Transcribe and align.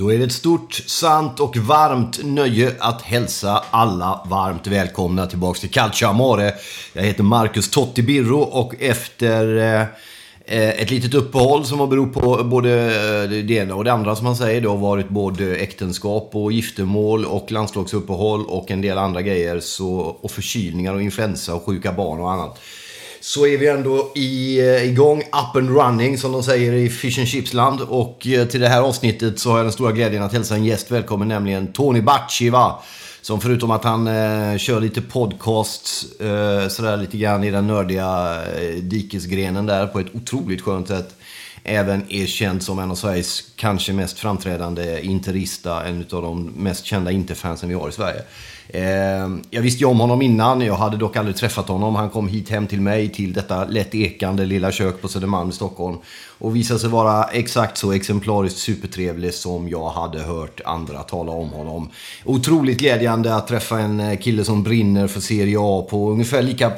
Då 0.00 0.12
är 0.12 0.18
det 0.18 0.24
ett 0.24 0.32
stort, 0.32 0.72
sant 0.86 1.40
och 1.40 1.56
varmt 1.56 2.20
nöje 2.24 2.76
att 2.78 3.02
hälsa 3.02 3.64
alla 3.70 4.26
varmt 4.30 4.66
välkomna 4.66 5.26
tillbaks 5.26 5.60
till 5.60 5.70
Calcio 5.70 6.06
Amore. 6.06 6.54
Jag 6.92 7.02
heter 7.02 7.22
Marcus 7.22 7.70
Totti 7.70 8.02
Birro 8.02 8.38
och 8.38 8.74
efter 8.78 9.56
eh, 10.44 10.68
ett 10.68 10.90
litet 10.90 11.14
uppehåll 11.14 11.64
som 11.64 11.80
har 11.80 11.86
berott 11.86 12.12
på 12.12 12.44
både 12.44 12.70
eh, 12.70 13.30
det 13.30 13.54
ena 13.54 13.74
och 13.74 13.84
det 13.84 13.92
andra 13.92 14.16
som 14.16 14.24
man 14.24 14.36
säger. 14.36 14.60
Det 14.60 14.68
har 14.68 14.76
varit 14.76 15.08
både 15.08 15.56
äktenskap 15.56 16.30
och 16.32 16.52
giftermål 16.52 17.24
och 17.24 17.52
landslagsuppehåll 17.52 18.44
och 18.46 18.70
en 18.70 18.80
del 18.80 18.98
andra 18.98 19.22
grejer. 19.22 19.60
Så, 19.60 19.94
och 19.98 20.30
förkylningar 20.30 20.94
och 20.94 21.02
influensa 21.02 21.54
och 21.54 21.64
sjuka 21.64 21.92
barn 21.92 22.20
och 22.20 22.32
annat 22.32 22.58
så 23.20 23.46
är 23.46 23.58
vi 23.58 23.68
ändå 23.68 24.12
i, 24.14 24.60
eh, 24.60 24.84
igång, 24.84 25.18
up 25.18 25.56
and 25.56 25.70
running 25.70 26.18
som 26.18 26.32
de 26.32 26.42
säger 26.42 26.72
i 26.72 26.88
Fish 26.88 27.18
and 27.18 27.28
Chipsland. 27.28 27.80
Och 27.80 28.26
eh, 28.26 28.46
till 28.46 28.60
det 28.60 28.68
här 28.68 28.82
avsnittet 28.82 29.38
så 29.38 29.50
har 29.50 29.56
jag 29.56 29.66
den 29.66 29.72
stora 29.72 29.92
glädjen 29.92 30.22
att 30.22 30.32
hälsa 30.32 30.54
en 30.54 30.64
gäst 30.64 30.90
välkommen, 30.90 31.28
nämligen 31.28 31.72
Tony 31.72 32.00
Bacci? 32.00 32.52
Som 33.22 33.40
förutom 33.40 33.70
att 33.70 33.84
han 33.84 34.06
eh, 34.06 34.58
kör 34.58 34.80
lite 34.80 35.02
podcasts, 35.02 36.20
eh, 36.20 36.68
sådär 36.68 36.96
lite 36.96 37.16
grann 37.16 37.44
i 37.44 37.50
den 37.50 37.66
nördiga 37.66 38.42
eh, 38.60 38.74
dikesgrenen 38.74 39.66
där 39.66 39.86
på 39.86 40.00
ett 40.00 40.14
otroligt 40.14 40.62
skönt 40.62 40.88
sätt. 40.88 41.14
Även 41.64 42.12
är 42.12 42.26
känd 42.26 42.62
som 42.62 42.78
en 42.78 42.90
av 42.90 42.94
Sveriges 42.94 43.42
kanske 43.56 43.92
mest 43.92 44.18
framträdande 44.18 45.00
interista, 45.02 45.84
en 45.84 46.06
av 46.12 46.22
de 46.22 46.52
mest 46.56 46.84
kända 46.84 47.10
interfansen 47.10 47.68
vi 47.68 47.74
har 47.74 47.88
i 47.88 47.92
Sverige. 47.92 48.22
Ehm, 48.72 49.42
jag 49.50 49.62
visste 49.62 49.84
ju 49.84 49.90
om 49.90 50.00
honom 50.00 50.22
innan, 50.22 50.60
jag 50.60 50.74
hade 50.74 50.96
dock 50.96 51.16
aldrig 51.16 51.36
träffat 51.36 51.68
honom. 51.68 51.94
Han 51.94 52.10
kom 52.10 52.28
hit 52.28 52.50
hem 52.50 52.66
till 52.66 52.80
mig, 52.80 53.08
till 53.08 53.32
detta 53.32 53.64
lätt 53.64 53.94
ekande 53.94 54.46
lilla 54.46 54.72
kök 54.72 55.02
på 55.02 55.08
Södermalm 55.08 55.50
i 55.50 55.52
Stockholm. 55.52 55.98
Och 56.38 56.56
visade 56.56 56.80
sig 56.80 56.88
vara 56.88 57.24
exakt 57.24 57.78
så 57.78 57.92
exemplariskt 57.92 58.58
supertrevlig 58.58 59.34
som 59.34 59.68
jag 59.68 59.88
hade 59.88 60.18
hört 60.18 60.60
andra 60.64 61.02
tala 61.02 61.32
om 61.32 61.48
honom. 61.48 61.90
Otroligt 62.24 62.78
glädjande 62.78 63.34
att 63.34 63.48
träffa 63.48 63.78
en 63.78 64.00
eh, 64.00 64.18
kille 64.18 64.44
som 64.44 64.62
brinner 64.62 65.06
för 65.06 65.20
Serie 65.20 65.56
A 65.60 65.86
på 65.90 66.10
ungefär 66.10 66.42
lika... 66.42 66.72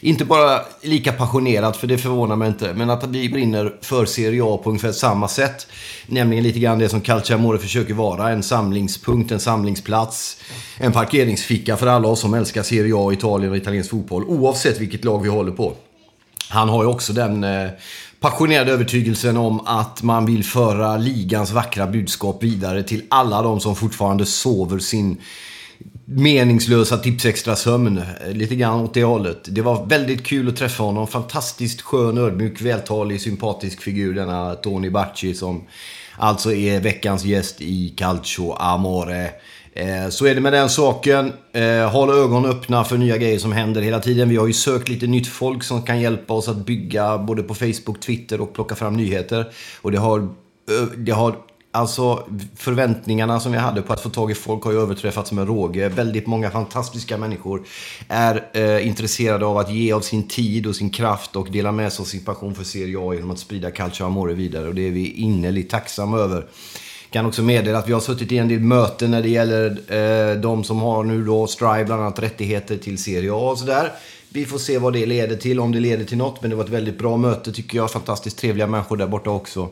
Inte 0.00 0.24
bara 0.24 0.60
lika 0.82 1.12
passionerat, 1.12 1.76
för 1.76 1.86
det 1.86 1.98
förvånar 1.98 2.36
mig 2.36 2.48
inte, 2.48 2.74
men 2.74 2.90
att 2.90 3.06
vi 3.06 3.28
brinner 3.28 3.76
för 3.80 4.04
Serie 4.06 4.42
A 4.44 4.60
på 4.64 4.70
ungefär 4.70 4.92
samma 4.92 5.28
sätt. 5.28 5.66
Nämligen 6.06 6.44
lite 6.44 6.58
grann 6.58 6.78
det 6.78 6.88
som 6.88 7.00
Calciamore 7.00 7.58
försöker 7.58 7.94
vara, 7.94 8.30
en 8.30 8.42
samlingspunkt, 8.42 9.32
en 9.32 9.40
samlingsplats. 9.40 10.36
En 10.76 10.92
parkeringsficka 10.98 11.76
för 11.76 11.86
alla 11.86 12.08
oss 12.08 12.20
som 12.20 12.34
älskar 12.34 12.62
Serie 12.62 12.94
A, 12.96 13.12
Italien 13.12 13.50
och 13.50 13.56
italiensk 13.56 13.90
fotboll, 13.90 14.24
oavsett 14.24 14.80
vilket 14.80 15.04
lag 15.04 15.22
vi 15.22 15.28
håller 15.28 15.52
på. 15.52 15.74
Han 16.48 16.68
har 16.68 16.82
ju 16.82 16.88
också 16.88 17.12
den 17.12 17.44
eh, 17.44 17.70
passionerade 18.20 18.72
övertygelsen 18.72 19.36
om 19.36 19.60
att 19.66 20.02
man 20.02 20.26
vill 20.26 20.44
föra 20.44 20.96
ligans 20.96 21.50
vackra 21.50 21.86
budskap 21.86 22.42
vidare 22.42 22.82
till 22.82 23.02
alla 23.08 23.42
de 23.42 23.60
som 23.60 23.76
fortfarande 23.76 24.26
sover 24.26 24.78
sin 24.78 25.16
meningslösa 26.04 26.98
tipsextra 26.98 27.56
sömn. 27.56 27.98
Eh, 27.98 28.32
lite 28.32 28.54
grann 28.54 28.80
åt 28.80 28.94
det 28.94 29.04
hållet. 29.04 29.38
Det 29.44 29.62
var 29.62 29.86
väldigt 29.86 30.26
kul 30.26 30.48
att 30.48 30.56
träffa 30.56 30.82
honom. 30.82 31.06
Fantastiskt 31.06 31.80
skön, 31.80 32.18
ödmjuk, 32.18 32.60
vältalig, 32.60 33.20
sympatisk 33.20 33.82
figur 33.82 34.14
denna 34.14 34.54
Tony 34.54 34.90
Bacci 34.90 35.34
som 35.34 35.64
alltså 36.16 36.52
är 36.52 36.80
veckans 36.80 37.24
gäst 37.24 37.60
i 37.60 37.88
Calcio 37.96 38.52
Amore. 38.52 39.30
Eh, 39.78 40.08
Så 40.10 40.26
är 40.26 40.34
det 40.34 40.40
med 40.40 40.52
den 40.52 40.68
saken. 40.68 41.32
Eh, 41.52 41.90
Håll 41.90 42.10
ögonen 42.10 42.50
öppna 42.50 42.84
för 42.84 42.98
nya 42.98 43.16
grejer 43.16 43.38
som 43.38 43.52
händer 43.52 43.82
hela 43.82 44.00
tiden. 44.00 44.28
Vi 44.28 44.36
har 44.36 44.46
ju 44.46 44.52
sökt 44.52 44.88
lite 44.88 45.06
nytt 45.06 45.26
folk 45.26 45.62
som 45.62 45.82
kan 45.82 46.00
hjälpa 46.00 46.34
oss 46.34 46.48
att 46.48 46.66
bygga 46.66 47.18
både 47.18 47.42
på 47.42 47.54
Facebook, 47.54 48.00
Twitter 48.00 48.40
och 48.40 48.54
plocka 48.54 48.74
fram 48.74 48.96
nyheter. 48.96 49.52
Och 49.82 49.92
det 49.92 49.98
har, 49.98 50.28
det 50.96 51.12
har 51.12 51.36
Alltså 51.72 52.28
förväntningarna 52.56 53.40
som 53.40 53.52
vi 53.52 53.58
hade 53.58 53.82
på 53.82 53.92
att 53.92 54.00
få 54.00 54.08
tag 54.10 54.30
i 54.30 54.34
folk 54.34 54.64
har 54.64 54.72
ju 54.72 54.80
överträffats 54.80 55.32
med 55.32 55.46
råge. 55.46 55.88
Väldigt 55.88 56.26
många 56.26 56.50
fantastiska 56.50 57.18
människor 57.18 57.62
är 58.08 58.48
eh, 58.52 58.86
intresserade 58.86 59.46
av 59.46 59.58
att 59.58 59.70
ge 59.74 59.92
av 59.92 60.00
sin 60.00 60.28
tid 60.28 60.66
och 60.66 60.76
sin 60.76 60.90
kraft 60.90 61.36
och 61.36 61.50
dela 61.50 61.72
med 61.72 61.92
sig 61.92 62.02
av 62.02 62.06
sin 62.06 62.24
passion 62.24 62.54
för 62.54 62.64
Serie 62.64 62.98
A 62.98 63.14
genom 63.14 63.30
att 63.30 63.38
sprida 63.38 63.70
Calcio 63.70 64.04
Amore 64.06 64.34
vidare. 64.34 64.68
Och 64.68 64.74
det 64.74 64.86
är 64.86 64.90
vi 64.90 65.12
innerligt 65.12 65.70
tacksamma 65.70 66.18
över. 66.18 66.46
Kan 67.10 67.26
också 67.26 67.42
meddela 67.42 67.78
att 67.78 67.88
vi 67.88 67.92
har 67.92 68.00
suttit 68.00 68.32
i 68.32 68.38
en 68.38 68.48
del 68.48 68.60
möten 68.60 69.10
när 69.10 69.22
det 69.22 69.28
gäller 69.28 69.70
eh, 69.88 70.40
de 70.40 70.64
som 70.64 70.80
har 70.80 71.04
nu 71.04 71.24
då 71.24 71.46
Strive 71.46 71.84
bland 71.84 72.02
annat 72.02 72.18
rättigheter 72.18 72.76
till 72.76 72.98
Serie 72.98 73.32
A 73.32 73.50
och 73.50 73.58
sådär. 73.58 73.92
Vi 74.28 74.44
får 74.44 74.58
se 74.58 74.78
vad 74.78 74.92
det 74.92 75.06
leder 75.06 75.36
till, 75.36 75.60
om 75.60 75.72
det 75.72 75.80
leder 75.80 76.04
till 76.04 76.18
något. 76.18 76.40
Men 76.42 76.50
det 76.50 76.56
var 76.56 76.64
ett 76.64 76.70
väldigt 76.70 76.98
bra 76.98 77.16
möte 77.16 77.52
tycker 77.52 77.78
jag. 77.78 77.90
Fantastiskt 77.90 78.38
trevliga 78.38 78.66
människor 78.66 78.96
där 78.96 79.06
borta 79.06 79.30
också. 79.30 79.68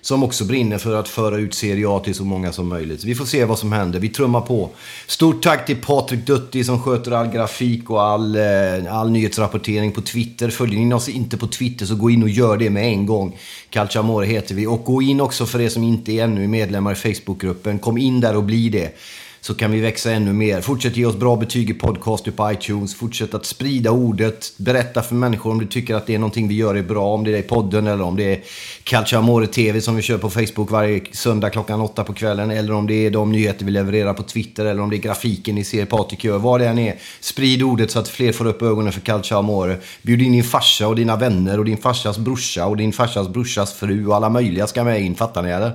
Som 0.00 0.22
också 0.22 0.44
brinner 0.44 0.78
för 0.78 0.96
att 0.96 1.08
föra 1.08 1.36
ut 1.36 1.54
Serie 1.54 1.88
A 1.88 2.00
till 2.04 2.14
så 2.14 2.24
många 2.24 2.52
som 2.52 2.68
möjligt. 2.68 3.00
Så 3.00 3.06
vi 3.06 3.14
får 3.14 3.24
se 3.24 3.44
vad 3.44 3.58
som 3.58 3.72
händer. 3.72 4.00
Vi 4.00 4.08
trummar 4.08 4.40
på. 4.40 4.70
Stort 5.06 5.42
tack 5.42 5.66
till 5.66 5.76
Patrik 5.76 6.26
Dutti 6.26 6.64
som 6.64 6.82
sköter 6.82 7.10
all 7.10 7.28
grafik 7.28 7.90
och 7.90 8.02
all, 8.02 8.36
eh, 8.36 8.94
all 8.94 9.10
nyhetsrapportering 9.10 9.92
på 9.92 10.00
Twitter. 10.00 10.50
Följer 10.50 10.80
ni 10.80 10.94
oss 10.94 11.08
inte 11.08 11.36
på 11.36 11.46
Twitter 11.46 11.86
så 11.86 11.94
gå 11.94 12.10
in 12.10 12.22
och 12.22 12.28
gör 12.28 12.56
det 12.56 12.70
med 12.70 12.84
en 12.84 13.06
gång. 13.06 13.36
Calciamore 13.70 14.26
heter 14.26 14.54
vi. 14.54 14.66
Och 14.66 14.84
gå 14.84 15.02
in 15.02 15.20
också 15.20 15.46
för 15.46 15.60
er 15.60 15.68
som 15.68 15.82
inte 15.82 16.12
är 16.12 16.24
ännu 16.24 16.48
medlemmar 16.48 16.92
i 16.92 16.94
Facebookgruppen. 16.94 17.78
Kom 17.78 17.98
in 17.98 18.20
där 18.20 18.36
och 18.36 18.44
bli 18.44 18.68
det 18.68 18.96
så 19.40 19.54
kan 19.54 19.70
vi 19.70 19.80
växa 19.80 20.12
ännu 20.12 20.32
mer. 20.32 20.60
Fortsätt 20.60 20.96
ge 20.96 21.06
oss 21.06 21.16
bra 21.16 21.36
betyg 21.36 21.70
i 21.70 21.74
podcaster 21.74 22.30
på 22.30 22.52
iTunes. 22.52 22.94
Fortsätt 22.94 23.34
att 23.34 23.46
sprida 23.46 23.90
ordet. 23.90 24.52
Berätta 24.56 25.02
för 25.02 25.14
människor 25.14 25.50
om 25.50 25.60
du 25.60 25.66
tycker 25.66 25.94
att 25.94 26.06
det 26.06 26.14
är 26.14 26.18
någonting 26.18 26.48
vi 26.48 26.54
gör 26.54 26.74
är 26.74 26.82
bra. 26.82 27.14
Om 27.14 27.24
det 27.24 27.34
är 27.34 27.38
i 27.38 27.42
podden 27.42 27.86
eller 27.86 28.04
om 28.04 28.16
det 28.16 28.32
är 28.32 28.40
Calcio 28.84 29.18
Amore 29.18 29.46
TV 29.46 29.80
som 29.80 29.96
vi 29.96 30.02
kör 30.02 30.18
på 30.18 30.30
Facebook 30.30 30.70
varje 30.70 31.00
söndag 31.12 31.50
klockan 31.50 31.80
åtta 31.80 32.04
på 32.04 32.12
kvällen. 32.12 32.50
Eller 32.50 32.72
om 32.72 32.86
det 32.86 33.06
är 33.06 33.10
de 33.10 33.32
nyheter 33.32 33.64
vi 33.64 33.70
levererar 33.70 34.14
på 34.14 34.22
Twitter. 34.22 34.64
Eller 34.64 34.82
om 34.82 34.90
det 34.90 34.96
är 34.96 35.02
grafiken 35.02 35.54
ni 35.54 35.64
ser 35.64 35.84
Patrik 35.84 36.24
gör. 36.24 36.38
Vad 36.38 36.60
det 36.60 36.68
än 36.68 36.78
är. 36.78 36.94
Sprid 37.20 37.62
ordet 37.62 37.90
så 37.90 37.98
att 37.98 38.08
fler 38.08 38.32
får 38.32 38.46
upp 38.46 38.62
ögonen 38.62 38.92
för 38.92 39.00
Calcio 39.00 39.36
Amore. 39.36 39.76
Bjud 40.02 40.22
in 40.22 40.32
din 40.32 40.44
farsa 40.44 40.88
och 40.88 40.96
dina 40.96 41.16
vänner 41.16 41.58
och 41.58 41.64
din 41.64 41.76
farsas 41.76 42.18
brorsa 42.18 42.66
och 42.66 42.76
din 42.76 42.92
farsas 42.92 43.28
brorsas 43.28 43.72
fru 43.72 44.06
och 44.06 44.16
alla 44.16 44.28
möjliga 44.28 44.66
ska 44.66 44.84
med 44.84 45.02
in. 45.02 45.14
Fattar 45.14 45.42
ni 45.42 45.50
eller? 45.50 45.72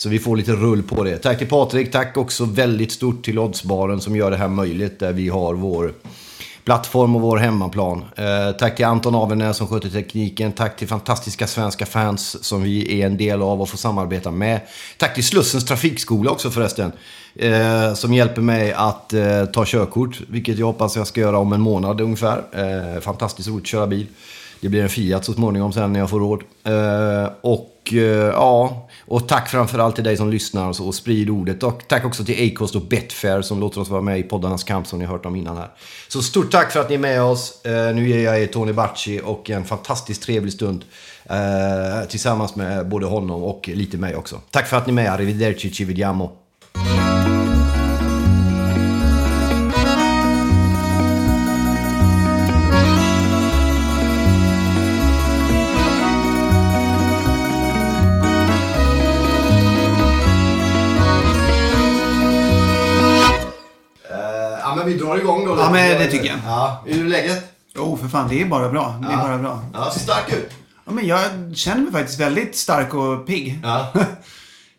Så 0.00 0.08
vi 0.08 0.18
får 0.18 0.36
lite 0.36 0.52
rull 0.52 0.82
på 0.82 1.04
det. 1.04 1.18
Tack 1.18 1.38
till 1.38 1.46
Patrik. 1.46 1.92
Tack 1.92 2.16
också 2.16 2.44
väldigt 2.44 2.92
stort 2.92 3.24
till 3.24 3.38
Oddsbaren 3.38 4.00
som 4.00 4.16
gör 4.16 4.30
det 4.30 4.36
här 4.36 4.48
möjligt. 4.48 4.98
Där 4.98 5.12
vi 5.12 5.28
har 5.28 5.54
vår 5.54 5.94
plattform 6.64 7.16
och 7.16 7.22
vår 7.22 7.36
hemmaplan. 7.36 8.04
Eh, 8.16 8.56
tack 8.58 8.76
till 8.76 8.84
Anton 8.84 9.14
Avenäs 9.14 9.56
som 9.56 9.66
sköter 9.66 9.88
tekniken. 9.88 10.52
Tack 10.52 10.76
till 10.76 10.88
fantastiska 10.88 11.46
svenska 11.46 11.86
fans 11.86 12.44
som 12.44 12.62
vi 12.62 13.00
är 13.00 13.06
en 13.06 13.16
del 13.16 13.42
av 13.42 13.62
och 13.62 13.68
får 13.68 13.78
samarbeta 13.78 14.30
med. 14.30 14.60
Tack 14.98 15.14
till 15.14 15.24
Slussens 15.24 15.64
trafikskola 15.64 16.30
också 16.30 16.50
förresten. 16.50 16.92
Eh, 17.34 17.94
som 17.94 18.14
hjälper 18.14 18.42
mig 18.42 18.72
att 18.72 19.12
eh, 19.12 19.44
ta 19.44 19.64
körkort. 19.66 20.20
Vilket 20.28 20.58
jag 20.58 20.66
hoppas 20.66 20.96
jag 20.96 21.06
ska 21.06 21.20
göra 21.20 21.38
om 21.38 21.52
en 21.52 21.60
månad 21.60 22.00
ungefär. 22.00 22.42
Eh, 22.52 23.00
fantastiskt 23.00 23.48
roligt 23.48 23.62
att 23.62 23.68
köra 23.68 23.86
bil. 23.86 24.06
Det 24.60 24.68
blir 24.68 24.82
en 24.82 24.88
Fiat 24.88 25.24
så 25.24 25.32
småningom 25.32 25.72
sen 25.72 25.92
när 25.92 26.00
jag 26.00 26.10
får 26.10 26.20
råd. 26.20 26.42
Eh, 26.64 27.32
och 27.40 27.92
eh, 27.92 27.98
ja, 28.32 28.88
och 29.10 29.28
tack 29.28 29.48
framförallt 29.48 29.94
till 29.94 30.04
dig 30.04 30.16
som 30.16 30.30
lyssnar 30.30 30.68
och, 30.68 30.76
så, 30.76 30.86
och 30.86 30.94
sprid 30.94 31.30
ordet. 31.30 31.62
Och 31.62 31.82
tack 31.88 32.04
också 32.04 32.24
till 32.24 32.52
Acast 32.52 32.76
och 32.76 32.82
Betfair 32.82 33.42
som 33.42 33.60
låter 33.60 33.80
oss 33.80 33.88
vara 33.88 34.02
med 34.02 34.18
i 34.18 34.22
poddarnas 34.22 34.64
kamp 34.64 34.86
som 34.86 34.98
ni 34.98 35.04
har 35.04 35.12
hört 35.12 35.26
om 35.26 35.36
innan 35.36 35.56
här. 35.56 35.70
Så 36.08 36.22
stort 36.22 36.50
tack 36.50 36.72
för 36.72 36.80
att 36.80 36.88
ni 36.88 36.94
är 36.94 36.98
med 36.98 37.22
oss. 37.22 37.64
Eh, 37.64 37.94
nu 37.94 38.08
ger 38.08 38.24
jag 38.24 38.42
er 38.42 38.46
Tony 38.46 38.72
Bacci 38.72 39.20
och 39.24 39.50
en 39.50 39.64
fantastiskt 39.64 40.22
trevlig 40.22 40.52
stund. 40.52 40.84
Eh, 41.24 42.08
tillsammans 42.08 42.56
med 42.56 42.88
både 42.88 43.06
honom 43.06 43.42
och 43.42 43.68
lite 43.68 43.96
mig 43.96 44.16
också. 44.16 44.40
Tack 44.50 44.66
för 44.66 44.76
att 44.76 44.86
ni 44.86 44.90
är 44.90 44.94
med. 44.94 45.12
Arrivederci, 45.12 45.70
ci 45.70 45.84
vediamo. 45.84 46.39
Ja, 65.78 65.88
men 65.88 65.98
det 65.98 66.06
tycker 66.10 66.26
jag. 66.26 66.38
Ja, 66.46 66.82
hur 66.86 67.04
är 67.04 67.08
läget? 67.08 67.44
Jo, 67.76 67.96
för 67.96 68.08
fan, 68.08 68.28
det 68.28 68.42
är 68.42 68.46
bara 68.46 68.68
bra. 68.68 68.94
Det 69.02 69.12
är 69.12 69.16
bara 69.16 69.38
bra. 69.38 69.64
Ja, 69.74 69.90
ser 69.90 70.00
stark 70.00 70.32
ut. 70.32 70.50
Ja, 70.86 70.92
men 70.92 71.06
jag 71.06 71.20
känner 71.54 71.82
mig 71.82 71.92
faktiskt 71.92 72.20
väldigt 72.20 72.56
stark 72.56 72.94
och 72.94 73.26
pigg. 73.26 73.60
Ja. 73.62 73.92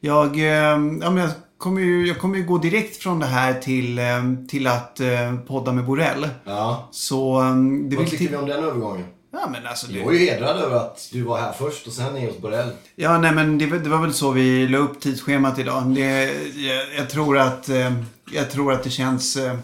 Jag, 0.03 0.39
eh, 0.39 0.43
ja, 0.45 0.77
men 0.77 1.17
jag, 1.17 1.31
kommer 1.57 1.81
ju, 1.81 2.07
jag 2.07 2.19
kommer 2.19 2.37
ju 2.37 2.43
gå 2.45 2.57
direkt 2.57 2.97
från 3.03 3.19
det 3.19 3.25
här 3.25 3.53
till, 3.53 3.99
eh, 3.99 4.05
till 4.49 4.67
att 4.67 4.99
eh, 4.99 5.35
podda 5.47 5.71
med 5.71 5.85
Borrell. 5.85 6.29
ja. 6.45 6.89
Så 6.91 7.41
eh, 7.41 7.55
det 7.89 7.95
Vad 7.95 8.05
tycker 8.05 8.17
till... 8.17 8.29
vi 8.29 8.35
om 8.35 8.45
den 8.47 8.63
övergången? 8.63 9.05
Ja, 9.33 9.49
men 9.51 9.67
alltså 9.67 9.87
det... 9.87 9.99
Jag 9.99 10.15
är 10.15 10.19
ju 10.19 10.25
hedrad 10.25 10.57
över 10.57 10.75
att 10.75 11.09
du 11.11 11.21
var 11.21 11.39
här 11.41 11.51
först 11.51 11.87
och 11.87 11.93
sen 11.93 12.17
är 12.17 12.27
hos 12.27 12.37
Borrell. 12.37 12.69
Ja, 12.95 13.17
nej 13.17 13.31
men 13.31 13.57
det, 13.57 13.65
var- 13.65 13.77
det 13.77 13.89
var 13.89 13.97
väl 14.01 14.13
så 14.13 14.31
vi 14.31 14.67
la 14.67 14.77
upp 14.77 14.99
tidsschemat 15.01 15.59
idag. 15.59 15.83
Det, 15.85 16.31
jag, 16.55 16.85
jag, 16.97 17.09
tror 17.09 17.37
att, 17.37 17.69
eh, 17.69 17.91
jag 18.31 18.51
tror 18.51 18.73
att 18.73 18.83
det 18.83 18.89
känns... 18.89 19.35
Eh, 19.35 19.55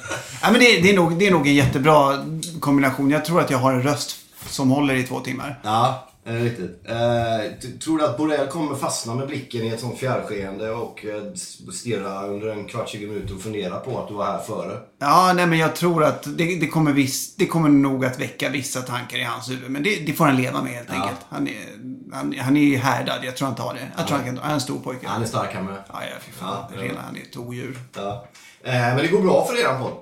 ja, 0.42 0.52
men 0.52 0.54
det, 0.54 0.82
det, 0.82 0.90
är 0.90 0.96
nog, 0.96 1.20
det 1.20 1.28
är 1.28 1.32
nog 1.32 1.48
en 1.48 1.56
jättebra 1.56 2.26
kombination. 2.60 3.10
Jag 3.12 3.26
tror 3.26 3.42
att 3.42 3.50
jag 3.52 3.58
har 3.58 3.74
en 3.74 3.84
röst 3.84 4.16
som 4.50 4.70
håller 4.72 4.96
i 4.96 5.04
två 5.04 5.20
timmar. 5.20 5.60
Ja, 5.64 6.08
riktigt. 6.36 6.82
Eh, 6.86 7.70
tror 7.80 7.98
du 7.98 8.06
att 8.06 8.18
Borrell 8.18 8.48
kommer 8.48 8.76
fastna 8.76 9.16
med 9.16 9.28
blicken 9.28 9.62
i 9.62 9.68
ett 9.68 9.80
sånt 9.80 10.00
fjärrskeende 10.00 10.72
och 10.72 11.06
eh, 11.06 11.34
stirra 11.74 12.28
under 12.28 12.48
en 12.48 12.66
kvart, 12.66 12.90
20 12.90 13.08
minuter 13.08 13.36
och 13.36 13.42
fundera 13.42 13.80
på 13.80 14.00
att 14.00 14.08
du 14.08 14.14
var 14.14 14.26
här 14.26 14.40
före? 14.40 14.78
Ja, 15.00 15.34
nej 15.36 15.46
men 15.46 15.60
jag 15.60 15.76
tror 15.76 16.04
att 16.04 16.24
det, 16.38 16.60
det, 16.60 16.68
kommer 16.68 16.92
viss, 16.92 17.36
det 17.36 17.46
kommer 17.46 17.70
nog 17.70 18.06
att 18.06 18.20
väcka 18.20 18.50
vissa 18.50 18.82
tankar 18.82 19.18
i 19.18 19.24
hans 19.24 19.50
huvud. 19.50 19.72
Men 19.72 19.84
det, 19.84 20.06
det 20.06 20.14
får 20.14 20.26
han 20.26 20.36
leva 20.36 20.62
med 20.62 20.72
helt 20.72 20.90
enkelt. 20.90 21.20
Han 21.30 21.48
är, 21.48 21.54
han, 22.14 22.36
han 22.40 22.58
är 22.58 22.62
ju 22.62 22.78
härdad. 22.78 23.20
Jag 23.24 23.38
tror 23.38 23.48
han 23.48 23.56
tar 23.56 23.74
det. 23.74 23.80
Jag 23.98 24.08
tror 24.08 24.18
han 24.18 24.26
kan, 24.26 24.38
han 24.38 24.50
är 24.50 24.54
en 24.54 24.62
stor 24.62 24.80
pojke. 24.80 25.08
Han 25.08 25.22
är 25.22 25.26
stark 25.26 25.54
han 25.54 25.66
med. 25.66 25.84
Ja, 25.88 26.00
ja, 26.02 26.18
fy 26.22 26.32
fan. 26.32 26.64
Ja, 26.70 26.76
ja. 26.76 26.82
Rena, 26.82 27.00
han 27.06 27.16
är 27.16 27.22
ett 27.22 27.38
odjur. 27.38 27.78
Ja. 27.96 28.28
Eh, 28.64 28.74
men 28.74 28.98
det 28.98 29.08
går 29.08 29.22
bra 29.22 29.46
för 29.46 29.60
eran 29.60 29.84
podd. 29.84 29.94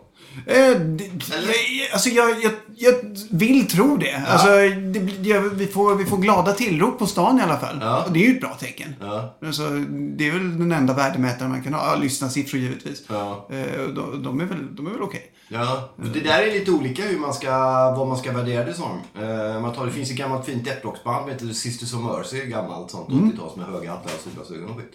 Eh, 0.46 0.80
det, 0.80 1.04
jag, 1.04 1.92
alltså 1.94 2.10
jag, 2.10 2.44
jag, 2.44 2.52
jag 2.76 2.94
vill 3.30 3.68
tro 3.68 3.98
det. 3.98 4.24
Alltså, 4.28 4.48
det, 4.78 5.30
jag, 5.30 5.42
vi, 5.42 5.68
får, 5.68 5.96
vi 5.96 6.06
får 6.06 6.18
glada 6.18 6.54
tillrop 6.54 7.00
på 7.00 7.06
stan 7.08 7.40
i 7.40 7.42
alla 7.42 7.60
fall. 7.60 7.78
Ja. 7.82 8.04
Och 8.04 8.12
det 8.12 8.20
är 8.20 8.28
ju 8.30 8.36
ett 8.36 8.42
bra 8.42 8.54
tecken. 8.54 8.96
Ja. 9.02 9.38
Alltså, 9.46 9.70
det 10.18 10.28
är 10.28 10.32
väl 10.32 10.60
den 10.60 10.72
enda 10.72 10.94
värdemätaren 10.94 11.52
man 11.52 11.64
kan 11.64 11.74
ha. 11.74 11.92
Ja, 11.92 11.96
lyssnarsiffror 11.96 12.60
givetvis. 12.60 13.04
Ja. 13.08 13.48
Eh, 13.52 13.88
de, 13.96 14.24
de 14.24 14.40
är 14.40 14.46
väl, 14.46 14.76
de 14.76 14.88
är 14.88 14.92
väl 14.92 15.02
okej. 15.02 15.32
Ja, 15.48 15.90
det 16.14 16.20
där 16.20 16.40
är 16.40 16.52
lite 16.52 16.72
olika 16.72 17.04
hur 17.04 17.20
man 17.20 17.34
ska, 17.34 17.52
vad 17.98 18.08
man 18.08 18.18
ska 18.18 18.32
värdera 18.32 18.66
det 18.66 18.74
som. 18.74 19.02
Eh, 19.22 19.62
man 19.62 19.74
tar, 19.74 19.86
det 19.86 19.92
finns 19.92 20.12
ett 20.12 20.18
gammalt 20.18 20.46
fint 20.46 20.66
deathrocksband 20.66 21.22
som 21.22 21.32
heter 21.32 21.48
Sisters 21.48 21.94
of 21.94 22.02
Mercy, 22.02 22.46
gammalt 22.46 22.92
sånt 22.92 23.10
80-tals 23.10 23.56
med 23.56 23.66
höga 23.66 23.92
hattar 23.92 24.12
och 24.16 24.22
solglasögon 24.24 24.70
och 24.70 24.78
skit. 24.78 24.94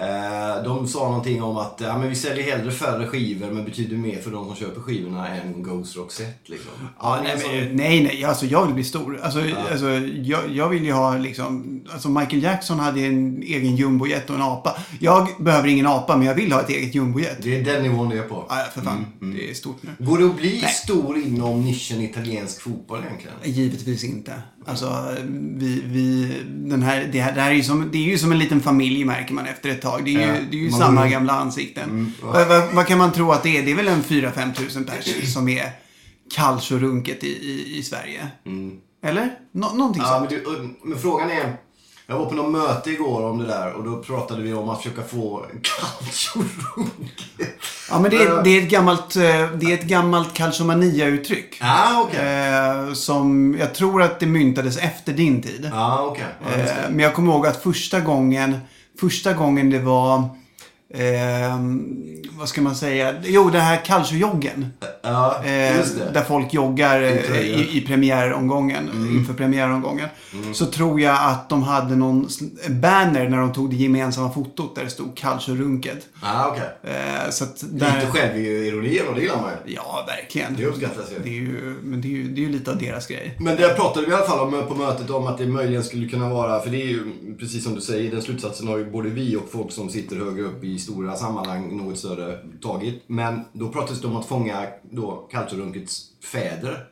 Eh, 0.00 0.64
de 0.64 0.88
sa 0.88 0.98
någonting 0.98 1.42
om 1.42 1.56
att 1.56 1.80
ja, 1.84 1.98
men 1.98 2.08
vi 2.08 2.14
säljer 2.14 2.56
hellre 2.56 2.70
färre 2.70 3.06
skivor 3.06 3.50
men 3.50 3.64
betyder 3.64 3.96
mer 3.96 4.20
för 4.20 4.30
de 4.30 4.46
som 4.46 4.56
köper 4.56 4.80
skivorna 4.80 5.28
än 5.28 5.62
Ghost 5.62 5.96
Rock 5.96 6.12
Set 6.12 6.48
liksom. 6.48 6.70
Ja, 7.00 7.20
nej, 7.22 7.36
men, 7.36 7.76
nej, 7.76 8.02
nej. 8.02 8.24
Alltså, 8.24 8.46
jag 8.46 8.66
vill 8.66 8.74
bli 8.74 8.84
stor. 8.84 9.20
Alltså, 9.22 9.40
alltså, 9.70 9.90
jag, 10.22 10.40
jag 10.50 10.68
vill 10.68 10.84
ju 10.84 10.92
ha 10.92 11.18
liksom... 11.18 11.80
Alltså, 11.92 12.08
Michael 12.08 12.42
Jackson 12.42 12.78
hade 12.78 13.00
en 13.00 13.42
egen 13.42 13.76
jumbojet 13.76 14.30
och 14.30 14.36
en 14.36 14.42
apa. 14.42 14.76
Jag 15.00 15.28
behöver 15.38 15.68
ingen 15.68 15.86
apa, 15.86 16.16
men 16.16 16.26
jag 16.26 16.34
vill 16.34 16.52
ha 16.52 16.60
ett 16.60 16.70
eget 16.70 16.94
jumbojet. 16.94 17.38
Det 17.42 17.60
är 17.60 17.64
den 17.64 17.82
nivån 17.82 18.08
det 18.08 18.18
är 18.18 18.22
på. 18.22 18.44
Ja, 18.48 18.66
för 18.74 18.80
fan. 18.80 19.06
Det 19.20 19.50
är 19.50 19.54
stort 19.54 19.76
nu. 19.80 20.06
Går 20.06 20.18
det 20.18 20.24
att 20.24 20.36
bli 20.36 20.60
stor 20.60 21.18
inom 21.18 21.64
nischen 21.64 22.00
italiensk 22.00 22.60
fotboll 22.60 23.00
egentligen? 23.06 23.36
Givetvis 23.44 24.04
inte. 24.04 24.32
Alltså, 24.68 25.14
vi, 25.28 25.82
vi, 25.86 26.32
den 26.48 26.82
här, 26.82 27.08
det, 27.12 27.20
här, 27.20 27.32
det 27.34 27.40
här 27.40 27.50
är 27.50 27.54
ju 27.54 27.62
som, 27.62 27.88
det 27.92 27.98
är 27.98 28.02
ju 28.02 28.18
som 28.18 28.32
en 28.32 28.38
liten 28.38 28.60
familj 28.60 29.04
märker 29.04 29.34
man 29.34 29.46
efter 29.46 29.68
ett 29.70 29.82
tag. 29.82 30.04
Det 30.04 30.10
är 30.10 30.12
ju, 30.12 30.20
Ja. 30.20 30.34
det 30.50 30.56
är 30.56 30.60
ju 30.60 30.70
samma 30.70 31.02
går- 31.02 31.10
gamla 31.10 31.32
ansikten. 31.32 32.12
vad, 32.22 32.48
vad, 32.48 32.72
vad 32.74 32.86
kan 32.86 32.98
man 32.98 33.12
tro 33.12 33.32
att 33.32 33.42
det 33.42 33.58
är? 33.58 33.62
Det 33.62 33.70
är 33.70 33.74
väl 33.76 33.88
en 33.88 34.02
4-5 34.02 34.54
tusen 34.54 34.84
pers 34.84 35.32
som 35.34 35.48
är 35.48 35.70
calciorunket 36.34 37.24
i, 37.24 37.28
i, 37.28 37.78
i 37.78 37.82
Sverige. 37.82 38.28
Eller? 39.04 39.30
Nå, 39.52 39.72
någonting 39.74 40.02
Ja, 40.02 40.08
sånt. 40.18 40.30
men, 40.30 40.40
du, 40.62 40.74
men 40.88 40.98
frågan 40.98 41.30
är... 41.30 41.56
Jag 42.08 42.18
var 42.18 42.26
på 42.26 42.34
något 42.34 42.52
möte 42.52 42.90
igår 42.90 43.22
om 43.22 43.38
det 43.38 43.46
där 43.46 43.72
och 43.72 43.84
då 43.84 43.96
pratade 43.96 44.42
vi 44.42 44.52
om 44.52 44.68
att 44.68 44.82
försöka 44.82 45.02
få 45.02 45.46
calciorunket. 45.62 47.54
Ja, 47.90 47.98
men 47.98 48.10
det 48.10 48.16
är, 48.16 48.42
det 48.42 48.50
är 48.50 48.62
ett 48.62 48.70
gammalt, 48.70 49.16
eh, 49.16 49.22
det 49.54 49.66
är 49.66 49.74
ett 49.74 49.84
gammalt 49.84 50.34
calciomania-uttryck. 50.34 51.56
Ja, 51.60 52.06
okej. 52.06 52.20
Eh, 52.20 52.92
som 52.92 53.56
jag 53.58 53.74
tror 53.74 54.02
att 54.02 54.20
det 54.20 54.26
myntades 54.26 54.76
efter 54.76 55.12
din 55.12 55.42
tid. 55.42 55.70
Ja, 55.72 56.16
just 56.18 56.54
det. 56.54 56.62
Eh, 56.62 56.90
men 56.90 56.98
jag 56.98 57.14
kommer 57.14 57.32
ihåg 57.32 57.46
att 57.46 57.62
första 57.62 58.00
gången, 58.00 58.58
första 59.00 59.32
gången 59.32 59.70
det 59.70 59.78
var, 59.78 60.28
eh, 60.94 61.58
vad 62.38 62.48
ska 62.48 62.62
man 62.62 62.74
säga, 62.76 63.14
jo 63.24 63.50
det 63.50 63.58
här 63.58 63.84
calciojoggen. 63.84 64.66
Ja, 65.02 65.42
Eh, 65.44 65.76
just 65.76 65.98
det. 65.98 66.10
där 66.14 66.24
folk 66.24 66.54
joggar 66.54 67.02
eh, 67.02 67.16
tröja. 67.22 67.42
i, 67.56 67.78
i 67.78 67.86
premiäromgången, 67.86 68.88
Mm. 68.90 69.16
inför 69.16 69.34
premiäromgången. 69.34 70.08
Så 70.54 70.66
tror 70.66 71.00
jag 71.00 71.16
att 71.20 71.48
de 71.48 71.62
hade 71.62 71.96
någon 71.96 72.28
banner 72.68 73.28
när 73.28 73.38
de 73.38 73.52
tog 73.52 73.70
det 73.70 73.76
gemensamma 73.76 74.30
fotot 74.32 74.74
där 74.76 74.84
det 74.84 74.90
stod 74.90 75.16
calciorunket. 75.16 76.06
Ja, 76.22 76.48
okej. 76.52 76.92
Eh, 76.94 77.30
så 77.30 77.44
att 77.44 77.62
Lite 77.62 77.84
där, 77.84 78.06
självironi 78.06 79.00
och 79.08 79.14
det 79.14 79.20
gillar 79.20 79.36
man 79.36 79.50
ju. 79.66 79.74
Ja, 79.74 80.04
verkligen. 80.06 80.54
Det 80.56 80.66
uppskattas 80.66 81.12
ju. 81.12 81.22
Det 81.22 81.28
är 81.28 81.40
ju, 81.40 81.74
men 81.82 82.00
det 82.00 82.08
är 82.08 82.10
ju, 82.10 82.28
det 82.28 82.40
är 82.40 82.42
ju 82.46 82.52
lite 82.52 82.70
av 82.70 82.78
deras 82.78 83.06
grej. 83.06 83.36
Men 83.40 83.56
där 83.56 83.74
pratade 83.74 84.06
vi 84.06 84.12
i 84.12 84.14
alla 84.14 84.26
fall 84.26 84.40
om 84.54 84.62
på 84.68 84.74
mötet 84.74 85.10
om 85.10 85.26
att 85.26 85.38
det 85.38 85.46
möjligen 85.46 85.84
skulle 85.84 86.08
kunna 86.08 86.28
vara, 86.28 86.60
för 86.60 86.70
det 86.70 86.82
är 86.82 86.86
ju 86.86 87.02
precis 87.38 87.64
som 87.64 87.74
du 87.74 87.80
säger, 87.80 88.10
den 88.10 88.22
slutsatsen 88.22 88.68
har 88.68 88.78
ju 88.78 88.90
både 88.90 89.08
vi 89.08 89.36
och 89.36 89.48
folk 89.52 89.72
som 89.72 89.88
sitter 89.88 90.16
högre 90.16 90.42
upp 90.42 90.64
i 90.64 90.75
stora 90.78 91.16
sammanhang 91.16 91.76
något 91.76 91.98
större 91.98 92.38
tagit. 92.62 93.02
Men 93.06 93.44
då 93.52 93.68
pratades 93.68 94.00
det 94.00 94.06
om 94.06 94.16
att 94.16 94.26
fånga 94.26 94.66
då 94.90 95.28
calciorunkets 95.30 96.02
fäder. 96.32 96.86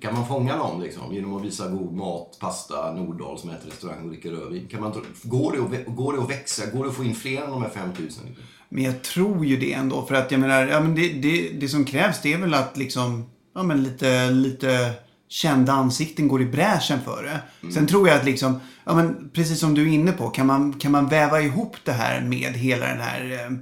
Kan 0.00 0.14
man 0.14 0.28
fånga 0.28 0.56
dem 0.56 0.82
liksom 0.82 1.14
genom 1.14 1.36
att 1.36 1.44
visa 1.44 1.68
god 1.68 1.92
mat, 1.92 2.36
pasta, 2.40 2.92
Nordahl 2.92 3.38
som 3.38 3.50
äter 3.50 3.70
restaurang 3.70 4.02
och 4.02 4.08
dricker 4.08 4.30
rödvin? 4.30 4.68
Kan 4.68 4.80
man, 4.80 4.92
går, 5.22 5.52
det 5.52 5.78
att, 5.78 5.96
går 5.96 6.12
det 6.12 6.22
att 6.22 6.30
växa? 6.30 6.66
Går 6.70 6.84
det 6.84 6.90
att 6.90 6.96
få 6.96 7.04
in 7.04 7.14
fler 7.14 7.42
än 7.42 7.50
de 7.50 7.62
här 7.62 7.70
5000? 7.70 8.04
Liksom? 8.06 8.44
Men 8.68 8.84
jag 8.84 9.02
tror 9.02 9.46
ju 9.46 9.56
det 9.56 9.72
ändå. 9.72 10.06
För 10.06 10.14
att 10.14 10.30
jag 10.30 10.40
menar, 10.40 10.66
ja, 10.66 10.80
men 10.80 10.94
det, 10.94 11.08
det, 11.08 11.48
det 11.48 11.68
som 11.68 11.84
krävs 11.84 12.22
det 12.22 12.32
är 12.32 12.38
väl 12.38 12.54
att 12.54 12.76
liksom, 12.76 13.24
ja 13.54 13.62
men 13.62 13.82
lite, 13.82 14.30
lite 14.30 14.94
kända 15.28 15.72
ansikten 15.72 16.28
går 16.28 16.42
i 16.42 16.46
bräschen 16.46 16.98
för 17.04 17.22
det. 17.22 17.70
Sen 17.72 17.86
tror 17.86 18.08
jag 18.08 18.18
att 18.18 18.24
liksom, 18.24 18.60
ja 18.84 18.94
men 18.94 19.30
precis 19.32 19.60
som 19.60 19.74
du 19.74 19.82
är 19.82 19.92
inne 19.94 20.12
på, 20.12 20.30
kan 20.30 20.46
man, 20.46 20.72
kan 20.72 20.92
man 20.92 21.08
väva 21.08 21.40
ihop 21.40 21.76
det 21.84 21.92
här 21.92 22.20
med 22.20 22.52
hela 22.52 22.86
den 22.86 23.00
här, 23.00 23.32
eh, 23.32 23.58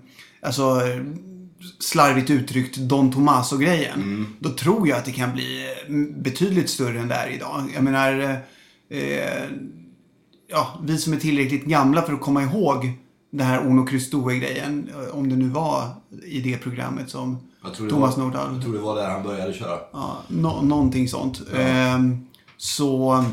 alltså 0.46 0.62
eh, 0.62 1.02
slarvigt 1.80 2.30
uttryckt 2.30 2.76
Don 2.76 3.12
Tomaso-grejen. 3.12 4.26
Då 4.38 4.50
tror 4.50 4.88
jag 4.88 4.98
att 4.98 5.04
det 5.04 5.12
kan 5.12 5.32
bli 5.32 5.66
eh, 5.88 5.94
betydligt 6.22 6.70
större 6.70 7.00
än 7.00 7.08
det 7.08 7.14
är 7.14 7.28
idag. 7.28 7.70
Jag 7.74 7.84
menar, 7.84 8.40
eh, 8.88 9.44
ja, 10.50 10.80
vi 10.82 10.98
som 10.98 11.12
är 11.12 11.16
tillräckligt 11.16 11.64
gamla 11.64 12.02
för 12.02 12.12
att 12.12 12.20
komma 12.20 12.42
ihåg 12.42 12.92
det 13.32 13.44
här 13.44 13.66
Ono 13.66 13.86
Christoe-grejen. 13.88 14.90
eh, 15.08 15.18
Om 15.18 15.28
det 15.28 15.36
nu 15.36 15.48
var 15.48 15.84
i 16.26 16.40
det 16.40 16.56
programmet 16.58 17.10
som 17.10 17.38
Jag 17.64 17.90
Thomas 17.90 18.16
var, 18.16 18.24
Nordahl. 18.24 18.54
Jag 18.54 18.62
tror 18.62 18.72
det 18.74 18.78
var 18.80 18.96
där 18.96 19.08
han 19.10 19.22
började 19.22 19.52
köra. 19.52 19.78
Ja, 19.92 20.16
nå- 20.28 20.62
någonting 20.62 21.08
sånt. 21.08 21.40
Ehm, 21.56 22.26
så... 22.56 23.24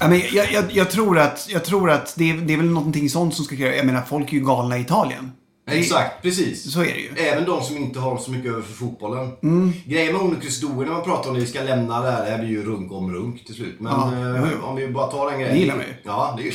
Ja, 0.00 0.08
men 0.08 0.18
jag, 0.32 0.52
jag, 0.52 0.64
jag 0.72 0.90
tror 0.90 1.18
att, 1.18 1.46
jag 1.50 1.64
tror 1.64 1.90
att 1.90 2.14
det, 2.16 2.30
är, 2.30 2.34
det 2.36 2.52
är 2.52 2.56
väl 2.56 2.70
någonting 2.70 3.10
sånt 3.10 3.34
som 3.34 3.44
ska 3.44 3.56
krävas. 3.56 3.76
Jag 3.76 3.86
menar, 3.86 4.02
folk 4.02 4.32
är 4.32 4.36
ju 4.36 4.44
galna 4.44 4.78
i 4.78 4.80
Italien. 4.80 5.32
Det- 5.68 5.72
Exakt, 5.78 6.22
precis. 6.22 6.72
Så 6.72 6.80
är 6.80 6.84
det 6.84 7.00
ju. 7.00 7.08
Även 7.16 7.44
de 7.44 7.62
som 7.62 7.76
inte 7.76 8.00
har 8.00 8.18
så 8.18 8.30
mycket 8.30 8.50
över 8.52 8.62
för 8.62 8.72
fotbollen. 8.72 9.30
Mm. 9.42 9.72
Grejen 9.86 10.12
med 10.12 10.22
Onukristorer 10.22 10.86
när 10.86 10.92
man 10.92 11.04
pratar 11.04 11.28
om 11.30 11.34
det, 11.34 11.40
vi 11.40 11.46
ska 11.46 11.62
lämna 11.62 12.00
det 12.00 12.10
här, 12.10 12.24
det 12.24 12.30
här 12.30 12.38
blir 12.38 12.48
ju 12.48 12.64
runk 12.64 12.92
om 12.92 13.14
runk 13.14 13.44
till 13.46 13.54
slut. 13.54 13.80
Men 13.80 13.92
Ja, 13.92 14.36
eh, 14.52 14.64
om 14.64 14.76
vi 14.76 14.88
bara 14.88 15.06
tar 15.06 15.30
den 15.30 15.40
grejen. 15.40 15.54
Det 15.54 15.60
gillar 15.60 15.76
man 15.76 15.84
ju. 15.84 15.94
Ja, 16.02 16.34
det 16.36 16.42
är 16.42 16.46
ju, 16.46 16.52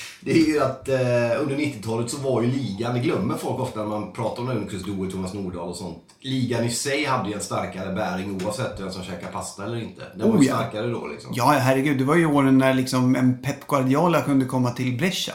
det 0.20 0.30
är 0.32 0.46
ju 0.46 0.60
att 0.62 0.88
eh, 0.88 1.42
under 1.42 1.56
90-talet 1.56 2.10
så 2.10 2.16
var 2.16 2.42
ju 2.42 2.50
ligan, 2.50 2.94
det 2.94 3.00
glömmer 3.00 3.36
folk 3.36 3.60
ofta 3.60 3.80
när 3.80 3.88
man 3.88 4.12
pratar 4.12 4.42
om 4.42 4.48
Onukristorer, 4.48 5.10
Thomas 5.10 5.34
Nordahl 5.34 5.68
och 5.68 5.76
sånt. 5.76 5.98
Ligan 6.20 6.64
i 6.64 6.70
sig 6.70 7.04
hade 7.04 7.28
ju 7.28 7.34
en 7.34 7.40
starkare 7.40 7.94
bäring 7.94 8.40
oavsett 8.44 8.80
vem 8.80 8.90
som 8.90 9.02
käkar 9.04 9.28
pasta 9.32 9.64
eller 9.64 9.80
inte. 9.82 10.02
Den 10.16 10.28
var 10.30 10.36
Oh, 10.38 10.42
ju 10.42 10.48
ja. 10.48 10.54
starkare 10.56 10.86
då 10.86 11.06
liksom. 11.06 11.30
Ja, 11.34 11.44
herregud. 11.44 11.98
Det 11.98 12.04
var 12.04 12.16
ju 12.16 12.26
åren 12.26 12.58
när 12.58 12.74
liksom 12.74 13.16
en 13.16 13.42
Pep 13.42 13.66
Guardiola 13.68 14.20
kunde 14.20 14.44
komma 14.44 14.70
till 14.70 14.98
Brescia. 14.98 15.34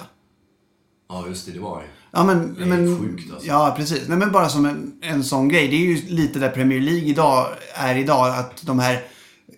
Ja, 1.10 1.26
just 1.28 1.46
det, 1.46 1.52
det 1.52 1.60
var 1.60 1.82
ju. 1.82 1.88
Ja, 2.12 2.24
men... 2.24 2.56
Det 2.56 2.64
är 2.64 2.68
men 2.68 3.00
sjukt, 3.00 3.32
alltså. 3.32 3.48
Ja, 3.48 3.74
precis. 3.78 4.08
Nej, 4.08 4.18
men 4.18 4.32
bara 4.32 4.50
som 4.50 4.66
en, 4.66 4.94
en 5.02 5.24
sån 5.24 5.48
grej. 5.48 5.68
Det 5.68 5.76
är 5.76 5.80
ju 5.80 5.96
lite 6.08 6.40
där 6.40 6.50
Premier 6.50 6.80
League 6.80 7.04
idag 7.04 7.48
är 7.74 7.96
idag. 7.96 8.30
Att 8.30 8.66
de 8.66 8.80
här 8.80 9.04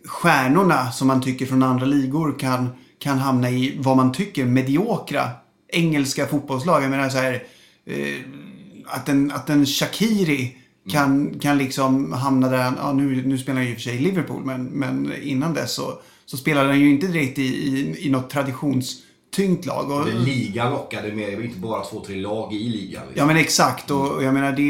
stjärnorna 0.05 0.91
som 0.91 1.07
man 1.07 1.21
tycker 1.21 1.45
från 1.45 1.63
andra 1.63 1.85
ligor 1.85 2.39
kan, 2.39 2.69
kan 2.99 3.17
hamna 3.17 3.49
i 3.49 3.77
vad 3.79 3.97
man 3.97 4.11
tycker 4.11 4.45
mediokra 4.45 5.29
engelska 5.67 6.27
fotbollslag. 6.27 6.83
Jag 6.83 6.89
menar 6.89 7.09
så 7.09 7.17
här... 7.17 7.43
Eh, 7.85 8.19
att 8.91 9.09
en, 9.09 9.31
att 9.31 9.49
en 9.49 9.65
Shakiri 9.65 10.57
kan, 10.89 11.39
kan 11.39 11.57
liksom 11.57 12.13
hamna 12.13 12.49
där. 12.49 12.73
Ja, 12.77 12.93
nu, 12.93 13.25
nu 13.25 13.37
spelar 13.37 13.55
han 13.55 13.65
ju 13.65 13.71
i 13.71 13.73
och 13.73 13.77
för 13.77 13.83
sig 13.83 13.95
i 13.95 13.99
Liverpool. 13.99 14.43
Men, 14.45 14.63
men 14.63 15.13
innan 15.21 15.53
dess 15.53 15.71
så, 15.71 15.99
så 16.25 16.37
spelade 16.37 16.67
han 16.67 16.79
ju 16.79 16.89
inte 16.89 17.07
direkt 17.07 17.39
i, 17.39 17.43
i, 17.43 17.95
i 17.99 18.09
något 18.09 18.29
tyngt 19.31 19.65
lag. 19.65 19.91
Och, 19.91 20.07
Ligan 20.07 20.71
lockade 20.71 21.13
med, 21.13 21.45
inte 21.45 21.59
bara 21.59 21.83
två, 21.83 21.99
tre 22.05 22.15
lag 22.15 22.53
i 22.53 22.69
ligan. 22.69 23.03
Liksom. 23.07 23.13
Ja 23.15 23.25
men 23.25 23.37
exakt 23.37 23.91
och 23.91 24.23
jag 24.23 24.33
menar 24.33 24.51
det, 24.51 24.61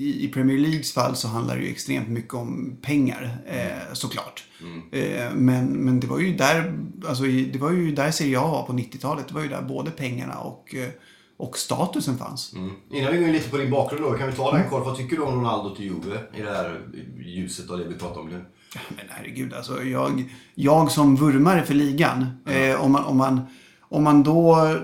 i 0.00 0.30
Premier 0.34 0.58
Leagues 0.58 0.92
fall 0.92 1.16
så 1.16 1.28
handlar 1.28 1.56
det 1.56 1.62
ju 1.62 1.70
extremt 1.70 2.08
mycket 2.08 2.34
om 2.34 2.76
pengar 2.82 3.38
eh, 3.46 3.92
såklart. 3.92 4.44
Eh, 4.92 5.32
men, 5.34 5.66
men 5.66 6.00
det 6.00 6.06
var 6.06 6.18
ju 6.18 6.34
där, 6.36 6.78
alltså 7.08 7.22
det 7.24 7.58
var 7.58 7.70
ju 7.70 7.92
där 7.92 8.10
Serie 8.10 8.38
A 8.40 8.50
var 8.50 8.62
på 8.62 8.72
90-talet. 8.72 9.28
Det 9.28 9.34
var 9.34 9.42
ju 9.42 9.48
där 9.48 9.62
både 9.62 9.90
pengarna 9.90 10.38
och, 10.38 10.74
eh, 10.74 10.88
och 11.36 11.58
statusen 11.58 12.18
fanns. 12.18 12.52
Innan 12.92 13.12
vi 13.12 13.18
går 13.18 13.26
in 13.26 13.32
lite 13.32 13.50
på 13.50 13.56
din 13.56 13.70
bakgrund 13.70 14.04
då, 14.04 14.12
kan 14.12 14.26
vi 14.30 14.32
ta 14.36 14.48
Mm. 14.48 14.60
den 14.60 14.70
kort. 14.70 14.86
Vad 14.86 14.96
tycker 14.96 15.16
du 15.16 15.22
om 15.22 15.34
Ronaldo 15.34 15.74
till 15.74 15.84
Juve 15.84 16.18
i 16.34 16.42
det 16.42 16.50
här 16.50 16.80
ljuset 17.24 17.70
av 17.70 17.78
det 17.78 17.84
vi 17.84 17.94
pratar 17.94 18.20
om 18.20 18.28
nu? 18.28 18.44
Men 18.88 19.04
herregud, 19.08 19.54
alltså 19.54 19.82
jag, 19.84 20.24
jag 20.54 20.90
som 20.90 21.16
vurmare 21.16 21.62
för 21.62 21.74
ligan, 21.74 22.26
eh, 22.46 22.80
om, 22.84 22.92
man, 22.92 23.04
om, 23.04 23.16
man, 23.16 23.40
om 23.88 24.04
man 24.04 24.22
då 24.22 24.74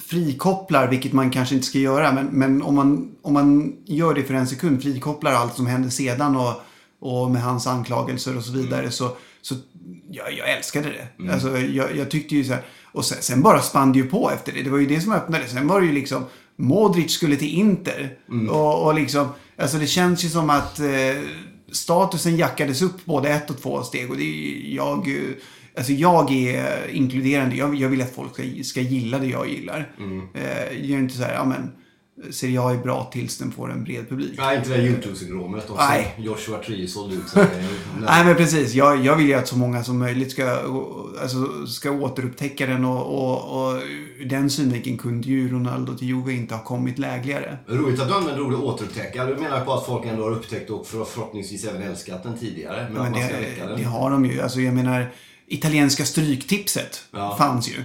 frikopplar, 0.00 0.88
vilket 0.88 1.12
man 1.12 1.30
kanske 1.30 1.54
inte 1.54 1.66
ska 1.66 1.78
göra, 1.78 2.12
men, 2.12 2.26
men 2.26 2.62
om, 2.62 2.74
man, 2.74 3.14
om 3.22 3.32
man 3.32 3.76
gör 3.84 4.14
det 4.14 4.22
för 4.22 4.34
en 4.34 4.46
sekund, 4.46 4.82
frikopplar 4.82 5.32
allt 5.32 5.54
som 5.54 5.66
hände 5.66 5.90
sedan 5.90 6.36
och, 6.36 6.54
och 7.00 7.30
med 7.30 7.42
hans 7.42 7.66
anklagelser 7.66 8.36
och 8.36 8.44
så 8.44 8.52
vidare, 8.52 8.90
så, 8.90 9.16
så 9.42 9.54
jag, 10.10 10.32
jag 10.32 10.50
älskade 10.56 10.88
det. 10.88 11.32
Alltså, 11.32 11.58
jag, 11.58 11.96
jag 11.96 12.10
tyckte 12.10 12.34
ju 12.34 12.44
så 12.44 12.52
här, 12.52 12.62
och 12.92 13.04
sen, 13.04 13.18
sen 13.20 13.42
bara 13.42 13.60
spann 13.60 13.92
det 13.92 13.98
ju 13.98 14.08
på 14.08 14.30
efter 14.30 14.52
det. 14.52 14.62
Det 14.62 14.70
var 14.70 14.78
ju 14.78 14.86
det 14.86 15.00
som 15.00 15.12
öppnade. 15.12 15.48
Sen 15.48 15.68
var 15.68 15.80
det 15.80 15.86
ju 15.86 15.92
liksom, 15.92 16.24
Modric 16.56 17.12
skulle 17.12 17.36
till 17.36 17.54
Inter. 17.58 18.16
Och, 18.50 18.86
och 18.86 18.94
liksom, 18.94 19.28
alltså 19.56 19.78
det 19.78 19.86
känns 19.86 20.24
ju 20.24 20.28
som 20.28 20.50
att 20.50 20.78
eh, 20.78 20.86
statusen 21.72 22.36
jackades 22.36 22.82
upp 22.82 23.04
både 23.04 23.28
ett 23.28 23.50
och 23.50 23.62
två 23.62 23.82
steg. 23.82 24.10
Och 24.10 24.16
det 24.16 24.22
är, 24.24 24.74
jag, 24.74 25.08
eh, 25.08 25.34
alltså 25.76 25.92
jag 25.92 26.32
är 26.32 26.88
inkluderande. 26.90 27.56
Jag, 27.56 27.74
jag 27.74 27.88
vill 27.88 28.02
att 28.02 28.14
folk 28.14 28.34
ska, 28.34 28.42
ska 28.64 28.80
gilla 28.80 29.18
det 29.18 29.26
jag 29.26 29.48
gillar. 29.48 29.92
Eh, 30.34 30.42
jag 30.82 30.90
är 30.98 31.02
inte 31.02 31.16
så 31.16 31.22
här, 31.22 31.34
ja 31.34 31.44
men 31.44 31.70
Serie 32.30 32.60
A 32.60 32.72
är 32.72 32.76
bra 32.78 33.10
tills 33.12 33.38
den 33.38 33.52
får 33.52 33.72
en 33.72 33.84
bred 33.84 34.08
publik. 34.08 34.34
Nej, 34.38 34.56
inte 34.58 34.70
det 34.70 34.76
där 34.76 34.82
YouTube-syndromet. 34.82 35.70
Och 35.70 35.76
Nej. 35.76 36.14
Joshua 36.18 36.58
Tree 36.58 36.88
sålde 36.88 37.16
ut 37.16 37.28
sig. 37.28 37.46
Nej 38.06 38.24
men 38.24 38.36
precis. 38.36 38.74
Jag, 38.74 39.04
jag 39.04 39.16
vill 39.16 39.26
ju 39.26 39.34
att 39.34 39.48
så 39.48 39.56
många 39.58 39.84
som 39.84 39.98
möjligt 39.98 40.30
ska, 40.30 40.50
alltså, 41.22 41.66
ska 41.66 41.90
återupptäcka 41.90 42.66
den 42.66 42.84
och, 42.84 43.06
och, 43.06 43.66
och 43.74 43.80
den 44.26 44.50
synvinkeln 44.50 44.98
kunde 44.98 45.28
ju 45.28 45.48
Ronaldo 45.48 45.94
till 45.94 46.08
Juve 46.08 46.32
inte 46.32 46.54
ha 46.54 46.64
kommit 46.64 46.98
lägligare. 46.98 47.58
Roligt 47.66 48.00
att 48.00 48.08
du 48.08 48.14
använder 48.14 48.42
ordet 48.42 48.58
återupptäcka. 48.60 49.24
Du 49.24 49.36
menar 49.36 49.64
på 49.64 49.72
att 49.72 49.86
folk 49.86 50.06
ändå 50.06 50.22
har 50.22 50.30
upptäckt 50.32 50.70
och 50.70 50.86
för- 50.86 51.04
förhoppningsvis 51.04 51.64
även 51.64 51.82
älskat 51.82 52.22
den 52.22 52.38
tidigare. 52.38 52.86
Men, 52.92 53.02
Men 53.02 53.12
det, 53.12 53.76
det 53.76 53.82
har 53.84 54.10
de 54.10 54.26
ju. 54.26 54.40
Alltså 54.40 54.60
jag 54.60 54.74
menar, 54.74 55.12
italienska 55.54 56.04
stryktipset 56.04 57.04
Ja. 57.10 57.34
fanns 57.38 57.68
ju. 57.68 57.82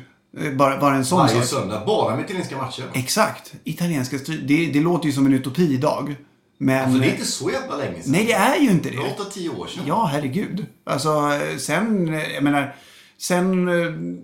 Eh, 0.47 0.53
Bara, 0.53 0.79
bara 0.79 0.95
en 0.95 1.05
sån 1.05 1.19
Varje 1.19 1.35
sak. 1.35 1.45
söndag, 1.45 1.83
bara 1.85 2.15
med 2.15 2.25
italienska 2.25 2.57
matcher. 2.57 2.83
Exakt. 2.93 3.53
Italienska 3.63 4.19
stryk. 4.19 4.41
Det, 4.47 4.65
det 4.65 4.79
låter 4.79 5.05
ju 5.05 5.11
som 5.11 5.25
en 5.25 5.33
utopi 5.33 5.73
idag. 5.73 6.15
Men... 6.57 6.83
Alltså 6.85 6.99
det 6.99 7.07
är 7.07 7.11
inte 7.11 7.25
så 7.25 7.51
jävla 7.51 7.75
länge 7.77 8.01
sedan. 8.03 8.11
Nej, 8.11 8.25
det 8.25 8.33
är 8.33 8.59
ju 8.59 8.69
inte 8.71 8.89
det. 8.89 8.97
8-10 8.97 9.59
år 9.59 9.67
sedan. 9.67 9.83
Ja, 9.87 10.05
herregud. 10.11 10.65
Alltså, 10.85 11.31
sen, 11.57 12.13
eh, 12.13 12.33
jag 12.33 12.43
menar, 12.43 12.75
sen... 13.17 13.67
eh, 13.67 14.17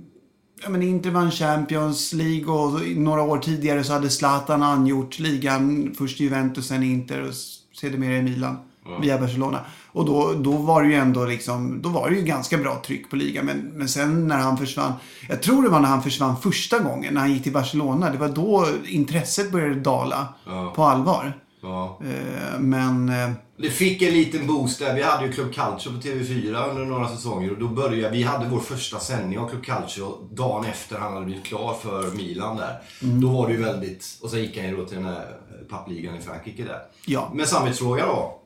Ja, 0.64 0.70
men 0.70 0.82
Inter 0.84 1.10
vann 1.12 1.32
Champions 1.32 2.14
League 2.14 2.46
och 2.54 2.82
några 2.98 3.22
år 3.22 3.38
tidigare 3.38 3.84
så 3.84 3.94
hade 3.94 4.10
Zlatan 4.10 4.64
angjort 4.64 5.20
ligan. 5.20 5.96
Först 5.98 6.22
i 6.22 6.24
Juventus, 6.24 6.68
sen 6.68 6.84
Inter 6.84 7.22
och 7.28 7.34
sedermera 7.82 8.18
i 8.18 8.22
Milan. 8.22 8.58
Via 9.02 9.18
Barcelona. 9.18 9.60
Och 9.94 10.06
då, 10.06 10.34
då 10.34 10.52
var 10.52 10.84
det 10.84 10.90
ju 10.90 10.96
ändå 10.96 11.26
liksom, 11.26 11.82
då 11.82 11.90
var 11.90 12.10
det 12.10 12.16
ju 12.16 12.22
ganska 12.22 12.58
bra 12.58 12.82
tryck 12.86 13.10
på 13.10 13.16
ligan. 13.16 13.46
Men, 13.46 13.58
men 13.60 13.88
sen 13.90 14.28
när 14.28 14.38
han 14.38 14.58
försvann, 14.58 14.94
jag 15.30 15.42
tror 15.42 15.64
det 15.64 15.70
var 15.70 15.80
när 15.80 15.90
han 15.90 16.04
försvann 16.04 16.38
första 16.42 16.80
gången, 16.80 17.14
när 17.14 17.22
han 17.22 17.34
gick 17.34 17.44
till 17.44 17.54
Barcelona. 17.54 18.10
Det 18.10 18.18
var 18.18 18.30
då 18.30 18.68
intresset 18.86 19.52
började 19.52 19.76
dala 19.76 20.28
på 20.76 20.84
allvar. 20.84 21.40
Ja. 21.62 22.00
Eh, 22.04 22.60
Men... 22.60 23.10
eh, 23.10 23.32
Det 23.58 23.70
fick 23.70 24.02
en 24.02 24.14
liten 24.14 24.48
boost 24.48 24.80
där. 24.80 24.96
Vi 24.96 25.04
hade 25.04 25.26
ju 25.26 25.32
Club 25.34 25.54
Calcio 25.54 25.90
på 25.92 25.98
TV4 25.98 26.70
under 26.70 26.86
några 26.86 27.08
säsonger. 27.08 27.52
Och 27.52 27.60
då 27.60 27.68
började 27.68 28.10
vi, 28.18 28.24
hade 28.24 28.46
vår 28.50 28.60
första 28.60 29.00
sändning 29.00 29.40
av 29.40 29.50
Club 29.50 29.64
Calcio 29.66 30.18
dagen 30.32 30.66
efter 30.66 30.98
han 31.00 31.14
hade 31.14 31.26
blivit 31.26 31.46
klar 31.46 31.74
för 31.82 32.12
Milan 32.18 32.58
där. 32.58 32.82
Mm. 33.04 33.22
Då 33.22 33.28
var 33.30 33.48
det 33.48 33.54
ju 33.54 33.62
väldigt... 33.64 34.06
Och 34.22 34.30
sen 34.30 34.40
gick 34.40 34.58
han 34.58 34.70
ju 34.70 34.78
då 34.78 34.86
till 34.86 34.98
den 34.98 35.06
här 35.06 35.26
pappligan 35.70 36.16
i 36.16 36.22
Frankrike 36.22 36.64
där. 36.64 36.80
Ja. 37.06 37.32
Men 37.34 37.48
samvetsfråga 37.48 38.06
då. 38.06 38.40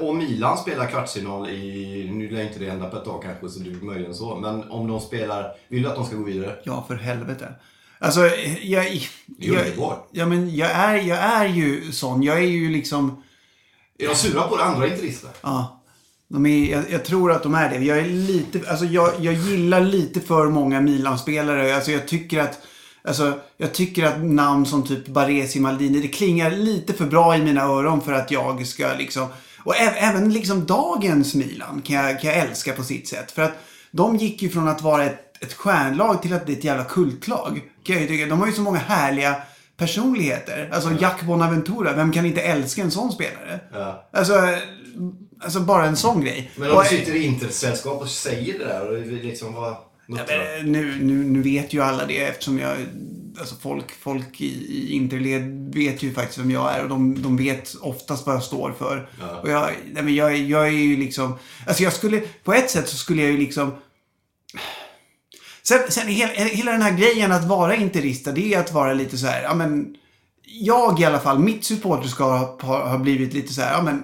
Om 0.00 0.18
Milan 0.18 0.58
spelar 0.58 0.86
kvartsfinal 0.86 1.48
i... 1.48 2.10
Nu 2.12 2.30
lär 2.30 2.42
inte 2.42 2.58
det 2.58 2.70
hända 2.70 2.90
på 2.90 2.96
ett 2.96 3.04
tag 3.04 3.22
kanske, 3.22 3.48
så 3.48 3.58
det 3.58 3.70
blir 3.70 3.82
möjligen 3.82 4.14
så. 4.14 4.36
Men 4.36 4.70
om 4.70 4.86
de 4.88 5.00
spelar... 5.00 5.52
Vill 5.68 5.82
du 5.82 5.88
att 5.88 5.94
de 5.94 6.06
ska 6.06 6.16
gå 6.16 6.24
vidare? 6.24 6.56
Ja, 6.64 6.84
för 6.88 6.94
helvete. 6.94 7.54
Alltså, 7.98 8.20
jag... 8.62 8.86
Är 8.86 9.08
jag, 9.38 9.96
ja, 10.10 10.26
men 10.26 10.56
jag 10.56 10.70
är, 10.70 10.94
jag 10.94 11.18
är 11.18 11.48
ju 11.48 11.92
sån. 11.92 12.22
Jag 12.22 12.36
är 12.36 12.46
ju 12.46 12.70
liksom... 12.70 13.22
Är 13.98 14.08
de 14.08 14.14
sura 14.14 14.42
på 14.42 14.56
det? 14.56 14.64
Andra 14.64 14.86
interister? 14.86 15.30
Ja. 15.42 15.82
De 16.28 16.46
är, 16.46 16.72
jag, 16.72 16.84
jag 16.90 17.04
tror 17.04 17.32
att 17.32 17.42
de 17.42 17.54
är 17.54 17.70
det. 17.70 17.84
Jag 17.84 17.98
är 17.98 18.06
lite... 18.08 18.70
Alltså, 18.70 18.84
jag, 18.84 19.12
jag 19.20 19.34
gillar 19.34 19.80
lite 19.80 20.20
för 20.20 20.46
många 20.46 20.80
Milan-spelare. 20.80 21.74
Alltså, 21.74 21.90
jag 21.90 22.08
tycker 22.08 22.40
att... 22.40 22.58
Alltså, 23.04 23.32
jag 23.56 23.74
tycker 23.74 24.04
att 24.04 24.24
namn 24.24 24.66
som 24.66 24.82
typ 24.86 25.06
Baresi, 25.08 25.60
Maldini, 25.60 26.00
det 26.00 26.08
klingar 26.08 26.50
lite 26.50 26.92
för 26.92 27.06
bra 27.06 27.36
i 27.36 27.42
mina 27.42 27.62
öron 27.62 28.00
för 28.00 28.12
att 28.12 28.30
jag 28.30 28.66
ska 28.66 28.94
liksom... 28.98 29.28
Och 29.66 29.76
även 29.76 30.32
liksom 30.32 30.66
dagens 30.66 31.34
Milan 31.34 31.82
kan 31.84 31.96
jag, 31.96 32.20
kan 32.20 32.30
jag 32.30 32.38
älska 32.38 32.72
på 32.72 32.82
sitt 32.82 33.08
sätt. 33.08 33.32
För 33.32 33.42
att 33.42 33.52
de 33.90 34.16
gick 34.16 34.42
ju 34.42 34.48
från 34.48 34.68
att 34.68 34.82
vara 34.82 35.04
ett, 35.04 35.42
ett 35.42 35.52
stjärnlag 35.52 36.22
till 36.22 36.32
att 36.32 36.44
bli 36.44 36.54
ett 36.54 36.64
jävla 36.64 36.84
kultlag. 36.84 37.60
Kan 37.84 37.94
jag 37.94 38.02
ju 38.02 38.08
tycka. 38.08 38.26
De 38.26 38.40
har 38.40 38.46
ju 38.46 38.52
så 38.52 38.60
många 38.60 38.78
härliga 38.78 39.36
personligheter. 39.76 40.70
Alltså 40.72 40.90
Jack 41.00 41.22
Bonaventura, 41.22 41.92
vem 41.92 42.12
kan 42.12 42.26
inte 42.26 42.40
älska 42.40 42.82
en 42.82 42.90
sån 42.90 43.12
spelare? 43.12 43.60
Ja. 43.72 44.08
Alltså, 44.12 44.48
alltså 45.40 45.60
bara 45.60 45.86
en 45.86 45.96
sån 45.96 46.20
grej. 46.20 46.50
Men 46.56 46.70
om 46.70 46.76
Och- 46.76 46.86
sitter 46.86 47.14
i 47.14 47.22
intersällskap 47.22 48.00
och 48.02 48.08
säger 48.08 48.58
det 48.58 48.64
där 48.64 48.90
och 48.90 49.06
liksom 49.06 49.54
vad... 49.54 49.76
Ja, 50.08 50.16
nu, 50.64 50.98
nu, 51.00 51.14
nu 51.14 51.42
vet 51.42 51.72
ju 51.72 51.82
alla 51.82 52.06
det 52.06 52.24
eftersom 52.24 52.58
jag... 52.58 52.76
Alltså 53.38 53.54
folk, 53.54 53.92
folk 53.92 54.40
i, 54.40 54.46
i 54.46 54.92
interled 54.92 55.74
vet 55.74 56.02
ju 56.02 56.14
faktiskt 56.14 56.38
vem 56.38 56.50
jag 56.50 56.74
är 56.74 56.82
och 56.82 56.88
de, 56.88 57.22
de 57.22 57.36
vet 57.36 57.74
oftast 57.80 58.26
vad 58.26 58.34
jag 58.34 58.42
står 58.42 58.72
för. 58.72 59.08
Och 59.42 59.50
jag, 59.50 59.70
nej, 59.92 60.02
men 60.02 60.14
jag, 60.14 60.36
jag 60.36 60.66
är 60.66 60.70
ju 60.70 60.96
liksom... 60.96 61.38
Alltså 61.66 61.82
jag 61.82 61.92
skulle... 61.92 62.20
På 62.20 62.54
ett 62.54 62.70
sätt 62.70 62.88
så 62.88 62.96
skulle 62.96 63.22
jag 63.22 63.30
ju 63.30 63.36
liksom... 63.36 63.74
Sen, 65.62 65.78
sen 65.88 66.08
hela, 66.08 66.32
hela 66.32 66.72
den 66.72 66.82
här 66.82 66.98
grejen 66.98 67.32
att 67.32 67.44
vara 67.44 67.76
interista, 67.76 68.32
det 68.32 68.54
är 68.54 68.60
att 68.60 68.72
vara 68.72 68.92
lite 68.92 69.18
så 69.18 69.26
här, 69.26 69.42
ja 69.42 69.54
men... 69.54 69.96
Jag 70.48 71.00
i 71.00 71.04
alla 71.04 71.20
fall, 71.20 71.38
mitt 71.38 71.64
supporterskap 71.64 72.62
har, 72.62 72.80
har 72.80 72.98
blivit 72.98 73.32
lite 73.32 73.52
så 73.52 73.60
här, 73.60 73.72
ja 73.72 73.82
men... 73.82 74.02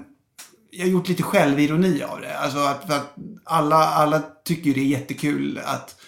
Jag 0.71 0.85
har 0.85 0.91
gjort 0.91 1.09
lite 1.09 1.23
självironi 1.23 2.03
av 2.03 2.21
det. 2.21 2.39
Alltså 2.39 2.59
att, 2.59 2.87
för 2.87 2.95
att 2.95 3.15
alla, 3.45 3.77
alla 3.77 4.23
tycker 4.45 4.75
det 4.75 4.81
är 4.81 4.85
jättekul 4.85 5.61
att 5.65 6.02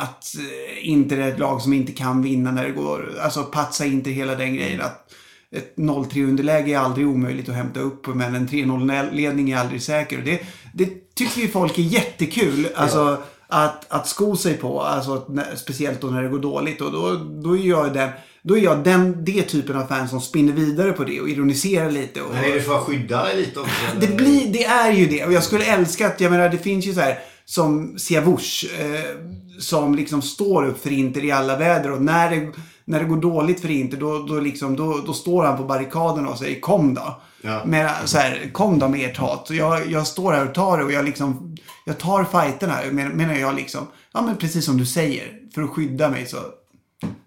att 0.00 0.34
eh, 0.36 0.88
Inter 0.88 1.18
är 1.18 1.28
ett 1.28 1.38
lag 1.38 1.62
som 1.62 1.72
inte 1.72 1.92
kan 1.92 2.22
vinna 2.22 2.50
när 2.50 2.64
det 2.64 2.70
går. 2.70 3.12
Alltså 3.22 3.42
patsa 3.42 3.84
inte 3.84 4.10
hela 4.10 4.34
den 4.34 4.54
grejen. 4.54 4.80
Att 4.80 5.12
ett 5.56 5.76
0-3 5.76 6.28
underläge 6.28 6.72
är 6.72 6.78
aldrig 6.78 7.06
omöjligt 7.06 7.48
att 7.48 7.54
hämta 7.54 7.80
upp. 7.80 8.06
Men 8.06 8.34
en 8.34 8.48
3-0 8.48 9.12
ledning 9.12 9.50
är 9.50 9.56
aldrig 9.56 9.82
säker. 9.82 10.22
Det, 10.24 10.40
det 10.72 11.14
tycker 11.14 11.40
ju 11.40 11.48
folk 11.48 11.78
är 11.78 11.82
jättekul. 11.82 12.68
Alltså 12.74 13.22
att, 13.48 13.92
att 13.92 14.08
sko 14.08 14.36
sig 14.36 14.54
på. 14.54 14.80
Alltså, 14.80 15.26
speciellt 15.56 16.00
då 16.00 16.06
när 16.06 16.22
det 16.22 16.28
går 16.28 16.38
dåligt. 16.38 16.80
Och 16.80 16.92
då, 16.92 17.14
då 17.42 17.56
är 17.56 17.62
jag 17.62 17.92
den, 17.92 18.10
då 18.42 18.58
är 18.58 18.62
jag 18.62 18.84
den, 18.84 19.24
det 19.24 19.42
typen 19.42 19.76
av 19.76 19.86
fan 19.86 20.08
som 20.08 20.20
spinner 20.20 20.52
vidare 20.52 20.92
på 20.92 21.04
det 21.04 21.20
och 21.20 21.28
ironiserar 21.28 21.90
lite. 21.90 22.22
Och, 22.22 22.34
Men 22.34 22.44
är 22.44 22.54
det 22.54 22.60
för 22.60 22.78
att 22.78 22.84
skydda 22.84 23.24
dig 23.24 23.36
lite 23.36 23.60
också? 23.60 23.72
det, 24.00 24.16
blir, 24.16 24.52
det 24.52 24.64
är 24.64 24.92
ju 24.92 25.06
det. 25.06 25.24
Och 25.24 25.32
jag 25.32 25.44
skulle 25.44 25.64
älska 25.64 26.06
att, 26.06 26.20
jag 26.20 26.30
menar 26.32 26.48
det 26.48 26.58
finns 26.58 26.86
ju 26.86 26.94
så 26.94 27.00
här 27.00 27.18
som 27.50 27.98
Siavush. 27.98 28.64
Eh, 28.80 29.16
som 29.58 29.94
liksom 29.94 30.22
står 30.22 30.66
upp 30.66 30.82
för 30.82 30.92
Inter 30.92 31.24
i 31.24 31.30
alla 31.30 31.56
väder. 31.56 31.90
Och 31.90 32.02
när 32.02 32.30
det, 32.30 32.52
när 32.84 33.00
det 33.00 33.04
går 33.04 33.16
dåligt 33.16 33.60
för 33.60 33.70
Inter 33.70 33.96
då, 33.96 34.18
då, 34.18 34.40
liksom, 34.40 34.76
då, 34.76 35.00
då 35.06 35.12
står 35.12 35.44
han 35.44 35.56
på 35.56 35.64
barrikaderna 35.64 36.28
och 36.28 36.38
säger 36.38 36.60
kom 36.60 36.94
då. 36.94 37.20
Ja. 37.42 37.62
Men, 37.66 37.90
så 38.04 38.18
här, 38.18 38.50
kom 38.52 38.78
då 38.78 38.88
med 38.88 39.10
ert 39.10 39.16
hat. 39.16 39.50
Jag, 39.50 39.90
jag 39.90 40.06
står 40.06 40.32
här 40.32 40.48
och 40.48 40.54
tar 40.54 40.78
det 40.78 40.84
och 40.84 40.92
jag 40.92 41.04
liksom, 41.04 41.56
jag 41.84 41.98
tar 41.98 42.24
fighterna. 42.24 42.78
Men, 42.92 43.08
menar 43.08 43.34
jag 43.34 43.54
liksom, 43.54 43.86
ja 44.12 44.22
men 44.22 44.36
precis 44.36 44.64
som 44.64 44.76
du 44.76 44.86
säger. 44.86 45.38
För 45.54 45.62
att 45.62 45.70
skydda 45.70 46.08
mig 46.08 46.26
så, 46.26 46.36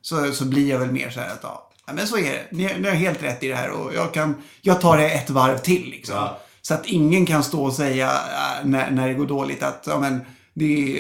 så, 0.02 0.32
så 0.32 0.46
blir 0.46 0.70
jag 0.70 0.80
väl 0.80 0.92
mer 0.92 1.10
så 1.10 1.20
här 1.20 1.30
att 1.30 1.44
ja 1.88 1.94
men 1.94 2.08
så 2.08 2.18
är 2.18 2.32
det. 2.32 2.46
Ni, 2.52 2.80
ni 2.80 2.88
har 2.88 2.96
helt 2.96 3.24
rätt 3.24 3.44
i 3.44 3.48
det 3.48 3.56
här 3.56 3.72
och 3.72 3.94
jag 3.96 4.14
kan, 4.14 4.36
jag 4.62 4.82
tar 4.82 4.98
det 4.98 5.10
ett 5.10 5.30
varv 5.30 5.58
till 5.58 5.90
liksom. 5.90 6.16
Ja. 6.16 6.40
Så 6.68 6.74
att 6.74 6.86
ingen 6.86 7.26
kan 7.26 7.44
stå 7.44 7.64
och 7.64 7.74
säga 7.74 8.08
äh, 8.08 8.66
när, 8.66 8.92
när 8.92 9.08
det 9.08 9.14
går 9.14 9.26
dåligt 9.26 9.64
att 9.64 9.84
ja, 9.88 10.00
men, 10.00 10.22
det, 10.54 10.98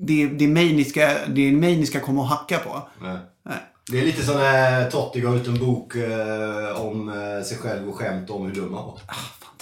det, 0.00 0.26
det, 0.26 0.44
är 0.44 0.48
mig 0.48 0.72
ni 0.72 0.84
ska, 0.84 1.00
det 1.28 1.48
är 1.48 1.52
mig 1.52 1.76
ni 1.76 1.86
ska 1.86 2.00
komma 2.00 2.20
och 2.20 2.26
hacka 2.26 2.58
på. 2.58 2.88
Nej. 3.02 3.18
Nej. 3.42 3.56
Det 3.90 4.00
är 4.00 4.04
lite 4.04 4.22
som 4.22 4.34
när 4.34 4.90
Totti 4.90 5.20
gav 5.20 5.36
ut 5.36 5.46
en 5.46 5.58
bok 5.58 5.96
eh, 5.96 6.80
om 6.80 7.08
eh, 7.08 7.44
sig 7.44 7.58
själv 7.58 7.88
och 7.88 7.94
skämt 7.94 8.30
om 8.30 8.46
hur 8.46 8.54
dum 8.54 8.74
han 8.74 8.84
var. 8.84 9.00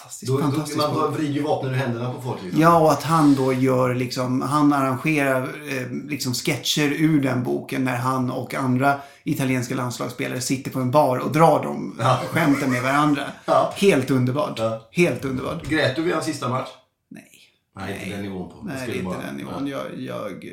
Fantastiskt, 0.03 0.33
Då, 0.33 0.37
då, 0.37 0.43
fantastiskt. 0.43 0.79
man 0.79 0.95
mål. 0.95 1.13
vrider 1.13 1.33
ju 1.35 1.43
vapnen 1.43 1.73
ur 1.73 1.77
händerna 1.77 2.13
på 2.13 2.21
folk. 2.23 2.43
Liksom. 2.43 2.61
Ja, 2.63 2.81
och 2.81 2.93
att 2.93 3.03
han 3.03 3.35
då 3.35 3.53
gör 3.53 3.95
liksom, 3.95 4.41
han 4.43 4.73
arrangerar 4.73 5.43
eh, 5.43 5.93
liksom 6.09 6.35
sketcher 6.35 6.93
ur 6.99 7.21
den 7.23 7.43
boken 7.43 7.85
när 7.85 7.97
han 7.97 8.31
och 8.31 8.55
andra 8.55 9.01
italienska 9.25 9.75
landslagsspelare 9.75 10.41
sitter 10.41 10.71
på 10.71 10.79
en 10.81 10.91
bar 10.91 11.19
och 11.19 11.33
drar 11.33 11.63
de 11.63 11.95
skämten 12.29 12.71
med 12.71 12.83
varandra. 12.83 13.23
Ja. 13.45 13.73
Helt 13.77 14.11
underbart. 14.11 14.59
Ja. 14.59 14.89
Helt 14.93 15.25
underbart. 15.25 15.69
Grät 15.69 15.97
du 15.97 16.03
vid 16.03 16.13
hans 16.13 16.25
sista 16.27 16.49
match? 16.49 16.69
Nej. 17.11 17.29
Nej, 17.77 18.01
inte 18.05 18.17
den 18.17 18.23
nivån 18.25 18.49
på. 18.49 18.57
Nej, 18.65 18.91
inte 18.91 19.05
bara- 19.05 19.21
den 19.27 19.35
nivån. 19.37 19.67
Jag, 19.67 19.83
jag, 19.99 20.45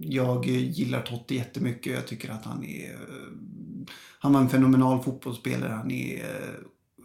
jag 0.00 0.46
gillar 0.46 1.00
Totti 1.02 1.36
jättemycket. 1.36 1.92
Jag 1.94 2.06
tycker 2.06 2.30
att 2.32 2.44
han 2.44 2.64
är... 2.64 2.92
eh, 2.92 2.98
Han 4.18 4.32
var 4.32 4.40
en 4.40 4.48
fenomenal 4.48 5.02
fotbollsspelare. 5.02 5.72
Han 5.72 5.90
är 5.90 6.14
eh, 6.16 6.22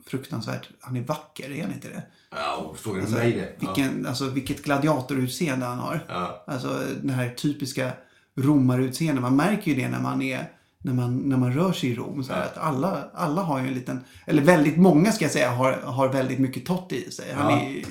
fruktansvärt... 0.07 0.69
Han 0.79 0.97
är 0.97 1.01
vacker, 1.01 1.51
är 1.51 1.61
han 1.63 1.73
inte 1.73 1.87
det? 1.87 2.03
Ja, 2.31 2.73
frågar 2.77 3.01
du 3.01 3.11
mig 3.11 3.31
det? 3.31 3.55
Ja. 3.59 3.73
Vilken, 3.73 4.05
alltså, 4.05 4.29
vilket 4.29 4.63
gladiatorutseende 4.63 5.65
han 5.65 5.79
har. 5.79 6.05
Ja. 6.07 6.43
Alltså 6.47 6.81
den 7.01 7.09
här 7.09 7.29
typiska 7.29 7.91
romarutseendet. 8.35 9.21
Man 9.21 9.35
märker 9.35 9.71
ju 9.71 9.81
det 9.81 9.89
när 9.89 10.01
man 10.01 10.21
är 10.21 10.51
när 10.83 10.93
man, 10.93 11.17
när 11.17 11.37
man 11.37 11.53
rör 11.53 11.71
sig 11.71 11.89
i 11.89 11.95
Rom. 11.95 12.23
Så 12.23 12.33
här, 12.33 12.41
att 12.41 12.57
alla, 12.57 13.09
alla 13.13 13.41
har 13.41 13.61
ju 13.61 13.67
en 13.67 13.73
liten, 13.73 14.03
eller 14.25 14.41
väldigt 14.41 14.77
många 14.77 15.11
ska 15.11 15.25
jag 15.25 15.31
säga, 15.31 15.51
har, 15.51 15.71
har 15.71 16.09
väldigt 16.09 16.39
mycket 16.39 16.65
Totti 16.65 17.05
i 17.07 17.11
sig. 17.11 17.33
Han, 17.33 17.53
Ja. 17.53 17.61
är, 17.61 17.83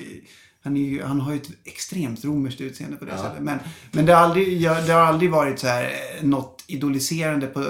han, 0.63 0.77
är 0.77 0.81
ju, 0.81 1.03
han 1.03 1.21
har 1.21 1.31
ju 1.31 1.37
ett 1.37 1.49
extremt 1.63 2.25
romerskt 2.25 2.61
utseende 2.61 2.97
på 2.97 3.05
det 3.05 3.17
sättet. 3.17 3.41
Men, 3.41 3.59
men 3.91 4.05
det, 4.05 4.13
har 4.13 4.21
aldrig, 4.21 4.61
det 4.61 4.93
har 4.93 5.01
aldrig 5.01 5.31
varit 5.31 5.59
så 5.59 5.67
här 5.67 5.83
eh, 5.83 6.25
något 6.25 6.63
idoliserande 6.67 7.47
på... 7.47 7.65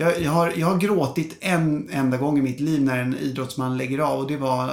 Jag, 0.00 0.20
jag, 0.22 0.30
har, 0.30 0.52
jag 0.56 0.66
har 0.66 0.78
gråtit 0.78 1.36
en 1.40 1.88
enda 1.90 2.16
gång 2.16 2.38
i 2.38 2.42
mitt 2.42 2.60
liv 2.60 2.82
när 2.82 2.98
en 2.98 3.16
idrottsman 3.16 3.76
lägger 3.78 3.98
av 3.98 4.18
och 4.18 4.28
det 4.28 4.36
var 4.36 4.70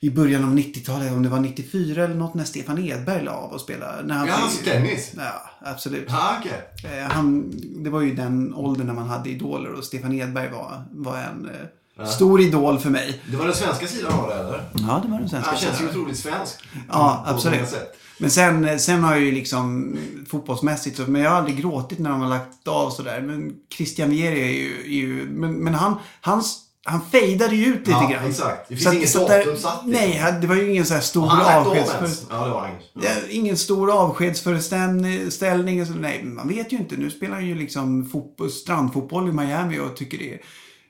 i 0.00 0.10
början 0.10 0.44
av 0.44 0.54
90-talet, 0.54 1.12
om 1.12 1.22
det 1.22 1.28
var 1.28 1.40
94 1.40 2.04
eller 2.04 2.14
något, 2.14 2.34
när 2.34 2.44
Stefan 2.44 2.78
Edberg 2.78 3.24
la 3.24 3.32
av 3.32 3.52
och 3.52 3.60
spelade. 3.60 4.02
När 4.02 4.14
han 4.14 4.26
Ja, 4.28 4.34
alltså 4.34 4.64
tennis? 4.64 5.12
Ja, 5.16 5.50
absolut. 5.60 6.06
Ja, 6.08 6.36
okej. 6.40 6.98
Eh, 6.98 7.10
Han, 7.10 7.52
det 7.84 7.90
var 7.90 8.00
ju 8.00 8.14
den 8.14 8.54
åldern 8.54 8.86
när 8.86 8.94
man 8.94 9.08
hade 9.08 9.30
idoler 9.30 9.72
och 9.72 9.84
Stefan 9.84 10.12
Edberg 10.12 10.50
var, 10.50 10.84
var 10.90 11.18
en 11.18 11.50
eh, 11.98 12.06
stor 12.06 12.40
idol 12.40 12.78
för 12.78 12.90
mig. 12.90 13.20
Det 13.30 13.36
var 13.36 13.44
den 13.44 13.54
svenska 13.54 13.86
sidan 13.86 14.12
av 14.12 14.28
det, 14.28 14.34
eller? 14.34 14.64
Ja, 14.74 15.00
det 15.04 15.10
var 15.12 15.18
den 15.18 15.28
svenska 15.28 15.50
Han 15.50 15.58
känns 15.60 15.74
ju 15.74 15.78
sidan. 15.78 15.90
otroligt 15.90 16.18
svensk. 16.18 16.54
Ja, 16.88 17.24
absolut. 17.26 17.74
Men 18.20 18.30
sen, 18.30 18.78
sen 18.80 19.04
har 19.04 19.12
jag 19.14 19.24
ju 19.24 19.32
liksom 19.32 19.96
fotbollsmässigt, 20.30 20.98
men 21.08 21.22
jag 21.22 21.30
har 21.30 21.36
aldrig 21.36 21.56
gråtit 21.62 21.98
när 21.98 22.10
de 22.10 22.20
har 22.20 22.28
lagt 22.28 22.68
av 22.68 22.90
sådär. 22.90 23.20
Men 23.20 23.52
Christian 23.76 24.10
Vieri 24.10 24.40
är 24.42 24.48
ju, 24.52 24.80
är 24.84 25.06
ju 25.08 25.26
men, 25.30 25.52
men 25.54 25.74
han, 25.74 25.94
hans, 26.20 26.58
han 26.84 27.00
fejdade 27.10 27.56
ju 27.56 27.64
ut 27.66 27.78
lite 27.78 27.90
Ja, 27.90 28.08
grann. 28.12 28.26
exakt. 28.28 28.68
Det 28.68 28.76
finns 28.76 29.12
Så 29.12 29.22
inget 29.28 29.28
datum 29.44 29.56
satt, 29.56 29.86
liksom. 29.86 29.90
Nej, 29.90 30.34
det 30.40 30.46
var 30.46 30.54
ju 30.54 30.70
ingen 30.70 30.86
så 30.86 30.94
här 30.94 31.00
stor 31.00 31.22
Och 31.22 31.30
han 31.30 31.44
har 31.44 31.52
lagt 31.54 31.66
av 31.66 31.72
avskedsför... 31.72 31.98
ens. 32.04 32.26
Ja, 32.30 32.44
det 32.44 32.50
var 32.50 32.60
han. 32.60 32.70
Ja. 32.94 33.00
Ja, 33.04 33.10
ingen 33.30 33.56
stor 33.56 33.90
avskedsföreställning. 33.92 35.84
Nej, 36.00 36.24
man 36.24 36.48
vet 36.48 36.72
ju 36.72 36.76
inte. 36.76 36.96
Nu 36.96 37.10
spelar 37.10 37.34
han 37.34 37.46
ju 37.46 37.54
liksom 37.54 38.08
fotboll, 38.08 38.50
strandfotboll 38.50 39.28
i 39.28 39.32
Miami 39.32 39.78
och 39.78 39.96
tycker 39.96 40.18
det 40.18 40.34
är, 40.34 40.40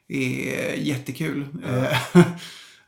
är 0.08 0.74
jättekul. 0.74 1.46
Eh, 1.66 2.22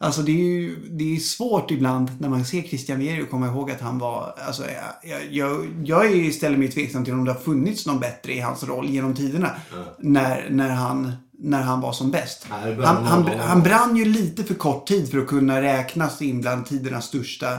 Alltså 0.02 0.22
det 0.22 0.32
är 0.32 0.44
ju 0.44 0.76
det 0.90 1.16
är 1.16 1.18
svårt 1.18 1.70
ibland 1.70 2.10
när 2.18 2.28
man 2.28 2.44
ser 2.44 2.62
Christian 2.62 2.98
Vieri 2.98 3.22
och 3.22 3.30
komma 3.30 3.46
ihåg 3.46 3.70
att 3.70 3.80
han 3.80 3.98
var... 3.98 4.34
Alltså 4.46 4.62
jag, 5.02 5.20
jag, 5.30 5.68
jag, 5.84 6.16
istället 6.16 6.58
mer 6.58 6.68
tveksam 6.68 7.04
till 7.04 7.14
om 7.14 7.24
det 7.24 7.32
har 7.32 7.40
funnits 7.40 7.86
någon 7.86 8.00
bättre 8.00 8.32
i 8.32 8.40
hans 8.40 8.64
roll 8.64 8.88
genom 8.88 9.14
tiderna. 9.14 9.50
När, 9.98 10.48
när, 10.50 10.68
han, 10.68 11.12
när 11.38 11.62
han 11.62 11.80
var 11.80 11.92
som 11.92 12.10
bäst. 12.10 12.46
Han, 12.50 13.04
han, 13.04 13.26
han 13.38 13.62
brann 13.62 13.96
ju 13.96 14.04
lite 14.04 14.44
för 14.44 14.54
kort 14.54 14.86
tid 14.86 15.10
för 15.10 15.18
att 15.18 15.26
kunna 15.26 15.62
räknas 15.62 16.22
in 16.22 16.40
bland 16.40 16.66
tidernas 16.66 17.04
största 17.04 17.58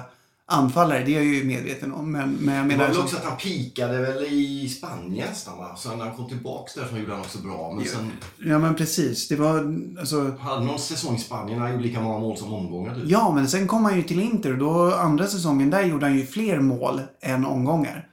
anfallare. 0.51 1.03
Det 1.03 1.11
är 1.11 1.15
jag 1.15 1.25
ju 1.25 1.43
medveten 1.43 1.91
om. 1.93 2.11
Men, 2.11 2.29
men 2.39 2.55
jag 2.55 2.63
Det 2.65 2.69
var 2.69 2.77
menar... 2.77 2.85
väl 2.85 2.95
Så, 2.95 3.01
också 3.01 3.17
att 3.17 3.23
han 3.23 3.37
pikade 3.37 4.01
väl 4.01 4.23
i 4.23 4.69
Spanien 4.69 5.27
nästan 5.29 5.57
va? 5.57 5.75
Sen 5.75 5.97
när 5.97 6.05
han 6.05 6.15
kom 6.15 6.29
tillbaks 6.29 6.73
därifrån 6.73 6.99
gjorde 6.99 7.11
han 7.11 7.21
också 7.21 7.37
bra. 7.37 7.73
Men 7.75 7.85
sen 7.85 8.11
ja 8.45 8.59
men 8.59 8.75
precis. 8.75 9.27
Det 9.27 9.35
var... 9.35 9.57
Alltså, 9.99 10.31
hade 10.39 10.65
någon 10.65 10.79
säsong 10.79 11.15
i 11.15 11.19
Spanien 11.19 11.59
han 11.59 11.71
gjorde 11.71 11.83
lika 11.83 12.01
många 12.01 12.19
mål 12.19 12.37
som 12.37 12.53
omgångar 12.53 12.95
typ. 12.95 13.03
ja, 13.07 13.31
men 13.35 13.47
sen 13.47 13.67
kom 13.67 13.85
han 13.85 13.95
ju 13.97 14.03
till 14.03 14.19
Inter 14.19 14.51
och 14.51 14.57
då 14.57 14.95
andra 14.95 15.27
säsongen 15.27 15.69
där 15.69 15.81
gjorde 15.85 16.05
han 16.05 16.17
ju 16.17 16.25
fler 16.25 16.59
mål 16.59 17.01
än 17.21 17.45
omgångar. 17.45 18.07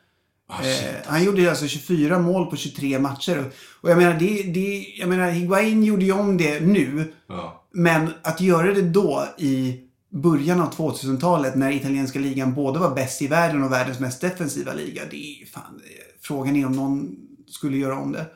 Shit. 0.62 0.83
Eh, 0.83 0.94
han 1.07 1.24
gjorde 1.24 1.40
ju 1.40 1.48
alltså 1.48 1.66
24 1.66 2.18
mål 2.18 2.46
på 2.46 2.57
23 2.57 2.98
matcher. 2.98 3.44
Och 3.81 3.90
jag 3.90 3.98
menar, 3.98 4.14
det, 4.18 4.42
det, 4.42 4.87
jag 4.98 5.09
menar, 5.09 5.31
Higuain 5.31 5.85
gjorde 5.85 6.05
ju 6.05 6.12
om 6.12 6.37
det 6.37 6.61
nu. 6.61 7.12
Ja. 7.29 7.64
Men 7.72 8.11
att 8.22 8.40
göra 8.40 8.74
det 8.74 8.83
då 8.83 9.24
i 9.38 9.81
början 10.11 10.61
av 10.61 10.75
2000-talet 10.75 11.55
när 11.55 11.71
italienska 11.71 12.18
ligan 12.18 12.55
både 12.55 12.79
var 12.79 12.94
bäst 12.94 13.23
i 13.23 13.27
världen 13.27 13.64
och 13.64 13.73
världens 13.73 14.01
mest 14.01 14.21
defensiva 14.21 14.73
liga. 14.73 15.03
Det 15.11 15.16
är 15.16 15.47
fan, 15.47 15.81
frågan 16.23 16.57
är 16.57 16.66
om 16.66 16.73
någon 16.73 17.16
skulle 17.47 17.77
göra 17.77 17.99
om 17.99 18.12
det. 18.12 18.27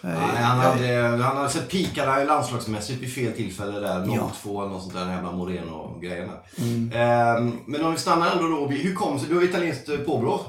Nej, 0.00 0.42
han 0.42 0.58
hade, 0.58 1.22
han 1.22 1.36
hade 1.36 1.50
sett 1.50 1.68
pikade 1.68 2.22
i 2.22 2.24
landslagsmässigt 2.24 3.02
vid 3.02 3.14
fel 3.14 3.32
tillfälle 3.32 3.80
där. 3.80 4.04
0-2 4.06 4.62
eller 4.62 4.72
något 4.72 4.82
sånt 4.82 4.94
där 4.94 5.10
jävla 5.10 5.32
Moreno-grejerna. 5.32 6.32
Mm. 6.56 6.92
Ehm, 6.94 7.58
men 7.66 7.84
om 7.84 7.92
vi 7.92 7.98
stannar 7.98 8.30
ändå 8.30 8.48
då. 8.48 8.66
Hur 8.66 8.94
kom 8.94 9.18
det? 9.18 9.26
Du 9.28 9.34
har 9.34 9.42
italienskt 9.42 9.88
eh, 9.88 9.96
påbrå. 9.96 10.40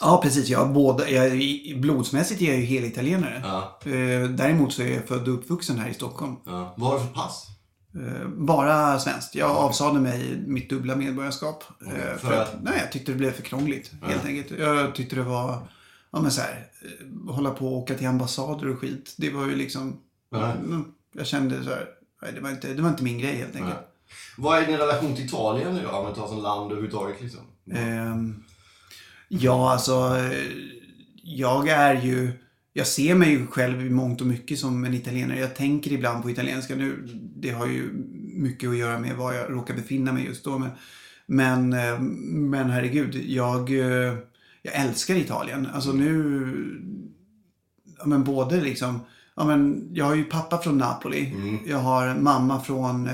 Ja, 0.00 0.20
precis. 0.22 0.48
Jag, 0.48 0.68
är 0.68 0.72
båda, 0.72 1.08
jag, 1.08 1.32
blodsmässigt 1.80 2.42
är 2.42 2.46
jag 2.46 2.56
ju 2.56 2.64
helitalienare. 2.64 3.42
Ja. 3.44 3.78
Eh, 3.84 4.28
däremot 4.28 4.72
så 4.72 4.82
är 4.82 4.94
jag 4.94 5.04
född 5.04 5.28
och 5.28 5.34
uppvuxen 5.34 5.78
här 5.78 5.88
i 5.88 5.94
Stockholm. 5.94 6.36
Ja. 6.46 6.74
Vad 6.76 6.90
har 6.90 6.98
du 6.98 7.04
för 7.04 7.14
pass? 7.14 7.46
Eh, 7.94 8.28
bara 8.28 8.98
svenskt. 8.98 9.34
Jag 9.34 9.50
avsade 9.50 10.00
mig 10.00 10.42
mitt 10.46 10.70
dubbla 10.70 10.96
medborgarskap. 10.96 11.64
eh, 11.86 12.18
för 12.18 12.32
att, 12.32 12.62
nej, 12.62 12.78
jag 12.78 12.92
tyckte 12.92 13.12
det 13.12 13.18
blev 13.18 13.32
för 13.32 13.42
krångligt. 13.42 13.92
Helt 14.02 14.24
enkelt. 14.24 14.58
Jag 14.60 14.94
tyckte 14.94 15.16
det 15.16 15.22
var, 15.22 15.68
ja 16.10 16.20
men 16.20 16.30
så 16.30 16.40
här, 16.40 16.66
eh, 16.82 17.34
hålla 17.34 17.50
på 17.50 17.66
och 17.66 17.76
åka 17.78 17.94
till 17.94 18.06
ambassader 18.06 18.68
och 18.68 18.78
skit. 18.78 19.14
Det 19.18 19.30
var 19.30 19.46
ju 19.46 19.56
liksom, 19.56 20.00
Nej. 20.30 20.52
mm, 20.64 20.84
jag 21.12 21.26
kände 21.26 21.64
så 21.64 21.70
här, 21.70 21.86
nej 22.22 22.32
det 22.34 22.40
var 22.40 22.50
inte, 22.50 22.74
det 22.74 22.82
var 22.82 22.88
inte 22.88 23.04
min 23.04 23.18
grej 23.18 23.34
helt 23.36 23.56
enkelt. 23.56 23.74
Nej. 23.74 23.86
Vad 24.36 24.58
är 24.58 24.66
din 24.66 24.76
relation 24.76 25.16
till 25.16 25.24
Italien 25.24 25.74
nu 25.74 25.82
då? 25.82 25.90
Om 25.90 26.08
vi 26.08 26.14
tar 26.14 26.28
som 26.28 26.42
land 26.42 26.72
överhuvudtaget 26.72 27.20
liksom. 27.22 27.40
Ehm, 27.72 28.42
ja, 29.28 29.72
alltså. 29.72 30.16
Jag 31.22 31.68
är 31.68 31.94
ju... 31.94 32.32
Jag 32.72 32.86
ser 32.86 33.14
mig 33.14 33.30
ju 33.30 33.46
själv 33.46 33.86
i 33.86 33.90
mångt 33.90 34.20
och 34.20 34.26
mycket 34.26 34.58
som 34.58 34.84
en 34.84 34.94
italienare. 34.94 35.38
Jag 35.38 35.56
tänker 35.56 35.92
ibland 35.92 36.22
på 36.22 36.30
italienska 36.30 36.76
nu. 36.76 37.08
Det 37.36 37.50
har 37.50 37.66
ju 37.66 37.90
mycket 38.34 38.70
att 38.70 38.76
göra 38.76 38.98
med 38.98 39.16
var 39.16 39.32
jag 39.32 39.52
råkar 39.52 39.74
befinna 39.74 40.12
mig 40.12 40.24
just 40.24 40.44
då. 40.44 40.58
Men, 40.58 40.70
men, 41.26 41.72
eh, 41.72 42.00
men 42.00 42.70
herregud, 42.70 43.14
jag, 43.14 43.70
eh, 43.70 44.14
jag 44.62 44.74
älskar 44.74 45.14
Italien. 45.14 45.68
Alltså 45.74 45.92
nu... 45.92 46.80
Ja, 47.98 48.06
men 48.06 48.24
både 48.24 48.60
liksom... 48.60 49.00
Ja, 49.34 49.44
men 49.44 49.88
jag 49.92 50.04
har 50.04 50.14
ju 50.14 50.24
pappa 50.24 50.58
från 50.58 50.78
Napoli. 50.78 51.34
Jag 51.66 51.78
har 51.78 52.14
mamma 52.14 52.60
från 52.60 53.08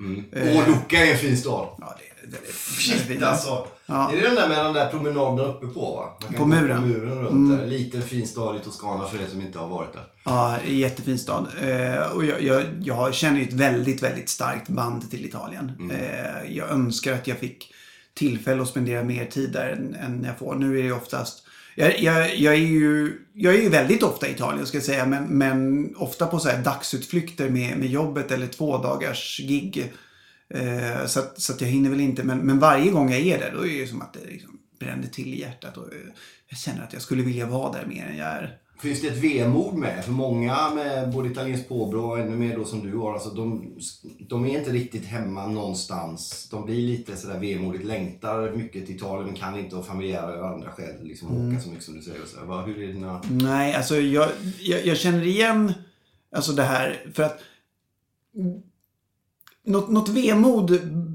eh, 0.00 0.44
Lucca. 0.44 0.60
Åh, 0.60 0.68
Lucca 0.68 0.96
är 0.96 1.12
en 1.12 1.18
fin 1.18 1.36
stad. 1.36 1.68
Ja, 1.78 1.96
det, 1.98 2.26
det, 2.30 2.36
det, 2.46 2.52
Shit 2.52 3.22
alltså. 3.22 3.66
Ja. 3.86 4.12
Är 4.12 4.16
det 4.16 4.22
den 4.22 4.34
där 4.34 4.48
med 4.48 4.64
den 4.64 4.72
där 4.72 4.90
promenaden 4.90 5.46
uppe 5.46 5.66
på 5.66 5.80
va? 5.80 6.18
Man 6.22 6.32
kan 6.32 6.38
På 6.38 6.46
muren. 6.46 6.82
På 6.82 6.88
muren 6.88 7.18
runt 7.18 7.58
där. 7.58 7.66
Liten 7.66 8.02
fin 8.02 8.28
stad 8.28 8.56
i 8.56 8.58
Toscana 8.58 9.08
för 9.08 9.18
er 9.18 9.26
som 9.30 9.40
inte 9.40 9.58
har 9.58 9.68
varit 9.68 9.92
där. 9.92 10.04
Ja, 10.24 10.58
jättefin 10.66 11.18
stad. 11.18 11.46
Eh, 11.62 12.16
och 12.16 12.24
jag, 12.24 12.42
jag, 12.42 12.62
jag 12.82 13.14
känner 13.14 13.40
ju 13.40 13.46
ett 13.46 13.52
väldigt, 13.52 14.02
väldigt 14.02 14.28
starkt 14.28 14.68
band 14.68 15.10
till 15.10 15.24
Italien. 15.24 15.90
Eh, 15.92 16.56
jag 16.56 16.70
önskar 16.70 17.12
att 17.12 17.26
jag 17.26 17.38
fick 17.38 17.72
tillfälle 18.14 18.62
att 18.62 18.68
spendera 18.68 19.02
mer 19.02 19.24
tid 19.24 19.52
där 19.52 19.68
än, 19.68 19.94
än 19.94 20.24
jag 20.24 20.38
får. 20.38 20.54
Nu 20.54 20.78
är 20.78 20.82
det 20.82 20.92
oftast... 20.92 21.45
Jag, 21.78 22.00
jag, 22.00 22.36
jag, 22.36 22.54
är 22.54 22.58
ju, 22.58 23.18
jag 23.32 23.54
är 23.54 23.62
ju 23.62 23.68
väldigt 23.68 24.02
ofta 24.02 24.28
i 24.28 24.30
Italien 24.30 24.66
ska 24.66 24.76
jag 24.76 24.84
säga. 24.84 25.06
Men, 25.06 25.24
men 25.24 25.90
ofta 25.96 26.26
på 26.26 26.38
så 26.38 26.48
här 26.48 26.62
dagsutflykter 26.62 27.48
med, 27.48 27.78
med 27.78 27.88
jobbet 27.88 28.30
eller 28.30 28.46
två 28.46 28.78
dagars 28.78 29.38
gig. 29.38 29.92
Eh, 30.54 31.06
så 31.06 31.20
att, 31.20 31.40
så 31.40 31.52
att 31.52 31.60
jag 31.60 31.68
hinner 31.68 31.90
väl 31.90 32.00
inte. 32.00 32.24
Men, 32.24 32.38
men 32.38 32.58
varje 32.58 32.90
gång 32.90 33.10
jag 33.10 33.20
är 33.20 33.38
där 33.38 33.52
då 33.54 33.66
är 33.66 33.80
det 33.80 33.86
som 33.86 34.02
att 34.02 34.12
det 34.12 34.30
liksom 34.30 34.58
bränner 34.80 35.08
till 35.08 35.34
i 35.34 35.40
hjärtat. 35.40 35.76
Och 35.76 35.88
jag 36.48 36.58
känner 36.58 36.82
att 36.82 36.92
jag 36.92 37.02
skulle 37.02 37.22
vilja 37.22 37.46
vara 37.46 37.72
där 37.72 37.86
mer 37.86 38.06
än 38.06 38.16
jag 38.16 38.26
är. 38.26 38.58
Finns 38.78 39.00
det 39.00 39.08
ett 39.08 39.16
vemod 39.16 39.74
med? 39.74 40.04
För 40.04 40.12
många 40.12 40.70
med 40.74 41.12
både 41.12 41.28
italienskt 41.28 41.68
påbrå 41.68 42.04
och 42.04 42.18
ännu 42.18 42.36
mer 42.36 42.56
då 42.56 42.64
som 42.64 42.90
du 42.90 42.96
har, 42.96 43.12
alltså 43.12 43.30
de, 43.30 43.74
de 44.28 44.44
är 44.44 44.58
inte 44.58 44.70
riktigt 44.70 45.04
hemma 45.04 45.46
någonstans. 45.46 46.48
De 46.50 46.64
blir 46.64 46.82
lite 46.82 47.16
sådär 47.16 47.38
vemodigt, 47.38 47.84
längtar 47.84 48.52
mycket 48.52 48.86
till 48.86 48.96
Italien 48.96 49.26
men 49.26 49.34
kan 49.34 49.58
inte 49.58 49.76
av 49.76 49.82
familjära 49.82 50.40
och 50.40 50.48
andra 50.48 50.70
skäl 50.70 50.94
liksom 51.02 51.28
åka 51.28 51.60
så 51.60 51.68
mycket 51.68 51.84
som 51.84 51.94
du 51.94 52.02
säger. 52.02 52.22
Och 52.22 52.28
så 52.28 52.54
här. 52.54 52.66
Hur 52.66 52.82
är 52.82 52.92
dina... 52.92 53.22
Nej, 53.30 53.74
alltså 53.74 53.96
jag, 53.96 54.28
jag, 54.60 54.86
jag 54.86 54.96
känner 54.96 55.26
igen 55.26 55.72
alltså 56.30 56.52
det 56.52 56.62
här 56.62 57.10
för 57.14 57.22
att 57.22 57.40
något, 59.66 59.90
något 59.90 60.08
vemod 60.08 60.70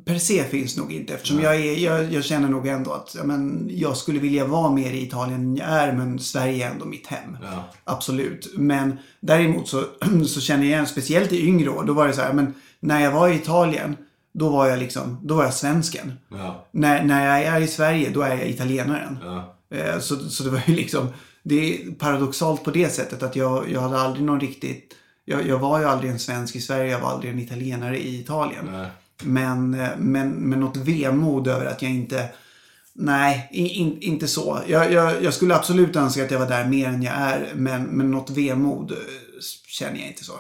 per 0.06 0.18
se 0.18 0.44
finns 0.44 0.78
nog 0.78 0.94
inte 0.94 1.14
eftersom 1.14 1.40
jag, 1.40 1.56
är, 1.56 1.78
jag, 1.78 2.14
jag 2.14 2.24
känner 2.24 2.50
nog 2.50 2.68
ändå 2.68 2.92
att 2.92 3.16
ja, 3.18 3.24
men, 3.24 3.70
jag 3.72 3.98
skulle 3.98 4.20
vilja 4.20 4.46
vara 4.46 4.72
mer 4.72 4.92
i 4.92 5.04
Italien 5.04 5.42
än 5.42 5.56
jag 5.56 5.68
är 5.68 5.94
men 5.94 6.20
Sverige 6.20 6.68
är 6.68 6.72
ändå 6.72 6.86
mitt 6.86 7.08
hem. 7.08 7.38
Ja. 7.44 7.64
Absolut. 7.84 8.54
Men 8.58 8.98
däremot 9.20 9.68
så, 9.68 9.84
så 10.28 10.42
känner 10.42 10.64
jag 10.64 10.72
igen, 10.72 10.88
speciellt 10.88 11.32
i 11.32 11.48
yngre 11.48 11.70
år, 11.70 11.84
då 11.84 11.94
var 11.94 12.08
det 12.08 12.14
så 12.14 12.22
här, 12.22 12.34
men 12.34 12.54
när 12.80 13.02
jag 13.02 13.12
var 13.12 13.30
i 13.30 13.36
Italien 13.36 13.96
då 14.34 14.50
var 14.50 14.68
jag 14.68 14.80
liksom, 14.80 15.18
då 15.24 15.36
var 15.36 15.44
jag 15.44 15.54
svensken. 15.54 16.14
Ja. 16.30 16.68
När, 16.72 17.04
när 17.04 17.28
jag 17.28 17.56
är 17.56 17.62
i 17.62 17.68
Sverige, 17.68 18.10
då 18.10 18.22
är 18.22 18.38
jag 18.38 18.50
italienaren. 18.50 19.18
Eh, 19.74 20.00
Så, 20.00 20.16
så 20.30 20.44
det 20.44 20.50
var 20.50 20.62
ju 20.68 20.76
liksom, 20.76 21.08
det 21.44 21.56
är 21.56 21.92
paradoxalt 21.92 22.64
på 22.64 22.72
det 22.72 22.90
sättet 22.90 23.24
att 23.24 23.36
jag, 23.36 23.72
jag 23.72 23.82
hade 23.82 24.00
aldrig 24.00 24.26
någon 24.26 24.40
riktigt, 24.40 24.94
jag, 25.26 25.48
jag 25.48 25.60
var 25.60 25.80
ju 25.80 25.86
aldrig 25.86 26.12
en 26.12 26.20
svensk 26.20 26.56
i 26.56 26.62
Sverige, 26.62 26.92
jag 26.92 27.00
var 27.00 27.10
aldrig 27.10 27.34
en 27.34 27.40
italienare 27.40 27.98
i 28.00 28.20
Italien. 28.20 28.70
Nej. 28.72 28.88
Men, 29.24 29.74
eh, 29.74 29.90
men, 29.98 30.30
men 30.32 30.60
något 30.60 30.78
vemod 30.78 31.48
över 31.48 31.66
att 31.66 31.82
jag 31.82 31.92
inte, 31.92 32.30
nej, 32.94 33.50
in, 33.52 33.66
in, 33.68 33.98
inte 34.02 34.28
så. 34.28 34.60
Jag, 34.68 34.92
jag, 34.92 35.24
jag 35.24 35.34
skulle 35.34 35.56
absolut 35.56 35.96
önska 35.96 36.24
att 36.26 36.32
jag 36.32 36.40
var 36.40 36.48
där 36.48 36.68
mer 36.68 36.88
än 36.88 37.04
jag 37.04 37.14
är, 37.14 37.52
men, 37.56 37.84
men 37.84 38.12
något 38.12 38.30
vemod 38.30 38.92
eh, 38.92 38.98
känner 39.68 40.00
jag 40.00 40.08
inte 40.08 40.24
så. 40.24 40.34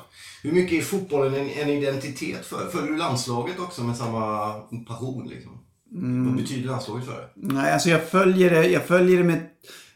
Hur 0.43 0.51
mycket 0.51 0.77
är 0.79 0.81
fotbollen 0.85 1.33
en, 1.33 1.49
en 1.49 1.69
identitet 1.69 2.45
för? 2.45 2.69
Följer 2.71 2.91
du 2.91 2.97
landslaget 2.97 3.59
också 3.59 3.83
med 3.83 3.97
samma 3.97 4.53
passion? 4.87 5.27
Liksom? 5.29 5.51
Mm. 5.95 6.25
Vad 6.27 6.35
betyder 6.35 6.67
landslaget 6.69 7.05
för 7.05 7.13
dig? 7.13 7.25
Nej, 7.35 7.71
alltså 7.73 7.89
jag 7.89 8.03
följer 8.09 8.49
det, 8.49 8.67
jag 8.67 8.83
följer 8.85 9.17
det 9.17 9.23
med, 9.23 9.39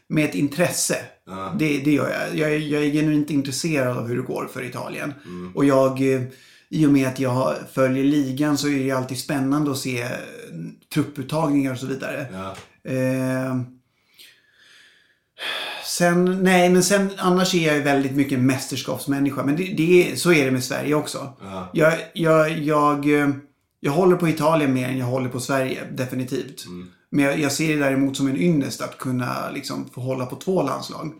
med 0.08 0.24
ett 0.24 0.34
intresse. 0.34 0.96
Ja. 1.26 1.54
Det, 1.58 1.78
det 1.78 1.92
gör 1.92 2.10
jag. 2.10 2.38
jag. 2.38 2.54
är- 2.54 2.58
Jag 2.58 2.84
är 2.84 2.90
genuint 2.90 3.30
intresserad 3.30 3.96
av 3.98 4.08
hur 4.08 4.16
det 4.16 4.22
går 4.22 4.48
för 4.52 4.62
Italien. 4.64 5.14
Mm. 5.24 5.52
Och 5.56 5.64
jag, 5.64 6.14
eh, 6.14 6.22
i 6.68 6.86
och 6.86 6.92
med 6.92 7.08
att 7.08 7.20
jag 7.20 7.54
följer 7.72 8.04
ligan 8.04 8.58
så 8.58 8.68
är 8.68 8.84
det 8.84 8.90
alltid 8.90 9.18
spännande 9.18 9.70
att 9.70 9.78
se 9.78 10.02
eh, 10.02 10.08
trupputtagningar 10.94 11.72
och 11.72 11.78
så 11.78 11.86
vidare. 11.86 12.26
Ja. 12.32 12.56
Eh, 12.90 13.56
sen, 15.84 16.42
nej, 16.42 16.70
men 16.70 16.82
sen 16.82 17.10
annars 17.18 17.54
är 17.54 17.66
jag 17.66 17.76
ju 17.76 17.82
väldigt 17.82 18.12
mycket 18.12 18.38
mästerskapsmänniska. 18.38 19.42
Men 19.44 19.56
det, 19.56 19.64
det, 19.64 20.20
så 20.20 20.32
är 20.32 20.44
det 20.44 20.50
med 20.50 20.64
Sverige 20.64 20.94
också. 20.94 21.32
Ja. 21.40 21.70
Jag, 21.72 21.92
jag, 22.12 22.58
jag, 22.58 23.20
eh, 23.20 23.28
jag 23.80 23.92
håller 23.92 24.16
på 24.16 24.28
Italien 24.28 24.74
mer 24.74 24.88
än 24.88 24.98
jag 24.98 25.06
håller 25.06 25.28
på 25.28 25.40
Sverige, 25.40 25.84
definitivt. 25.92 26.64
Men 27.10 27.24
jag, 27.24 27.40
jag 27.40 27.52
ser 27.52 27.68
det 27.68 27.84
däremot 27.84 28.16
som 28.16 28.28
en 28.28 28.36
ynnest 28.36 28.80
att 28.80 28.98
kunna 28.98 29.50
liksom, 29.50 29.88
få 29.94 30.00
hålla 30.00 30.26
på 30.26 30.36
två 30.36 30.62
landslag. 30.62 31.12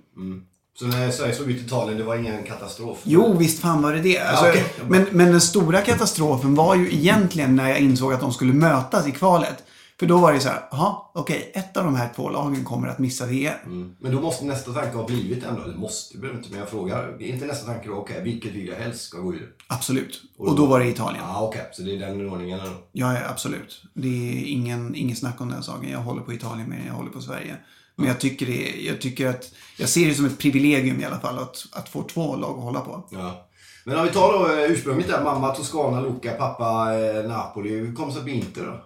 Så 0.78 0.86
när 0.86 1.10
Sverige 1.10 1.34
slog 1.34 1.50
ut 1.50 1.66
Italien, 1.66 1.98
det 1.98 2.04
var 2.04 2.16
ingen 2.16 2.44
katastrof? 2.44 2.98
Jo, 3.02 3.36
visst 3.38 3.60
fan 3.60 3.82
var 3.82 3.92
det 3.92 4.00
det. 4.00 4.18
Alltså, 4.18 4.48
okej. 4.48 4.64
men, 4.88 5.06
men 5.10 5.30
den 5.30 5.40
stora 5.40 5.80
katastrofen 5.80 6.54
var 6.54 6.74
ju 6.74 6.92
egentligen 6.92 7.56
när 7.56 7.68
jag 7.68 7.80
insåg 7.80 8.12
att 8.12 8.20
de 8.20 8.32
skulle 8.32 8.52
mötas 8.52 9.08
i 9.08 9.12
kvalet. 9.12 9.64
För 9.98 10.06
då 10.06 10.18
var 10.18 10.32
det 10.32 10.40
så 10.40 10.48
här, 10.48 10.68
jaha, 10.70 10.96
okej, 11.14 11.50
ett 11.54 11.76
av 11.76 11.84
de 11.84 11.94
här 11.94 12.12
två 12.16 12.30
lagen 12.30 12.64
kommer 12.64 12.88
att 12.88 12.98
missa 12.98 13.26
VM. 13.26 13.54
Mm. 13.66 13.96
Men 14.00 14.12
då 14.12 14.20
måste 14.20 14.44
nästa 14.44 14.72
tanke 14.72 14.96
ha 14.96 15.06
blivit 15.06 15.44
ändå, 15.44 15.62
eller 15.62 15.76
måste, 15.76 16.18
behöver 16.18 16.38
inte, 16.38 16.50
men 16.50 16.60
jag 16.60 16.68
frågar. 16.68 17.16
Är 17.20 17.26
inte 17.26 17.46
nästa 17.46 17.66
tanke 17.66 17.88
då, 17.88 17.94
okej, 17.94 18.22
vilket 18.22 18.52
vill 18.52 18.68
jag 18.68 18.76
helst 18.76 19.04
ska 19.04 19.18
gå 19.18 19.34
ur? 19.34 19.52
Absolut. 19.66 20.22
Och 20.38 20.56
då 20.56 20.66
var 20.66 20.80
det 20.80 20.88
Italien. 20.88 21.24
Ja, 21.28 21.42
okej, 21.42 21.68
så 21.72 21.82
det 21.82 21.96
är 21.96 21.98
den 21.98 22.30
ordningen 22.30 22.58
då. 22.64 22.70
Ja, 22.92 23.14
ja, 23.14 23.20
absolut. 23.28 23.82
Det 23.94 24.08
är 24.08 24.44
ingen, 24.44 24.94
ingen 24.94 25.16
snack 25.16 25.40
om 25.40 25.48
den 25.48 25.62
saken. 25.62 25.90
Jag 25.90 25.98
håller 25.98 26.22
på 26.22 26.32
Italien 26.32 26.70
mer 26.70 26.76
än 26.76 26.86
jag 26.86 26.94
håller 26.94 27.10
på 27.10 27.20
Sverige. 27.20 27.56
Men 27.96 28.06
jag 28.06 28.20
tycker, 28.20 28.46
det, 28.46 28.84
jag 28.86 29.00
tycker 29.00 29.26
att, 29.26 29.52
jag 29.78 29.88
ser 29.88 30.06
det 30.06 30.14
som 30.14 30.26
ett 30.26 30.38
privilegium 30.38 31.00
i 31.00 31.04
alla 31.04 31.20
fall 31.20 31.38
att, 31.38 31.66
att 31.72 31.88
få 31.88 32.02
två 32.02 32.36
lag 32.36 32.58
att 32.58 32.64
hålla 32.64 32.80
på. 32.80 33.08
Ja. 33.10 33.48
Men 33.84 33.98
om 33.98 34.04
vi 34.04 34.12
tar 34.12 34.32
då 34.32 34.46
eh, 34.46 34.72
ursprunget 34.72 35.08
där, 35.08 35.24
mamma 35.24 35.54
Toscana, 35.54 36.00
Luca, 36.00 36.32
pappa 36.32 36.94
eh, 36.98 37.28
Napoli. 37.28 37.70
Hur 37.70 37.94
kom 37.94 38.06
det 38.06 38.12
sig 38.12 38.18
att 38.18 38.24
bli 38.24 38.34
Inter 38.34 38.62
då? 38.62 38.84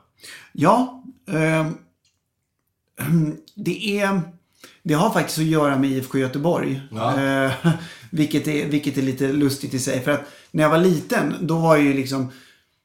Ja, 0.53 1.05
ehm, 1.29 1.77
det 3.55 4.01
är... 4.01 4.21
Det 4.83 4.95
har 4.95 5.11
faktiskt 5.11 5.39
att 5.39 5.45
göra 5.45 5.79
med 5.79 5.91
IFK 5.91 6.19
Göteborg. 6.19 6.83
Ja. 6.91 7.21
Eh, 7.21 7.53
vilket, 8.11 8.49
är, 8.49 8.69
vilket 8.69 8.99
är 8.99 9.03
lite 9.03 9.33
lustigt 9.33 9.75
i 9.75 9.79
sig. 9.79 10.01
För 10.01 10.11
att 10.11 10.23
när 10.51 10.63
jag 10.63 10.71
var 10.71 10.79
liten, 10.79 11.35
då 11.41 11.59
var 11.59 11.77
ju 11.77 11.95
liksom... 11.95 12.31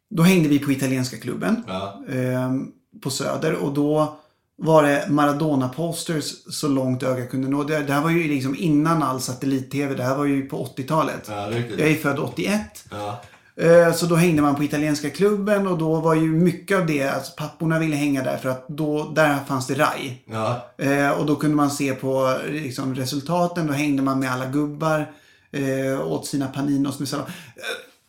Då 0.09 0.23
hängde 0.23 0.49
vi 0.49 0.59
på 0.59 0.71
italienska 0.71 1.17
klubben. 1.17 1.63
Ja. 1.67 2.03
ehm, 2.09 2.71
på 3.01 3.09
Söder. 3.09 3.53
Och 3.53 3.73
då 3.73 4.19
var 4.57 4.83
det 4.83 5.05
Maradona-posters 5.09 6.33
så 6.49 6.67
långt 6.67 7.03
ögat 7.03 7.29
kunde 7.31 7.49
nå. 7.49 7.63
Det, 7.63 7.79
det 7.83 7.93
här 7.93 8.01
var 8.01 8.09
ju 8.09 8.27
liksom 8.27 8.55
innan 8.55 9.03
all 9.03 9.21
satellit-tv. 9.21 9.95
Det 9.95 10.03
här 10.03 10.15
var 10.15 10.25
ju 10.25 10.41
på 10.45 10.65
80-talet. 10.65 11.25
Ja, 11.27 11.51
jag 11.77 11.89
är 11.89 11.95
född 11.95 12.19
81. 12.19 12.61
Ja. 12.91 13.21
Eh, 13.57 13.93
Så 13.93 14.05
då 14.05 14.15
hängde 14.15 14.41
man 14.41 14.55
på 14.55 14.63
italienska 14.63 15.09
klubben 15.09 15.67
och 15.67 15.77
då 15.77 15.95
var 15.95 16.15
ju 16.15 16.27
mycket 16.27 16.77
av 16.77 16.85
det, 16.85 17.03
alltså 17.09 17.31
papporna 17.37 17.79
ville 17.79 17.95
hänga 17.95 18.23
där 18.23 18.37
för 18.37 18.49
att 18.49 18.67
då, 18.67 19.11
där 19.15 19.37
fanns 19.47 19.67
det 19.67 19.73
raj. 19.73 20.23
Ja. 20.25 20.65
Eh, 20.77 21.09
och 21.09 21.25
då 21.25 21.35
kunde 21.35 21.55
man 21.55 21.71
se 21.71 21.93
på 21.93 22.37
liksom, 22.49 22.95
resultaten, 22.95 23.67
då 23.67 23.73
hängde 23.73 24.03
man 24.03 24.19
med 24.19 24.31
alla 24.31 24.45
gubbar, 24.45 25.11
eh, 25.51 26.07
åt 26.07 26.25
sina 26.27 26.47
paninos 26.47 26.99
med 26.99 27.09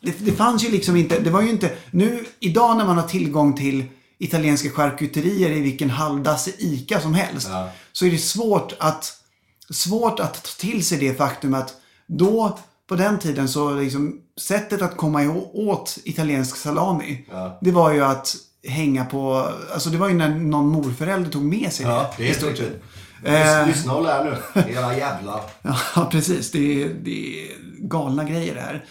det, 0.00 0.12
det 0.18 0.32
fanns 0.32 0.64
ju 0.64 0.70
liksom 0.70 0.96
inte, 0.96 1.20
det 1.20 1.30
var 1.30 1.42
ju 1.42 1.50
inte, 1.50 1.70
nu 1.90 2.24
idag 2.40 2.76
när 2.76 2.84
man 2.84 2.98
har 2.98 3.08
tillgång 3.08 3.56
till 3.56 3.84
italienska 4.18 4.70
charkuterier 4.70 5.50
i 5.50 5.60
vilken 5.60 5.90
halvdasse 5.90 6.50
ICA 6.58 7.00
som 7.00 7.14
helst. 7.14 7.48
Ja. 7.50 7.70
Så 7.92 8.06
är 8.06 8.10
det 8.10 8.18
svårt 8.18 8.72
att, 8.78 9.12
svårt 9.70 10.20
att 10.20 10.34
ta 10.34 10.50
till 10.58 10.84
sig 10.84 10.98
det 10.98 11.14
faktum 11.14 11.54
att 11.54 11.74
då, 12.06 12.58
på 12.88 12.94
den 12.96 13.18
tiden 13.18 13.48
så 13.48 13.74
liksom, 13.74 14.20
sättet 14.40 14.82
att 14.82 14.96
komma 14.96 15.30
åt 15.52 15.98
italiensk 16.04 16.56
salami, 16.56 17.26
Ja. 17.30 17.58
det 17.60 17.70
var 17.70 17.92
ju 17.92 18.04
att 18.04 18.36
hänga 18.68 19.04
på, 19.04 19.48
alltså 19.74 19.90
det 19.90 19.98
var 19.98 20.08
ju 20.08 20.14
när 20.14 20.28
någon 20.28 20.68
morförälder 20.68 21.30
tog 21.30 21.42
med 21.44 21.72
sig 21.72 21.86
Ja, 21.86 22.10
det. 22.16 22.22
det 22.22 22.30
är 22.30 22.34
stort 22.34 22.56
sett. 22.56 22.82
Eh. 23.24 23.66
Lyssna 23.66 23.94
och 23.94 24.02
lär 24.02 24.24
nu, 24.24 24.62
era 24.72 24.96
jävlar. 24.96 25.40
Ja, 25.96 26.08
precis. 26.10 26.50
Det 26.50 26.82
är, 26.82 26.88
det 26.88 27.40
är 27.42 27.56
galna 27.88 28.24
grejer 28.24 28.54
det 28.54 28.60
här. 28.60 28.84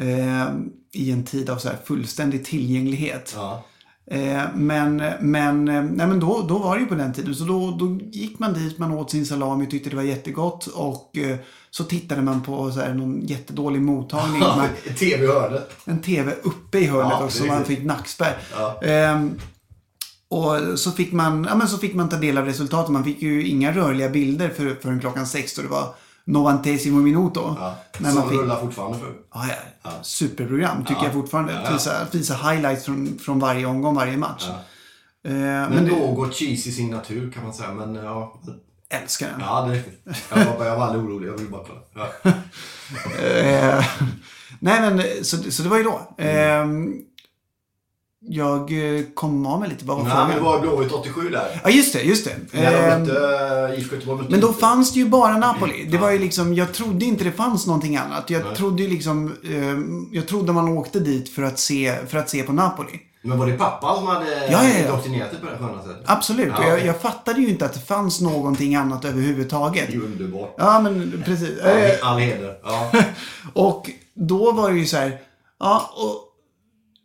Eh, 0.00 0.48
I 0.92 1.10
en 1.10 1.24
tid 1.24 1.50
av 1.50 1.58
så 1.58 1.68
här 1.68 1.76
fullständig 1.84 2.44
tillgänglighet. 2.44 3.32
Ja. 3.36 3.64
Eh, 4.10 4.42
men 4.54 5.02
men, 5.20 5.68
eh, 5.68 5.82
nej, 5.82 6.06
men 6.06 6.20
då, 6.20 6.46
då 6.48 6.58
var 6.58 6.74
det 6.76 6.80
ju 6.80 6.86
på 6.86 6.94
den 6.94 7.12
tiden. 7.12 7.34
Så 7.34 7.44
då, 7.44 7.70
då 7.70 7.98
gick 8.12 8.38
man 8.38 8.54
dit, 8.54 8.78
man 8.78 8.92
åt 8.92 9.10
sin 9.10 9.26
salami 9.26 9.66
och 9.66 9.70
tyckte 9.70 9.90
det 9.90 9.96
var 9.96 10.02
jättegott. 10.02 10.66
Och 10.66 11.18
eh, 11.18 11.36
så 11.70 11.84
tittade 11.84 12.22
man 12.22 12.42
på 12.42 12.70
så 12.70 12.80
här, 12.80 12.94
någon 12.94 13.26
jättedålig 13.26 13.82
mottagning. 13.82 14.40
Man, 14.40 14.68
TV 14.98 15.24
i 15.24 15.26
hörnet. 15.26 15.70
en 15.84 16.02
tv 16.02 16.34
uppe 16.42 16.78
i 16.78 16.86
hörnet 16.86 17.12
Ja, 17.18 17.24
också, 17.24 17.44
man 17.44 17.64
fick 17.64 17.84
nackspärr. 17.84 18.38
Ja. 18.56 18.82
Ehm, 18.82 19.38
och 20.28 20.78
så 20.78 20.92
fick, 20.92 21.12
man, 21.12 21.46
ja, 21.48 21.54
men 21.54 21.68
så 21.68 21.78
fick 21.78 21.94
man 21.94 22.08
ta 22.08 22.16
del 22.16 22.38
av 22.38 22.44
resultaten. 22.44 22.92
Man 22.92 23.04
fick 23.04 23.22
ju 23.22 23.46
inga 23.46 23.72
rörliga 23.72 24.08
bilder 24.08 24.48
för, 24.48 24.76
förrän 24.82 25.00
klockan 25.00 25.26
sex 25.26 25.54
då 25.54 25.62
det 25.62 25.68
var 25.68 25.94
novantesimo 26.26 27.00
minuto. 27.02 27.56
Ja. 27.60 27.76
När 27.98 28.10
Som 28.10 28.20
man 28.20 28.28
fick, 28.30 28.38
rullar 28.38 28.60
fortfarande 28.60 28.98
för. 28.98 29.12
ja, 29.34 29.46
ja, 29.82 29.90
Superprogram 30.02 30.84
tycker 30.84 31.04
jag 31.04 31.12
fortfarande. 31.12 31.52
Ja, 31.52 31.78
ja. 31.86 32.04
visa, 32.12 32.34
highlights 32.34 32.84
från, 32.84 33.18
från 33.18 33.38
varje 33.38 33.66
omgång, 33.66 33.94
varje 33.94 34.16
match. 34.16 34.48
Ehm, 35.24 35.34
Men, 35.34 35.70
men 35.70 35.84
något 35.84 36.34
cheesy 36.34 36.70
i 36.70 36.72
sin 36.72 36.90
natur 36.90 37.32
kan 37.32 37.42
man 37.44 37.54
säga. 37.54 37.72
Men 37.72 37.94
ja, 37.94 38.40
älskar 38.90 39.28
den. 39.30 39.40
ja 39.40 39.68
det. 39.70 39.82
Jag 40.30 40.58
var, 40.58 40.64
jag 40.66 40.76
var 40.76 40.86
aldrig 40.86 41.04
orolig, 41.04 41.28
jag 41.28 41.36
ville 41.38 41.50
bara 41.50 41.64
kolla. 41.64 41.80
Ja. 42.24 42.32
Eh, 43.22 43.84
nej 44.60 44.80
men 44.80 45.24
så, 45.24 45.50
så 45.50 45.62
det 45.62 45.68
var 45.68 45.76
ju 45.76 45.82
då. 45.82 46.14
Ehm, 46.18 46.94
jag 48.28 48.96
eh, 48.98 49.02
kom 49.14 49.46
av 49.46 49.60
mig 49.60 49.68
lite. 49.68 49.84
Vad 49.84 49.96
var 49.96 50.04
Nej, 50.04 50.14
men 50.16 50.26
frågan? 50.28 50.44
var 50.44 50.60
Blåvitt 50.60 50.92
87 50.92 51.28
där. 51.30 51.60
Ja 51.64 51.70
just 51.70 51.92
det, 51.92 52.02
just 52.02 52.24
det. 52.24 52.36
När 52.60 52.72
de 52.72 52.78
Ehm, 52.78 53.00
mötte 53.02 53.74
IFK 53.78 53.94
Göteborg. 53.94 54.18
mötte 54.18 54.30
Men 54.30 54.40
då 54.40 54.52
fanns 54.52 54.92
det 54.92 54.98
ju 54.98 55.08
bara 55.08 55.38
Napoli. 55.38 55.84
Det 55.90 55.98
var 55.98 56.10
ju 56.10 56.18
liksom, 56.18 56.54
jag 56.54 56.72
trodde 56.72 57.04
inte 57.04 57.24
det 57.24 57.32
fanns 57.32 57.66
någonting 57.66 57.96
annat. 57.96 58.30
Jag 58.30 58.54
trodde 58.54 58.82
ju 58.82 58.88
liksom, 58.88 59.36
eh, 59.44 60.16
jag 60.18 60.28
trodde 60.28 60.52
man 60.52 60.68
åkte 60.68 61.00
dit 61.00 61.28
för 61.28 61.42
att 61.42 61.58
se, 61.58 61.94
för 62.08 62.18
att 62.18 62.30
se 62.30 62.42
på 62.42 62.52
Napoli. 62.52 63.00
Men 63.22 63.38
var 63.38 63.46
det 63.46 63.52
pappa 63.52 63.94
som 63.96 64.06
hade 64.06 64.26
Ja, 64.30 64.46
ja, 64.50 64.64
ja. 64.68 64.78
indoktrinerat 64.84 65.30
dig 65.30 65.40
på 65.40 65.46
det 65.46 65.58
sköna 65.58 65.82
sättet? 65.82 66.02
Absolut. 66.06 66.52
Ja, 66.58 66.68
jag, 66.68 66.86
jag 66.86 67.00
fattade 67.00 67.40
ju 67.40 67.48
inte 67.48 67.64
att 67.64 67.74
det 67.74 67.80
fanns 67.80 68.20
någonting 68.20 68.74
annat 68.74 69.04
överhuvudtaget. 69.04 69.86
Det 69.90 69.96
är 69.96 70.00
underbart. 70.00 70.54
Ja, 70.58 70.80
men 70.80 71.22
precis. 71.26 71.58
Eh, 71.58 71.90
All, 72.02 72.12
all 72.12 72.18
heder. 72.20 72.58
Ja. 72.62 72.90
Och 73.52 73.90
då 74.14 74.52
var 74.52 74.70
det 74.70 74.76
ju 74.78 74.86
så 74.86 74.96
här, 74.96 75.18
ja, 75.60 75.90
och 75.96 76.25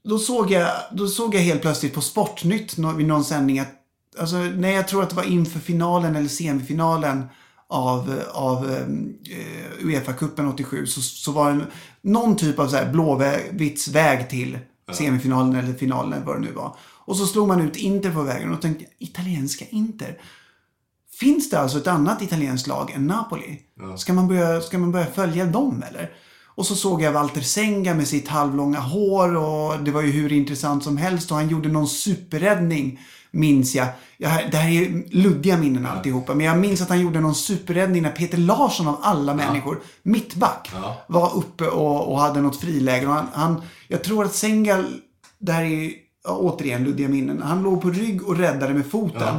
då 0.03 0.19
såg 0.19 0.51
jag, 0.51 0.71
då 0.91 1.07
såg 1.07 1.35
jag 1.35 1.41
helt 1.41 1.61
plötsligt 1.61 1.93
på 1.93 2.01
Sportnytt 2.01 2.77
vid 2.77 3.07
någon 3.07 3.23
sändning 3.23 3.59
att, 3.59 3.71
alltså 4.19 4.37
när 4.37 4.71
jag 4.71 4.87
tror 4.87 5.03
att 5.03 5.09
det 5.09 5.15
var 5.15 5.23
inför 5.23 5.59
finalen 5.59 6.15
eller 6.15 6.27
semifinalen 6.27 7.23
av, 7.67 8.21
av 8.33 8.71
eh, 8.71 9.85
Uefa-cupen 9.85 10.53
87 10.53 10.85
så, 10.85 11.01
så 11.01 11.31
var 11.31 11.53
det 11.53 11.65
någon 12.01 12.35
typ 12.35 12.59
av 12.59 12.67
så 12.67 12.75
här 12.75 12.91
blåvits 12.91 13.87
väg 13.87 14.29
till 14.29 14.59
semifinalen 14.91 15.55
eller 15.55 15.73
finalen 15.73 16.13
eller 16.13 16.25
vad 16.25 16.35
det 16.35 16.41
nu 16.41 16.51
var. 16.51 16.75
Och 16.81 17.17
så 17.17 17.27
slog 17.27 17.47
man 17.47 17.61
ut 17.61 17.75
Inter 17.75 18.11
på 18.11 18.21
vägen 18.21 18.53
och 18.53 18.61
tänkte, 18.61 18.85
italienska 18.99 19.65
Inter? 19.69 20.17
Finns 21.19 21.49
det 21.49 21.59
alltså 21.59 21.77
ett 21.77 21.87
annat 21.87 22.21
italienskt 22.21 22.67
lag 22.67 22.91
än 22.91 23.07
Napoli? 23.07 23.61
Ska, 23.97 24.13
man 24.13 24.27
börja, 24.27 24.61
ska 24.61 24.77
man 24.77 24.91
börja 24.91 25.05
följa 25.05 25.45
dem 25.45 25.83
eller? 25.89 26.11
Och 26.61 26.67
så 26.67 26.75
såg 26.75 27.01
jag 27.01 27.11
Walter 27.11 27.41
Senga 27.41 27.93
med 27.93 28.07
sitt 28.07 28.27
halvlånga 28.27 28.79
hår 28.79 29.35
och 29.35 29.79
det 29.79 29.91
var 29.91 30.01
ju 30.01 30.11
hur 30.11 30.31
intressant 30.31 30.83
som 30.83 30.97
helst 30.97 31.31
och 31.31 31.37
han 31.37 31.49
gjorde 31.49 31.69
någon 31.69 31.87
superräddning, 31.87 32.99
minns 33.31 33.75
jag. 33.75 33.87
det 34.17 34.57
här 34.57 34.69
är 34.69 35.03
luddiga 35.15 35.57
minnen 35.57 35.85
alltihopa, 35.85 36.35
men 36.35 36.45
jag 36.45 36.59
minns 36.59 36.81
att 36.81 36.89
han 36.89 37.01
gjorde 37.01 37.19
någon 37.19 37.35
superräddning 37.35 38.01
när 38.01 38.11
Peter 38.11 38.37
Larsson 38.37 38.87
av 38.87 38.99
alla 39.01 39.33
människor, 39.33 39.79
mittback, 40.03 40.71
var 41.07 41.35
uppe 41.35 41.67
och, 41.67 42.11
och 42.11 42.19
hade 42.19 42.41
något 42.41 42.61
friläge. 42.61 43.07
Och 43.07 43.13
han, 43.13 43.27
han, 43.33 43.61
jag 43.87 44.03
tror 44.03 44.25
att 44.25 44.35
Senga, 44.35 44.85
det 45.39 45.51
här 45.51 45.63
är 45.63 45.91
ja, 46.23 46.37
återigen 46.37 46.83
luddiga 46.83 47.07
minnen. 47.07 47.41
Han 47.41 47.63
låg 47.63 47.81
på 47.81 47.89
rygg 47.89 48.27
och 48.27 48.37
räddade 48.37 48.73
med 48.73 48.85
foten. 48.85 49.35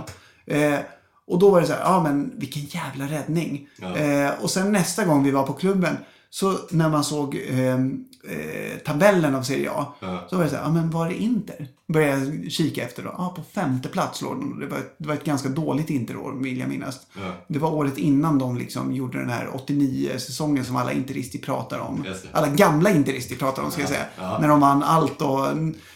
Eh, 0.46 0.78
och 1.26 1.38
då 1.38 1.50
var 1.50 1.61
det 1.61 1.66
så 1.66 1.72
här, 1.72 1.80
ja 1.80 2.02
men 2.02 2.32
vilken 2.37 2.62
jävla 2.62 3.04
räddning. 3.04 3.68
Eh, 3.96 4.30
och 4.40 4.50
sen 4.50 4.72
nästa 4.72 5.04
gång 5.04 5.24
vi 5.24 5.30
var 5.30 5.42
på 5.42 5.52
klubben, 5.52 5.96
så 6.35 6.59
när 6.71 6.88
man 6.88 7.05
såg 7.05 7.35
eh, 7.49 7.75
eh, 7.75 8.79
tabellen 8.87 9.35
av 9.35 9.42
Serie 9.42 9.71
A, 9.71 9.87
så 10.31 10.37
var 10.37 10.45
det 10.45 10.51
så 10.51 10.57
här, 10.57 10.62
ja 10.62 10.71
men 10.73 10.90
var 10.90 11.09
det 11.09 11.14
Inter? 11.23 11.66
Började 11.88 12.25
jag 12.42 12.53
kika 12.53 12.85
efter 12.85 13.03
då. 13.03 13.14
Ja, 13.18 13.33
på 13.37 13.42
femte 13.61 13.88
plats 13.88 14.23
låg 14.23 14.37
de. 14.37 14.61
Det 14.61 14.66
var, 14.66 14.79
ett- 14.79 14.95
det 14.99 15.09
var 15.09 15.14
ett 15.14 15.25
ganska 15.25 15.49
dåligt 15.49 15.90
Interår, 15.90 16.33
vill 16.42 16.59
jag 16.59 16.68
minnas. 16.68 17.01
Det 17.49 17.59
var 17.59 17.73
året 17.75 17.99
innan 17.99 18.38
de 18.38 18.57
liksom 18.57 18.92
gjorde 18.92 19.18
den 19.18 19.31
här 19.31 19.49
89-säsongen 19.66 20.64
som 20.64 20.77
alla 20.77 20.92
interister 20.92 21.38
pratar 21.38 21.79
om. 21.79 22.03
Alla 22.33 22.49
gamla 22.49 22.90
interister 22.90 23.37
pratar 23.37 23.62
om, 23.62 23.71
ska 23.71 23.81
jag 23.81 23.90
säga. 23.90 24.05
När 24.40 24.49
de 24.49 24.61
vann 24.61 24.83
allt 24.83 25.23
och... 25.23 25.47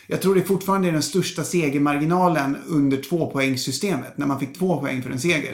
Jag 0.07 0.22
tror 0.22 0.35
det 0.35 0.42
fortfarande 0.42 0.88
är 0.88 0.92
den 0.92 1.03
största 1.03 1.44
segermarginalen 1.44 2.57
under 2.66 2.96
tvåpoängssystemet. 3.03 4.18
När 4.18 4.27
man 4.27 4.40
fick 4.40 4.59
två 4.59 4.81
poäng 4.81 5.03
för 5.03 5.11
en 5.11 5.20
seger. 5.20 5.53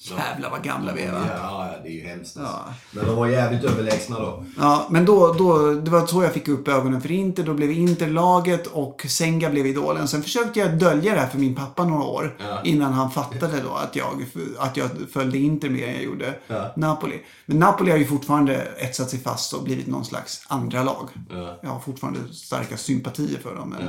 Jävlar 0.00 0.50
vad 0.50 0.64
gamla 0.64 0.92
vi 0.92 1.02
är 1.02 1.12
va? 1.12 1.24
Ja, 1.36 1.68
ja, 1.72 1.78
det 1.82 1.88
är 1.88 1.92
ju 1.92 2.06
hemskt. 2.06 2.36
alltså. 2.36 2.58
Men 2.92 3.06
de 3.06 3.16
var 3.16 3.26
jävligt 3.26 3.64
överlägsna 3.64 4.18
då. 4.18 4.44
Ja, 4.58 4.86
men 4.90 5.04
då, 5.04 5.32
då, 5.32 5.72
det 5.72 5.90
var 5.90 6.06
så 6.06 6.22
jag 6.22 6.32
fick 6.32 6.48
upp 6.48 6.68
ögonen 6.68 7.00
för 7.00 7.10
Inter. 7.12 7.42
Då 7.42 7.54
blev 7.54 7.70
Inter 7.70 8.08
laget 8.08 8.66
och 8.66 9.06
Senga 9.08 9.50
blev 9.50 9.66
idolen. 9.66 10.08
Sen 10.08 10.22
försökte 10.22 10.60
jag 10.60 10.78
dölja 10.78 11.14
det 11.14 11.20
här 11.20 11.26
för 11.28 11.38
min 11.38 11.54
pappa 11.54 11.84
några 11.84 12.04
år. 12.04 12.36
Innan 12.64 12.92
han 12.92 13.10
fattade 13.10 13.60
då 13.60 13.74
att 13.74 13.96
jag, 13.96 14.26
att 14.58 14.76
jag 14.76 14.90
följde 15.12 15.38
Inter 15.38 15.68
mer 15.68 15.86
än 15.88 15.94
jag 15.94 16.02
gjorde 16.02 16.34
Napoli. 16.76 17.20
Men 17.46 17.58
Napoli 17.58 17.90
har 17.90 17.98
ju 17.98 18.06
fortfarande 18.06 18.54
etsat 18.78 19.10
sig 19.10 19.20
fast 19.20 19.52
och 19.52 19.62
blivit 19.62 19.86
någon 19.86 20.04
slags 20.04 20.44
andra 20.48 20.82
lag. 20.82 21.08
Jag 21.62 21.70
har 21.70 21.80
fortfarande 21.80 22.20
starka 22.32 22.76
sympatier 22.76 23.38
för 23.38 23.54
dem. 23.56 23.70
Men... 23.78 23.88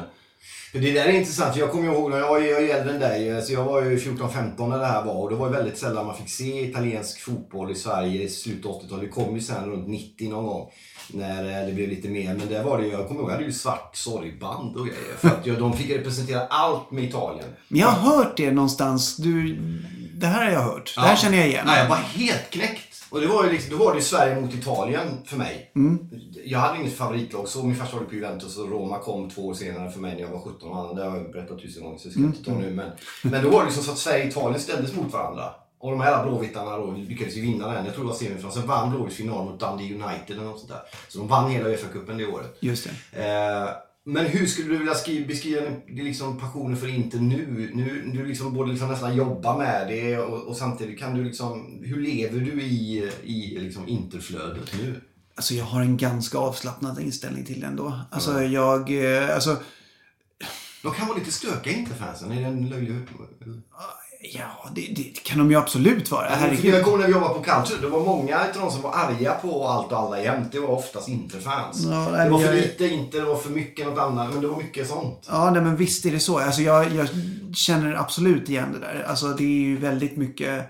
För 0.72 0.80
det 0.80 0.92
där 0.92 1.06
är 1.06 1.12
intressant, 1.12 1.56
jag 1.56 1.72
kommer 1.72 1.94
ihåg 1.94 2.10
när 2.10 2.18
jag 2.18 2.30
var 2.30 2.40
ju 2.40 2.48
jag 2.48 2.58
är 2.58 2.62
ju 2.62 2.70
äldre 2.70 2.94
än 2.94 3.00
dig. 3.00 3.42
Så 3.42 3.54
jag 3.54 3.64
var 3.64 3.82
ju 3.82 3.98
14-15 3.98 4.68
när 4.68 4.80
det 4.80 4.86
här 4.86 5.06
var. 5.06 5.14
Och 5.14 5.30
det 5.30 5.36
var 5.36 5.48
ju 5.48 5.54
väldigt 5.54 5.78
sällan 5.78 6.06
man 6.06 6.18
fick 6.18 6.30
se 6.30 6.70
italiensk 6.70 7.22
fotboll 7.22 7.72
i 7.72 7.76
Sverige 7.76 8.24
i 8.24 8.30
slutet 8.30 8.66
av 8.66 8.82
80-talet. 8.82 9.06
Det 9.06 9.10
kom 9.10 9.36
ju 9.36 9.42
sen 9.42 9.72
runt 9.72 9.88
90 9.88 10.30
någon 10.30 10.46
gång. 10.46 10.72
När 11.14 11.62
eh, 11.62 11.68
det 11.68 11.74
blev 11.74 11.90
lite 11.90 12.08
mer. 12.08 12.34
Men 12.34 12.48
det 12.48 12.64
var 12.64 12.78
det 12.78 12.86
ju, 12.86 12.92
jag 12.92 13.08
kommer 13.08 13.22
ihåg, 13.22 13.30
jag 13.30 13.34
hade 13.34 13.46
ju 13.46 13.54
svart 13.54 13.96
sorgband 13.96 14.76
och 14.76 14.86
grejer. 14.86 15.16
För 15.18 15.28
att 15.28 15.46
jag, 15.46 15.60
de 15.60 15.78
fick 15.78 15.90
representera 15.90 16.48
allt 16.48 16.92
med 16.92 17.04
Italien. 17.04 17.50
Men 17.68 17.80
jag 17.80 17.88
har 17.88 18.18
hört 18.18 18.38
det 18.38 18.52
någonstans. 18.52 19.16
Du, 19.16 19.56
det 20.14 20.28
här 20.28 20.46
har 20.46 20.52
jag 20.52 20.64
hört. 20.64 20.94
Det 20.96 21.02
här 21.02 21.16
känner 21.16 21.38
jag 21.38 21.48
igen. 21.48 21.64
Nej, 21.66 21.80
jag 21.80 21.90
var 21.90 21.96
helt 21.96 22.50
knäckt. 22.50 22.89
Och 23.10 23.22
det 23.22 23.28
var 23.28 23.44
ju 23.44 23.52
liksom, 23.52 23.78
då 23.78 23.86
var 23.86 23.92
det 23.92 23.98
ju 23.98 24.04
Sverige 24.04 24.42
mot 24.42 24.54
Italien 24.54 25.08
för 25.26 25.38
mig. 25.38 25.72
Jag 26.46 26.60
hade 26.60 26.80
inget 26.80 26.98
favoritlag. 26.98 27.48
Så 27.48 27.64
min 27.64 27.76
farsa 27.76 27.96
håller 27.96 28.08
på 28.08 28.16
Juventus 28.16 28.58
och 28.58 28.70
Roma 28.70 29.00
kom 29.00 29.30
två 29.30 29.48
år 29.48 29.54
senare 29.54 29.92
för 29.92 30.00
mig 30.00 30.14
när 30.14 30.22
jag 30.22 30.30
var 30.30 30.40
17 30.40 30.72
och 30.72 30.96
Det 30.96 31.04
har 31.04 31.18
jag 31.18 31.32
berättat 31.32 31.62
tusen 31.62 31.84
gånger 31.84 31.98
så 31.98 32.08
det 32.08 32.12
ska 32.12 32.22
jag 32.22 32.30
inte 32.30 32.44
ta 32.44 32.52
nu. 32.52 32.72
Men, 32.72 32.92
men 33.22 33.44
då 33.44 33.50
var 33.50 33.60
det 33.60 33.66
liksom 33.66 33.84
så 33.84 33.92
att 33.92 33.98
Sverige 33.98 34.24
och 34.24 34.30
Italien 34.30 34.60
ställdes 34.62 34.96
mot 34.96 35.14
varandra. 35.14 35.44
Och 35.80 35.92
de 35.92 36.02
här 36.02 36.26
blåvittarna 36.26 36.78
då 36.78 36.92
lyckades 36.92 37.36
ju 37.38 37.42
vinna 37.42 37.74
den. 37.74 37.86
Jag 37.86 37.94
tror 37.94 38.04
det 38.04 38.10
var 38.10 38.18
semifinal. 38.18 38.52
Sen 38.52 38.68
vann 38.68 38.92
Blåvitt 38.92 39.14
final 39.14 39.46
mot 39.46 39.60
Dundee 39.60 39.94
United 39.94 40.36
eller 40.36 40.44
något 40.44 40.60
sånt 40.60 40.72
där. 40.72 40.82
Så 41.08 41.18
de 41.18 41.28
vann 41.28 41.52
hela 41.52 41.70
Uefa-cupen 41.70 42.18
det 42.18 42.26
året. 42.26 42.58
Just 42.60 42.88
det. 43.12 43.24
Eh, 43.24 43.70
men 44.06 44.26
hur 44.26 44.46
skulle 44.46 44.70
du 44.70 44.78
vilja 44.78 44.94
skriva, 44.96 45.28
beskriva 45.28 45.62
din 45.88 46.06
liksom 46.06 46.40
passionen 46.40 46.78
för 46.78 46.88
Inter 46.88 47.20
nu? 47.20 47.72
nu 47.74 48.12
du 48.14 48.26
liksom 48.26 48.54
borde 48.54 48.72
liksom 48.72 48.88
nästan 48.88 49.16
jobba 49.16 49.58
med 49.58 49.88
det 49.88 50.18
och, 50.18 50.48
och 50.48 50.58
samtidigt 50.58 51.00
kan 51.00 51.16
du 51.16 51.24
liksom, 51.24 51.82
hur 51.84 52.02
lever 52.02 52.40
du 52.40 52.62
i, 52.62 53.12
i 53.24 53.60
liksom 53.60 53.88
Interflödet 53.88 54.74
nu? 54.82 55.02
Alltså 55.36 55.54
jag 55.54 55.66
har 55.66 55.82
en 55.82 55.98
ganska 55.98 56.38
avslappnad 56.38 57.00
inställning 57.00 57.46
till 57.46 57.62
den 57.62 57.76
då. 57.76 58.02
Alltså 58.12 58.42
jag, 58.42 59.06
eh, 59.06 59.36
alltså 59.36 59.58
De 60.84 60.94
kan 60.94 61.08
vara 61.08 61.18
lite 61.18 61.32
stökiga 61.32 61.74
Interfansen, 61.74 62.32
är 62.32 62.42
det 62.42 62.48
en 62.48 62.70
löjlig... 62.70 62.96
Ja, 64.22 64.70
det, 64.76 64.82
det 64.96 65.04
kan 65.24 65.38
de 65.38 65.52
ju 65.52 65.58
absolut 65.58 66.12
vara. 66.12 66.26
För 66.26 66.32
jag 66.32 66.38
Herregud. 66.38 66.84
kommer 66.84 66.98
när 66.98 67.06
vi 67.08 67.12
jobbade 67.14 67.34
på 67.34 67.40
Culture, 67.44 67.82
det 67.82 67.88
var 67.88 68.06
många 68.06 68.48
utav 68.50 68.62
de 68.62 68.72
som 68.72 68.82
var 68.82 68.92
arga 68.94 69.34
på 69.34 69.68
allt 69.68 69.92
och 69.92 70.00
alla 70.00 70.24
jämt. 70.24 70.52
Det 70.52 70.60
var 70.60 70.68
oftast 70.68 71.08
Interfans. 71.10 71.84
Ja, 71.86 72.10
nej, 72.12 72.26
det 72.26 72.30
var 72.32 72.40
för 72.40 72.46
jag- 72.48 72.56
lite 72.56 72.88
Inter, 72.88 73.20
det 73.20 73.26
var 73.26 73.36
för 73.36 73.50
mycket 73.50 73.86
något 73.88 74.00
annat. 74.00 74.32
Men 74.34 74.42
det 74.42 74.48
var 74.48 74.58
mycket 74.58 74.88
sånt. 74.88 75.26
Ja, 75.30 75.52
nej, 75.52 75.62
men 75.62 75.76
visst 75.76 76.06
är 76.06 76.12
det 76.12 76.20
så. 76.20 76.40
Alltså 76.40 76.62
jag, 76.62 76.92
jag 76.96 77.08
känner 77.56 77.94
absolut 77.96 78.50
igen 78.50 78.72
det 78.74 78.80
där. 78.80 79.06
Alltså 79.10 79.28
det 79.28 79.44
är 79.44 79.48
ju 79.68 79.78
väldigt 79.78 80.18
mycket... 80.18 80.66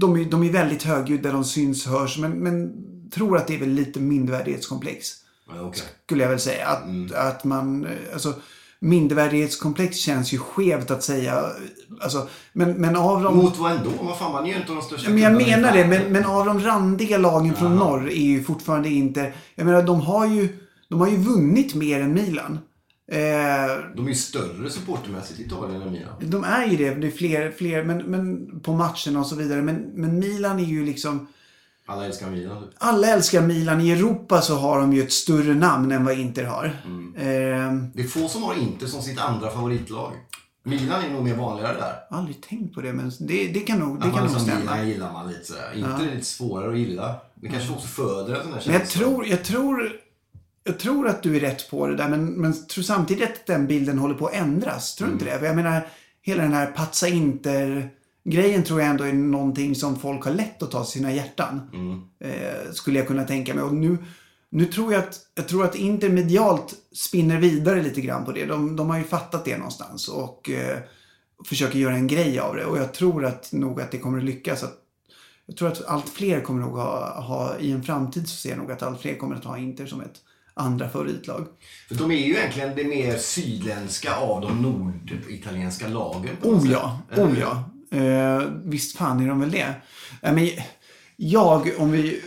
De 0.00 0.16
är, 0.16 0.24
de 0.24 0.42
är 0.42 0.52
väldigt 0.52 0.82
högljudda, 0.82 1.32
de 1.32 1.44
syns, 1.44 1.86
hörs. 1.86 2.18
Men, 2.18 2.30
men 2.30 2.72
tror 3.10 3.36
att 3.36 3.46
det 3.46 3.54
är 3.54 3.58
väl 3.58 3.68
lite 3.68 4.00
mindervärdighetskomplex. 4.00 5.08
Ja, 5.48 5.54
okej. 5.62 5.82
Skulle 6.06 6.22
jag 6.22 6.30
väl 6.30 6.40
säga. 6.40 6.66
Att, 6.68 7.12
att 7.12 7.44
man... 7.44 7.84
eh, 7.86 7.90
Alltså, 8.12 8.34
mindervärdighetskomplex 8.80 9.96
känns 9.96 10.32
ju 10.32 10.38
skevt 10.38 10.90
att 10.90 11.02
säga. 11.02 11.44
Alltså, 12.00 12.28
men, 12.52 12.72
men 12.72 12.96
av 12.96 13.22
de... 13.22 13.36
Mot 13.36 13.58
vad 13.58 13.72
ändå? 13.72 13.90
Vad 14.00 14.18
fan, 14.18 14.32
man 14.32 14.46
är 14.46 14.50
ju 14.50 14.56
inte 14.56 14.72
de 14.72 14.82
största 14.82 15.10
Men 15.10 15.22
jag 15.22 15.32
menar 15.32 15.72
det, 15.72 15.86
men, 15.86 16.12
men 16.12 16.24
av 16.24 16.46
de 16.46 16.60
randiga 16.60 17.18
lagen 17.18 17.54
från 17.54 17.76
norr 17.76 18.08
är 18.10 18.22
ju 18.22 18.42
fortfarande 18.42 18.88
inte... 18.88 19.32
Jag 19.54 19.66
menar, 19.66 19.82
de 19.82 20.00
har 20.00 20.26
ju, 20.26 20.48
de 20.88 21.00
har 21.00 21.08
ju 21.08 21.16
vunnit 21.16 21.74
mer 21.74 22.00
än 22.00 22.14
Milan. 22.14 22.58
Eh, 23.12 23.18
De 23.96 24.04
är 24.04 24.08
ju 24.08 24.14
större 24.14 24.70
supportermässigt 24.70 25.40
i 25.40 25.42
Italien 25.42 25.82
än 25.82 25.92
Milan. 25.92 26.14
de 26.20 26.44
är 26.44 26.66
ju 26.66 26.76
det, 26.76 26.94
det 26.94 27.06
är 27.06 27.10
fler, 27.10 27.50
fler 27.50 27.84
men, 27.84 27.98
men 27.98 28.46
på 28.60 28.72
matcherna 28.72 29.20
och 29.20 29.26
så 29.26 29.36
vidare. 29.36 29.62
Men, 29.62 29.90
men 29.94 30.18
Milan 30.18 30.58
är 30.58 30.64
ju 30.64 30.86
liksom... 30.86 31.26
Alla 31.90 32.06
älskar 32.06 32.30
Milan. 32.30 32.64
Alla 32.78 33.06
älskar 33.06 33.42
Milan. 33.42 33.80
I 33.80 33.90
Europa 33.90 34.40
så 34.40 34.54
har 34.56 34.80
de 34.80 34.92
ju 34.92 35.02
ett 35.02 35.12
större 35.12 35.54
namn 35.54 35.92
än 35.92 36.04
vad 36.04 36.18
Inter 36.18 36.44
har. 36.44 36.64
Eh, 37.16 37.24
Det 37.94 38.02
är 38.02 38.08
få 38.08 38.28
som 38.28 38.42
har 38.42 38.54
Inter 38.54 38.86
som 38.86 39.02
sitt 39.02 39.20
andra 39.20 39.50
favoritlag. 39.50 40.12
Milan 40.62 41.04
är 41.04 41.10
nog 41.10 41.24
mer 41.24 41.34
vanligare 41.34 41.74
där. 41.76 42.16
aldrig 42.16 42.42
tänkt 42.42 42.74
på 42.74 42.80
det, 42.80 42.92
men 42.92 43.12
det, 43.20 43.48
det 43.48 43.60
kan 43.60 43.78
nog, 43.78 43.96
det 44.00 44.10
kan 44.10 44.20
nog 44.22 44.30
som 44.30 44.40
stämma. 44.40 44.60
Milan 44.60 44.88
gillar 44.88 45.12
man 45.12 45.28
lite 45.28 45.44
sådär. 45.44 45.72
Inter 45.76 46.06
är 46.08 46.14
lite 46.14 46.26
svårare 46.26 46.72
att 46.72 46.78
gilla. 46.78 47.14
Det 47.34 47.48
kanske 47.48 47.72
också 47.72 47.88
föder 47.88 48.34
en 48.34 48.42
sån 48.42 48.52
här 48.52 48.62
Men 48.64 48.72
jag 48.74 48.82
känsla. 48.82 49.00
tror, 49.04 49.26
jag 49.26 49.44
tror, 49.44 49.92
jag 50.64 50.78
tror 50.78 51.08
att 51.08 51.22
du 51.22 51.36
är 51.36 51.40
rätt 51.40 51.70
på 51.70 51.86
det 51.86 51.96
där. 51.96 52.08
Men, 52.08 52.26
men 52.26 52.66
tror 52.66 52.82
samtidigt 52.84 53.24
att 53.24 53.46
den 53.46 53.66
bilden 53.66 53.98
håller 53.98 54.14
på 54.14 54.26
att 54.26 54.34
ändras. 54.34 54.94
Tror 54.94 55.06
du 55.08 55.12
inte 55.12 55.24
det? 55.24 55.38
För 55.38 55.46
jag 55.46 55.56
menar, 55.56 55.86
hela 56.22 56.42
den 56.42 56.52
här 56.52 56.66
patsa 56.66 57.08
inter 57.08 57.90
grejen 58.30 58.64
tror 58.64 58.80
jag 58.80 58.90
ändå 58.90 59.04
är 59.04 59.12
någonting 59.12 59.74
som 59.74 60.00
folk 60.00 60.24
har 60.24 60.32
lätt 60.32 60.62
att 60.62 60.70
ta 60.70 60.84
till 60.84 60.92
sina 60.92 61.12
hjärtan. 61.12 61.60
Eh, 62.20 62.72
skulle 62.72 62.98
jag 62.98 63.08
kunna 63.08 63.24
tänka 63.24 63.54
mig. 63.54 63.64
Och 63.64 63.74
nu, 63.74 63.98
nu 64.50 64.64
tror 64.64 64.92
jag 64.92 65.02
att, 65.02 65.20
jag 65.34 65.48
tror 65.48 65.64
att 65.64 65.74
Inter 65.74 66.08
medialt 66.08 66.74
spinner 66.92 67.40
vidare 67.40 67.82
lite 67.82 68.00
grann 68.00 68.24
på 68.24 68.32
det. 68.32 68.44
De, 68.44 68.76
de 68.76 68.90
har 68.90 68.98
ju 68.98 69.04
fattat 69.04 69.44
det 69.44 69.56
någonstans. 69.56 70.08
Och 70.08 70.50
eh, 70.50 70.78
försöker 71.44 71.78
göra 71.78 71.94
en 71.94 72.06
grej 72.06 72.38
av 72.38 72.56
det. 72.56 72.64
Och 72.64 72.78
jag 72.78 72.94
tror 72.94 73.24
att 73.24 73.52
nog 73.52 73.80
att 73.80 73.90
det 73.90 73.98
kommer 73.98 74.18
att 74.18 74.24
lyckas. 74.24 74.62
Att 74.62 74.74
jag 75.46 75.56
tror 75.56 75.68
att 75.68 75.84
allt 75.86 76.08
fler 76.08 76.40
kommer 76.40 76.60
nog 76.60 76.76
ha, 76.76 77.20
ha, 77.20 77.58
i 77.58 77.72
en 77.72 77.82
framtid 77.82 78.28
så 78.28 78.36
ser 78.36 78.48
jag 78.48 78.58
nog 78.58 78.72
att 78.72 78.82
allt 78.82 79.00
fler 79.00 79.16
kommer 79.16 79.36
att 79.36 79.44
ha 79.44 79.58
Inter 79.58 79.86
som 79.86 80.00
ett 80.00 80.20
andra 80.54 80.88
favoritlag. 80.88 81.46
För 81.88 81.94
de 81.94 82.10
är 82.10 82.26
ju 82.26 82.36
egentligen 82.36 82.76
det 82.76 82.84
mer 82.84 83.16
sydländska 83.16 84.16
av 84.16 84.40
de 84.40 84.62
norditalienska 84.62 85.88
lagen. 85.88 86.36
Oh 86.42 86.70
ja, 86.70 87.00
oh 87.16 87.38
ja. 87.40 87.70
Eh, 87.90 88.42
visst 88.64 88.96
fan 88.96 89.20
är 89.20 89.28
de 89.28 89.40
väl 89.40 89.50
det. 89.50 89.74
Eh, 90.22 90.34
men 90.34 90.48
jag, 91.16 91.70
om 91.78 91.90
vi 91.92 92.22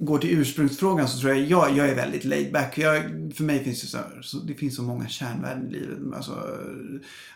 går 0.00 0.18
till 0.18 0.38
ursprungsfrågan 0.38 1.08
så 1.08 1.18
tror 1.20 1.32
jag, 1.34 1.44
jag, 1.44 1.76
jag 1.76 1.88
är 1.88 1.94
väldigt 1.94 2.24
laid 2.24 2.52
back. 2.52 2.78
Jag, 2.78 3.02
för 3.36 3.44
mig 3.44 3.64
finns 3.64 3.80
det 3.80 3.86
så, 3.86 3.98
så, 4.22 4.36
det 4.38 4.54
finns 4.54 4.76
så 4.76 4.82
många 4.82 5.08
kärnvärden 5.08 5.68
i 5.68 5.70
livet. 5.70 5.98
Alltså, 6.16 6.58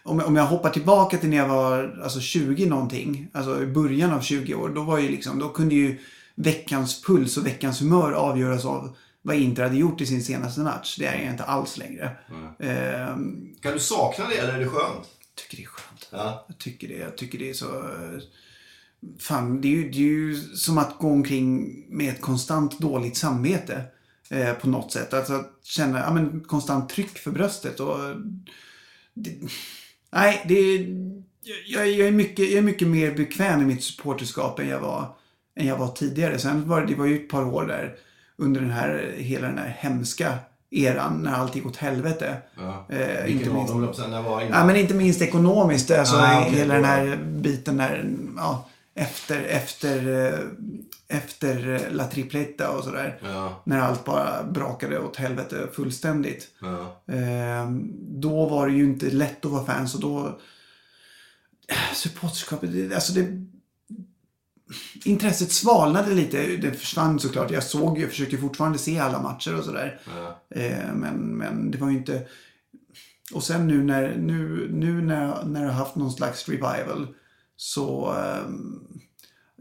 om, 0.02 0.20
om 0.20 0.36
jag 0.36 0.46
hoppar 0.46 0.70
tillbaka 0.70 1.16
till 1.16 1.28
när 1.28 1.36
jag 1.36 1.48
var 1.48 2.00
alltså 2.02 2.20
20 2.20 2.66
någonting, 2.66 3.28
alltså 3.32 3.62
i 3.62 3.66
början 3.66 4.12
av 4.12 4.20
20 4.20 4.54
år, 4.54 4.68
då 4.68 4.82
var 4.82 4.98
ju 4.98 5.08
liksom, 5.08 5.38
då 5.38 5.48
kunde 5.48 5.74
ju 5.74 5.98
veckans 6.34 7.02
puls 7.02 7.36
och 7.36 7.46
veckans 7.46 7.80
humör 7.80 8.12
avgöras 8.12 8.64
av 8.64 8.96
vad 9.22 9.36
Inter 9.36 9.62
hade 9.62 9.76
gjort 9.76 10.00
i 10.00 10.06
sin 10.06 10.22
senaste 10.22 10.60
match. 10.60 10.96
Det 10.98 11.06
är 11.06 11.22
jag 11.22 11.30
inte 11.30 11.44
alls 11.44 11.78
längre. 11.78 12.16
Eh, 12.58 13.16
Kan 13.60 13.72
du 13.72 13.78
sakna 13.78 14.28
det 14.28 14.36
eller 14.36 14.52
är 14.54 14.58
det 14.60 14.68
skönt? 14.68 15.08
tycker 15.34 15.56
det 15.56 15.62
är 15.62 15.66
skönt. 15.66 15.91
Ja. 16.12 16.44
Jag 16.48 16.58
tycker 16.58 16.88
det. 16.88 16.94
Jag 16.94 17.16
tycker 17.16 17.38
det 17.38 17.50
är 17.50 17.54
så... 17.54 17.78
Eh, 17.78 18.20
fan, 19.18 19.60
det 19.60 19.68
är 19.68 19.72
ju, 19.72 19.90
det 19.90 19.98
är 19.98 20.02
ju 20.02 20.34
som 20.36 20.78
att 20.78 20.98
gå 20.98 21.08
omkring 21.08 21.84
med 21.88 22.08
ett 22.14 22.20
konstant 22.20 22.78
dåligt 22.78 23.16
samvete. 23.16 23.84
Eh, 24.32 24.54
på 24.54 24.68
något 24.68 24.92
sätt. 24.92 25.14
Alltså 25.14 25.32
att 25.32 25.58
känna 25.62 25.98
ja, 25.98 26.14
men, 26.14 26.40
konstant 26.40 26.88
tryck 26.88 27.18
för 27.18 27.30
bröstet. 27.30 27.80
Och, 27.80 28.04
eh, 28.04 28.16
det, 29.14 29.38
nej, 30.10 30.44
det 30.48 30.54
är... 30.54 30.86
Jag, 31.66 31.90
jag, 31.90 32.08
är 32.08 32.12
mycket, 32.12 32.50
jag 32.50 32.58
är 32.58 32.62
mycket 32.62 32.88
mer 32.88 33.14
bekväm 33.14 33.62
i 33.62 33.64
mitt 33.64 33.82
supporterskap 33.82 34.58
än 34.58 34.68
jag 34.68 34.80
var, 34.80 35.16
än 35.56 35.66
jag 35.66 35.78
var 35.78 35.88
tidigare. 35.88 36.38
Sen 36.38 36.68
var 36.68 36.80
det, 36.80 36.86
det 36.86 36.94
var 36.94 37.06
ju 37.06 37.16
ett 37.16 37.28
par 37.28 37.44
år 37.44 37.66
där 37.66 37.96
under 38.36 38.60
den 38.60 38.70
här, 38.70 39.14
hela 39.16 39.48
den 39.48 39.58
här 39.58 39.76
hemska 39.78 40.38
eran 40.72 41.22
när 41.22 41.32
allt 41.32 41.56
gick 41.56 41.66
åt 41.66 41.76
helvete. 41.76 42.36
Ja. 42.56 42.86
Eh, 42.88 43.32
inte 43.32 43.50
av 43.50 43.56
minst 43.56 43.72
dem, 43.72 43.94
säga, 43.94 44.08
när 44.08 44.22
var 44.22 44.40
Ja, 44.42 44.66
men 44.66 44.76
inte 44.76 44.94
minst 44.94 45.22
ekonomiskt. 45.22 45.90
Alltså, 45.90 46.16
Ah, 46.16 46.40
okej, 46.40 46.52
hela 46.58 46.74
den 46.74 46.84
här 46.84 47.16
biten 47.16 47.76
där. 47.76 48.14
Ja, 48.36 48.68
efter, 48.94 49.42
efter, 49.42 50.26
eh, 50.26 50.38
efter 51.18 51.74
eh, 51.74 51.94
La 51.94 52.04
Tripleta 52.04 52.70
och 52.70 52.84
sådär. 52.84 53.18
Ja. 53.24 53.62
När 53.64 53.80
allt 53.80 54.04
bara 54.04 54.42
brakade 54.42 54.98
åt 54.98 55.16
helvete 55.16 55.68
fullständigt. 55.72 56.48
Ja. 56.60 57.02
Eh, 57.14 57.70
då 57.98 58.46
var 58.48 58.66
det 58.66 58.72
ju 58.72 58.84
inte 58.84 59.06
lätt 59.06 59.44
att 59.44 59.50
vara 59.50 59.64
fans 59.64 59.94
och 59.94 60.00
då... 60.00 60.38
Supporterskapet, 61.94 62.94
alltså 62.94 63.12
det... 63.12 63.51
Intresset 65.04 65.52
svalnade 65.52 66.14
lite. 66.14 66.56
Det 66.56 66.72
försvann 66.72 67.20
såklart. 67.20 67.50
Jag 67.50 67.62
såg, 67.62 67.98
jag 68.00 68.10
försökte 68.10 68.38
fortfarande 68.38 68.78
se 68.78 68.98
alla 68.98 69.22
matcher 69.22 69.58
och 69.58 69.64
sådär. 69.64 70.00
Eh, 70.54 70.94
men, 70.94 71.14
men 71.14 71.70
det 71.70 71.78
var 71.78 71.90
ju 71.90 71.96
inte... 71.96 72.26
Och 73.32 73.44
sen 73.44 73.68
nu 73.68 73.84
när, 73.84 74.16
nu, 74.16 74.68
nu 74.72 75.02
när, 75.02 75.44
när 75.44 75.60
jag 75.60 75.68
har 75.68 75.78
haft 75.78 75.96
någon 75.96 76.12
slags 76.12 76.48
revival 76.48 77.06
så 77.56 78.12
ehm, 78.12 78.80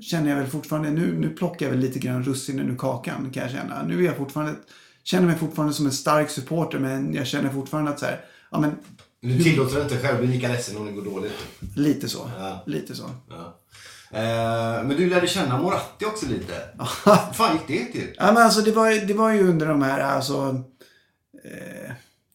känner 0.01 0.29
jag 0.29 0.37
väl 0.37 0.47
fortfarande, 0.47 0.89
nu, 0.91 1.17
nu 1.19 1.29
plockar 1.29 1.65
jag 1.65 1.71
väl 1.71 1.79
lite 1.79 1.99
grann 1.99 2.23
russinen 2.23 2.69
ur 2.69 2.75
kakan 2.77 3.31
kan 3.31 3.43
jag 3.43 3.51
känna. 3.51 3.83
Nu 3.83 3.99
är 3.99 4.05
jag 4.05 4.17
fortfarande, 4.17 4.55
känner 5.03 5.27
mig 5.27 5.37
fortfarande 5.37 5.73
som 5.73 5.85
en 5.85 5.91
stark 5.91 6.29
supporter 6.29 6.79
men 6.79 7.13
jag 7.13 7.27
känner 7.27 7.49
fortfarande 7.49 7.91
att 7.91 7.99
så 7.99 8.05
här, 8.05 8.25
ja 8.51 8.59
men 8.59 8.75
Du 9.19 9.43
tillåter 9.43 9.81
inte 9.81 9.97
själv 9.97 10.19
bli 10.19 10.27
lika 10.27 10.47
ledsen 10.47 10.77
om 10.77 10.85
det 10.85 10.91
går 10.91 11.05
dåligt. 11.05 11.33
lite 11.75 12.09
så. 12.09 12.31
Ja. 12.39 12.63
Lite 12.65 12.95
så. 12.95 13.09
Ja. 13.29 13.57
Eh, 14.13 14.83
men 14.83 14.89
du 14.89 15.09
lärde 15.09 15.27
känna 15.27 15.61
Moratti 15.61 16.05
också 16.05 16.25
lite. 16.25 16.53
Hur 17.05 17.33
fan 17.33 17.53
gick 17.53 17.67
det 17.67 17.99
till? 17.99 18.15
Ja, 18.17 18.31
men 18.31 18.43
alltså 18.43 18.61
det 18.61 18.71
var, 18.71 19.07
det 19.07 19.13
var 19.13 19.31
ju 19.31 19.49
under 19.49 19.67
de 19.67 19.81
här, 19.81 19.99
alltså, 19.99 20.63
eh, 21.43 21.91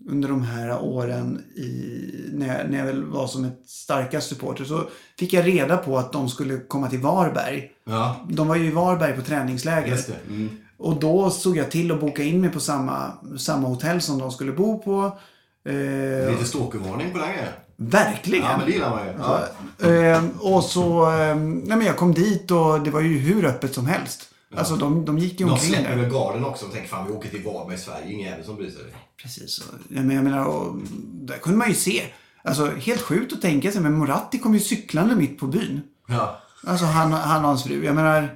under 0.08 0.28
de 0.28 0.42
här 0.42 0.80
åren 0.80 1.38
i, 1.56 2.00
när, 2.32 2.58
jag, 2.58 2.70
när 2.70 2.78
jag 2.78 2.86
väl 2.86 3.04
var 3.04 3.26
som 3.26 3.44
ett 3.44 3.62
starkast 3.66 4.28
supporter 4.28 4.64
så 4.64 4.88
fick 5.18 5.32
jag 5.32 5.46
reda 5.46 5.76
på 5.76 5.98
att 5.98 6.12
de 6.12 6.28
skulle 6.28 6.58
komma 6.58 6.88
till 6.88 6.98
Varberg. 7.00 7.70
Ja, 7.84 8.26
De 8.30 8.48
var 8.48 8.56
ju 8.56 8.66
i 8.66 8.70
Varberg 8.70 9.12
på 9.12 9.22
träningsläger. 9.22 9.98
Mm. 10.28 10.50
Och 10.78 11.00
då 11.00 11.30
såg 11.30 11.56
jag 11.56 11.70
till 11.70 11.92
att 11.92 12.00
boka 12.00 12.22
in 12.22 12.40
mig 12.40 12.50
på 12.50 12.60
samma, 12.60 13.12
samma 13.38 13.68
hotell 13.68 14.00
som 14.00 14.18
de 14.18 14.30
skulle 14.32 14.52
bo 14.52 14.78
på. 14.82 15.18
Eh, 15.66 16.30
Lite 16.30 16.44
stalkervarning 16.44 17.12
på 17.12 17.18
den 17.18 17.28
grejen. 17.28 17.48
verkligen. 17.76 18.44
Ja, 18.44 18.56
men 18.56 18.66
det 18.66 18.72
gillar 18.72 18.90
man 18.90 19.06
ju. 19.06 19.12
Ja. 19.18 20.16
Eh, 20.16 20.24
och 20.40 20.64
så, 20.64 21.02
eh, 21.12 21.36
nej 21.36 21.76
men 21.76 21.84
jag 21.86 21.96
kom 21.96 22.14
dit 22.14 22.50
och 22.50 22.80
det 22.80 22.90
var 22.90 23.00
ju 23.00 23.18
hur 23.18 23.44
öppet 23.44 23.74
som 23.74 23.86
helst. 23.86 24.28
Alltså 24.56 24.76
de, 24.76 25.04
de 25.04 25.18
gick 25.18 25.40
ju 25.40 25.46
De 25.46 25.52
omkring 25.52 25.70
släpper 25.72 25.90
där. 25.96 26.02
väl 26.02 26.10
garden 26.10 26.44
också 26.44 26.66
och 26.66 26.72
tänker 26.72 26.88
fan 26.88 27.06
vi 27.06 27.12
åker 27.12 27.28
till 27.28 27.42
Varberg 27.44 27.74
i 27.74 27.78
Sverige, 27.78 28.12
ingen 28.12 28.30
jävel 28.30 28.44
som 28.44 28.56
bryr 28.56 28.70
sig. 28.70 28.82
Precis. 29.22 29.62
Ja, 29.88 30.02
men 30.02 30.16
jag 30.16 30.24
menar, 30.24 30.44
och, 30.44 30.76
där 31.12 31.36
kunde 31.38 31.58
man 31.58 31.68
ju 31.68 31.74
se. 31.74 32.02
Alltså 32.44 32.66
helt 32.70 33.00
sjukt 33.02 33.32
att 33.32 33.42
tänka 33.42 33.72
sig, 33.72 33.80
men 33.80 33.94
Moratti 33.98 34.38
kom 34.38 34.54
ju 34.54 34.60
cyklande 34.60 35.14
mitt 35.16 35.38
på 35.40 35.46
byn. 35.46 35.80
Ja. 36.08 36.40
Alltså 36.66 36.84
han, 36.86 37.12
han 37.12 37.40
och 37.42 37.48
hans 37.48 37.64
fru. 37.64 37.84
Jag 37.84 37.94
menar, 37.94 38.34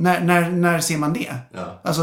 när, 0.00 0.20
när, 0.20 0.50
när 0.50 0.80
ser 0.80 0.98
man 0.98 1.12
det? 1.12 1.34
Ja. 1.52 1.80
Alltså, 1.84 2.02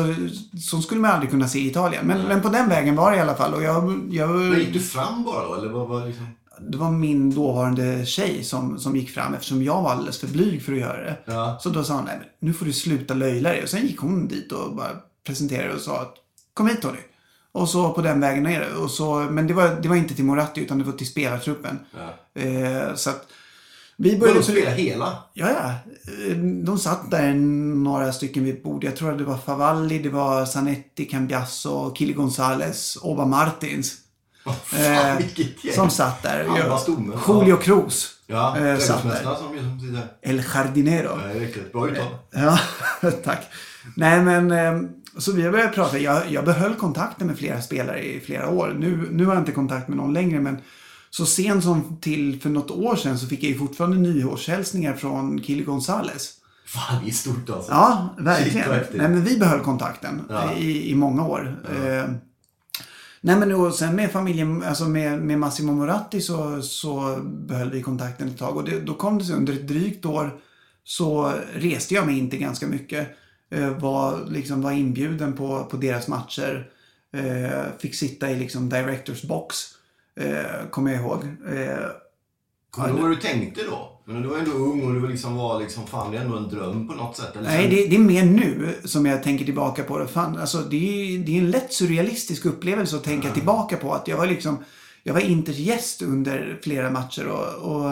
så 0.61 0.81
skulle 0.81 1.01
man 1.01 1.11
aldrig 1.11 1.31
kunna 1.31 1.47
se 1.47 1.59
i 1.59 1.67
Italien. 1.67 2.07
Men, 2.07 2.21
men 2.21 2.41
på 2.41 2.49
den 2.49 2.69
vägen 2.69 2.95
var 2.95 3.11
det 3.11 3.17
i 3.17 3.19
alla 3.19 3.35
fall. 3.35 3.53
Och 3.53 3.63
jag, 3.63 4.07
jag, 4.11 4.29
Men 4.29 4.59
gick 4.59 4.73
du 4.73 4.79
fram 4.79 5.23
bara 5.23 5.47
då? 5.47 5.55
Eller 5.55 5.69
vad 5.69 5.87
var 5.87 6.05
liksom... 6.05 6.27
det 6.59 6.77
var 6.77 6.91
min 6.91 7.35
dåvarande 7.35 8.05
tjej 8.05 8.43
som, 8.43 8.79
som 8.79 8.95
gick 8.95 9.09
fram 9.09 9.33
eftersom 9.33 9.63
jag 9.63 9.81
var 9.81 9.91
alldeles 9.91 10.19
för 10.19 10.27
blyg 10.27 10.63
för 10.63 10.73
att 10.73 10.79
göra 10.79 11.03
det. 11.03 11.17
Ja. 11.25 11.57
Så 11.61 11.69
då 11.69 11.83
sa 11.83 11.93
hon, 11.93 12.05
nej 12.05 12.17
men 12.19 12.27
nu 12.39 12.53
får 12.53 12.65
du 12.65 12.73
sluta 12.73 13.13
löjla 13.13 13.49
dig. 13.49 13.63
Och 13.63 13.69
sen 13.69 13.87
gick 13.87 13.99
hon 13.99 14.27
dit 14.27 14.51
och 14.51 14.75
bara 14.75 14.89
presenterade 15.27 15.73
och 15.73 15.81
sa 15.81 16.01
att 16.01 16.15
kom 16.53 16.67
hit 16.67 16.81
Tony. 16.81 16.99
Och 17.51 17.69
så 17.69 17.93
på 17.93 18.01
den 18.01 18.19
vägen 18.19 18.43
ner. 18.43 18.67
Och 18.81 18.91
så, 18.91 19.15
men 19.15 19.47
det 19.47 19.53
var, 19.53 19.77
det 19.81 19.89
var 19.89 19.95
inte 19.95 20.15
till 20.15 20.25
Moratti 20.25 20.61
utan 20.61 20.77
det 20.77 20.83
var 20.83 20.93
till 20.93 21.07
spelartruppen. 21.07 21.79
Eh, 22.33 22.95
så 22.95 23.09
att 23.09 23.27
vi 23.97 24.17
Började 24.17 24.19
började 24.19 24.39
de 24.39 24.43
spela 24.61 24.69
hela? 24.71 25.17
Ja, 25.33 25.49
ja. 25.49 25.69
Eh, 26.29 26.37
De 26.37 26.77
satt 26.79 27.11
där 27.11 27.33
några 27.33 28.13
stycken 28.13 28.43
vid 28.43 28.53
ett 28.53 28.63
bord. 28.63 28.83
Jag 28.83 28.95
tror 28.95 29.11
att 29.11 29.17
det 29.17 29.23
var 29.23 29.37
Favalli, 29.37 29.99
det 29.99 30.09
var 30.09 30.45
Zanetti, 30.45 31.05
Cambiasso, 31.05 31.95
Kili 31.95 32.13
Gonzales, 32.13 32.97
Oba 33.01 33.25
Martins. 33.25 33.93
Fan, 34.63 34.79
Eh, 34.81 35.17
vilket 35.17 35.63
gäng. 35.63 35.73
som 35.73 35.89
satt 35.89 36.23
där. 36.23 36.45
Halva 36.47 36.77
stommen. 36.77 37.17
Julio 37.27 37.57
Cruz 37.57 38.13
Ja, 38.27 38.57
eh, 38.57 38.77
satt 38.77 39.03
där. 39.03 39.23
som, 39.23 39.79
sitter. 39.79 40.07
El 40.21 40.43
Jardinero. 40.53 41.19
Ja, 41.33 41.39
riktigt 41.39 41.71
bra 41.73 41.89
uttal. 41.89 42.05
Ja, 42.31 42.59
tack. 43.23 43.41
Nej, 43.95 44.21
men 44.21 44.51
eh, 44.51 44.89
så 45.17 45.31
vi 45.31 45.41
har 45.43 45.51
börjat 45.51 45.73
prata. 45.75 45.99
Jag, 45.99 46.31
jag 46.31 46.45
behöll 46.45 46.75
kontakten 46.75 47.27
med 47.27 47.37
flera 47.37 47.61
spelare 47.61 48.03
i 48.03 48.19
flera 48.19 48.49
år. 48.49 48.75
Nu, 48.79 49.07
nu 49.11 49.25
har 49.25 49.33
jag 49.33 49.41
inte 49.41 49.51
kontakt 49.51 49.87
med 49.87 49.97
någon 49.97 50.13
längre, 50.13 50.39
men 50.39 50.57
så 51.09 51.25
sent 51.25 51.63
som 51.63 51.97
till 52.01 52.41
för 52.41 52.49
något 52.49 52.71
år 52.71 52.95
sedan 52.95 53.19
så 53.19 53.27
fick 53.27 53.43
jag 53.43 53.51
ju 53.51 53.57
fortfarande 53.57 53.97
nyårshälsningar 53.97 54.93
från 54.93 55.43
Kili 55.43 55.63
Gonzales. 55.63 56.33
Fan, 56.65 57.03
det 57.03 57.09
är 57.09 57.13
stort 57.13 57.49
alltså. 57.49 57.71
Ja, 57.71 58.15
verkligen. 58.17 58.69
Nej, 58.69 59.09
men 59.09 59.23
vi 59.23 59.37
behöll 59.37 59.59
kontakten 59.59 60.21
Ja. 60.29 60.53
i, 60.53 60.91
i 60.91 60.95
många 60.95 61.27
år. 61.27 61.61
Eh, 61.69 62.09
nej, 63.21 63.35
men 63.35 63.51
och 63.51 63.73
sen 63.73 63.95
med 63.95 64.11
familjen, 64.11 64.63
alltså 64.63 64.83
med, 64.85 65.19
med 65.21 65.39
Massimo 65.39 65.71
Moratti 65.71 66.21
så, 66.21 66.61
så 66.61 67.19
behöll 67.25 67.71
vi 67.71 67.81
kontakten 67.81 68.27
ett 68.27 68.37
tag. 68.37 68.57
Och 68.57 68.63
det, 68.63 68.79
då 68.79 68.93
kom 68.93 69.17
det 69.17 69.25
sig 69.25 69.35
under 69.35 69.53
ett 69.53 69.67
drygt 69.67 70.05
år 70.05 70.39
så 70.83 71.33
reste 71.53 71.93
jag 71.93 72.05
mig 72.05 72.17
inte 72.19 72.37
ganska 72.37 72.67
mycket. 72.67 73.07
Eh, 73.51 73.69
var, 73.69 74.25
liksom, 74.29 74.61
var 74.61 74.71
inbjuden 74.71 75.33
på, 75.33 75.63
på 75.71 75.77
deras 75.77 76.07
matcher. 76.07 76.69
Eh, 77.13 77.63
fick 77.79 77.95
sitta 77.95 78.31
i 78.31 78.39
liksom 78.39 78.69
directors 78.69 79.21
box. 79.23 79.55
Eh, 80.17 80.69
kommer 80.69 80.91
jag 80.91 81.01
ihåg. 81.01 81.23
Eh, 81.23 81.77
Kommer 82.71 82.93
du 82.93 83.01
vad 83.01 83.11
du 83.11 83.15
tänkte 83.15 83.63
då? 83.63 84.01
Men 84.05 84.21
du 84.21 84.27
var 84.27 84.37
ändå 84.37 84.51
ung 84.51 84.83
och 84.87 84.93
du 84.93 84.99
var 84.99 85.09
liksom 85.09 85.35
var 85.35 85.59
liksom, 85.59 85.87
fan 85.87 86.11
det 86.11 86.17
är 86.17 86.21
ändå 86.21 86.37
en 86.37 86.49
dröm 86.49 86.87
på 86.87 86.93
något 86.93 87.17
sätt. 87.17 87.35
Eller 87.35 87.49
Nej, 87.49 87.69
det, 87.69 87.87
det 87.87 87.95
är 87.95 87.99
mer 87.99 88.25
nu 88.25 88.75
som 88.83 89.05
jag 89.05 89.23
tänker 89.23 89.45
tillbaka 89.45 89.83
på 89.83 89.97
det. 89.99 90.07
Fan, 90.07 90.37
alltså, 90.37 90.57
det, 90.57 90.75
är, 90.75 91.19
det 91.19 91.37
är 91.37 91.41
en 91.41 91.51
lätt 91.51 91.73
surrealistisk 91.73 92.45
upplevelse 92.45 92.95
att 92.95 93.03
tänka 93.03 93.31
tillbaka 93.31 93.77
på. 93.77 93.93
Att 93.93 94.07
jag 94.07 94.17
var 94.17 94.27
liksom, 94.27 94.63
jag 95.03 95.13
var 95.13 95.21
Inters 95.21 95.57
gäst 95.57 96.01
under 96.01 96.59
flera 96.63 96.91
matcher 96.91 97.27
och, 97.27 97.75
och, 97.75 97.91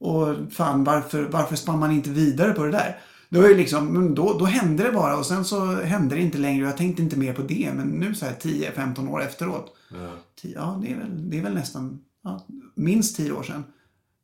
och 0.00 0.36
fan 0.52 0.84
varför, 0.84 1.22
varför 1.22 1.56
spann 1.56 1.78
man 1.78 1.92
inte 1.92 2.10
vidare 2.10 2.52
på 2.52 2.64
det 2.64 2.70
där? 2.72 3.00
Det 3.36 3.42
var 3.42 3.48
ju 3.48 3.56
liksom, 3.56 3.86
men 3.92 4.14
då, 4.14 4.38
då 4.38 4.44
hände 4.44 4.82
det 4.82 4.92
bara 4.92 5.16
och 5.16 5.26
sen 5.26 5.44
så 5.44 5.64
hände 5.74 6.14
det 6.14 6.20
inte 6.22 6.38
längre 6.38 6.64
och 6.64 6.68
jag 6.70 6.76
tänkte 6.76 7.02
inte 7.02 7.16
mer 7.18 7.32
på 7.32 7.42
det. 7.42 7.70
Men 7.74 7.86
nu 7.86 8.14
så 8.14 8.24
här 8.26 8.34
10-15 8.42 9.08
år 9.10 9.22
efteråt. 9.22 9.76
Ja. 9.90 9.96
Tio- 10.42 10.52
Ja, 10.54 10.80
det 10.84 10.92
är 10.92 10.96
väl, 10.96 11.30
det 11.30 11.38
är 11.38 11.42
väl 11.42 11.54
nästan 11.54 11.98
ja, 12.24 12.46
minst 12.74 13.16
10 13.16 13.32
år 13.32 13.42
sedan. 13.42 13.64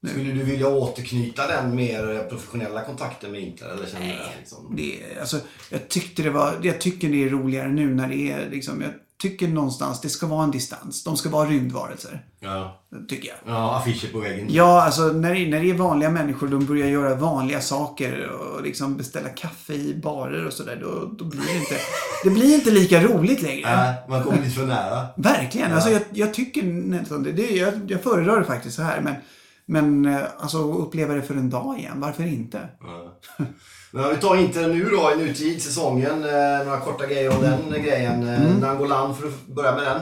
Skulle 0.07 0.33
du 0.33 0.43
vilja 0.43 0.69
återknyta 0.69 1.47
den 1.47 1.75
mer 1.77 2.29
professionella 2.29 2.85
kontakten 2.85 3.33
med 3.33 3.41
Inter? 3.43 3.67
Eller 3.69 3.87
känner 3.87 4.07
du 4.07 4.13
det 4.13 4.39
liksom? 4.41 4.77
Det, 4.77 5.21
alltså, 5.21 5.41
jag, 5.71 5.89
tyckte 5.89 6.23
det 6.23 6.31
var, 6.31 6.55
jag 6.63 6.81
tycker 6.81 7.09
det 7.09 7.25
är 7.25 7.29
roligare 7.31 7.69
nu 7.69 7.95
när 7.95 8.09
det 8.09 8.31
är 8.33 8.51
liksom, 8.51 8.81
jag 8.83 8.91
tycker 9.23 9.49
någonstans 9.49 10.01
det 10.01 10.09
ska 10.09 10.27
vara 10.27 10.45
en 10.45 10.51
distans. 10.51 11.05
De 11.05 11.17
ska 11.17 11.29
vara 11.29 11.49
rymdvarelser. 11.49 12.25
Ja. 12.41 12.83
Tycker 13.09 13.29
jag. 13.29 13.55
Ja, 13.55 13.77
affischer 13.77 14.13
på 14.13 14.19
väggen. 14.19 14.47
Ja, 14.51 14.83
alltså 14.83 15.03
när 15.03 15.35
det, 15.35 15.49
när 15.49 15.61
det 15.61 15.71
är 15.71 15.75
vanliga 15.75 16.11
människor, 16.11 16.49
de 16.49 16.67
börjar 16.67 16.87
göra 16.87 17.15
vanliga 17.15 17.61
saker 17.61 18.29
och 18.29 18.63
liksom 18.63 18.97
beställa 18.97 19.29
kaffe 19.29 19.75
i 19.75 20.01
barer 20.03 20.47
och 20.47 20.53
sådär. 20.53 20.79
Då, 20.83 21.15
då 21.19 21.25
blir 21.25 21.41
det 21.41 21.59
inte, 21.59 21.75
det 22.25 22.31
blir 22.31 22.55
inte 22.55 22.71
lika 22.71 23.03
roligt 23.03 23.43
längre. 23.43 23.77
Nej, 23.77 23.95
man 24.09 24.23
kommer 24.25 24.39
lite 24.39 24.51
för 24.51 24.67
nära. 24.67 25.07
Verkligen. 25.17 25.73
Alltså 25.73 25.91
jag, 25.91 26.03
jag 26.13 26.35
tycker 26.35 26.63
nästan 26.63 27.23
det. 27.23 27.33
det 27.33 27.51
jag, 27.51 27.75
jag 27.89 28.03
föredrar 28.03 28.41
det 28.41 28.47
faktiskt 28.47 28.77
så 28.77 28.83
här. 28.83 29.01
Men, 29.01 29.15
men 29.67 30.15
eh, 30.15 30.23
alltså 30.39 30.59
uppleva 30.59 31.15
det 31.15 31.23
för 31.23 31.35
en 31.35 31.51
dag 31.51 31.79
igen, 31.79 32.01
varför 32.01 32.23
inte? 32.23 32.69
Men 33.93 34.09
vi 34.11 34.17
tar 34.17 34.37
Inter 34.37 34.69
nu 34.69 34.85
då 34.85 35.13
i 35.13 35.25
nutid, 35.27 35.63
säsongen. 35.63 36.25
Eh, 36.25 36.65
några 36.67 36.81
korta 36.81 37.07
grejer 37.07 37.37
om 37.37 37.43
den 37.43 37.83
grejen. 37.83 38.29
Eh, 38.29 38.43
Mm. 38.47 38.61
Nangolan, 38.61 39.15
för 39.17 39.27
att 39.29 39.47
börja 39.47 39.75
med 39.75 39.85
den. 39.85 40.01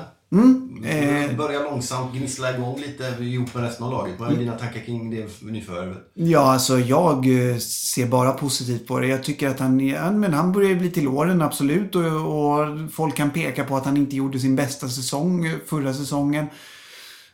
Eh, 0.85 1.37
Börja 1.37 1.62
långsamt 1.62 2.14
gnissla 2.14 2.55
igång 2.57 2.81
lite 2.81 3.24
ihop 3.24 3.55
med 3.55 3.64
resten 3.64 3.87
av 3.87 3.92
laget. 3.92 4.14
Vad 4.18 4.33
är 4.33 4.37
dina 4.37 4.53
tankar 4.59 4.81
kring 4.81 5.11
det 5.11 5.42
nyförvärvet? 5.42 5.98
Ja, 6.14 6.53
alltså 6.53 6.79
jag 6.79 7.16
eh, 7.50 7.57
ser 7.59 8.07
bara 8.07 8.33
positivt 8.33 8.87
på 8.87 8.98
det. 8.98 9.07
Jag 9.07 9.24
tycker 9.24 9.48
att 9.48 9.59
han, 9.61 9.81
är- 9.81 9.98
han, 9.98 10.20
men 10.20 10.35
han 10.35 10.53
börjar 10.53 10.74
bli 10.74 10.90
till 10.90 11.09
åren, 11.09 11.42
absolut. 11.42 11.94
Och, 11.96 12.03
och 12.05 12.66
folk 12.92 13.16
kan 13.16 13.31
peka 13.31 13.64
på 13.64 13.76
att 13.76 13.85
han 13.85 13.96
inte 13.96 14.16
gjorde 14.16 14.38
sin 14.38 14.57
bästa 14.57 14.88
säsong 14.88 15.52
förra 15.67 15.94
säsongen. 15.94 16.46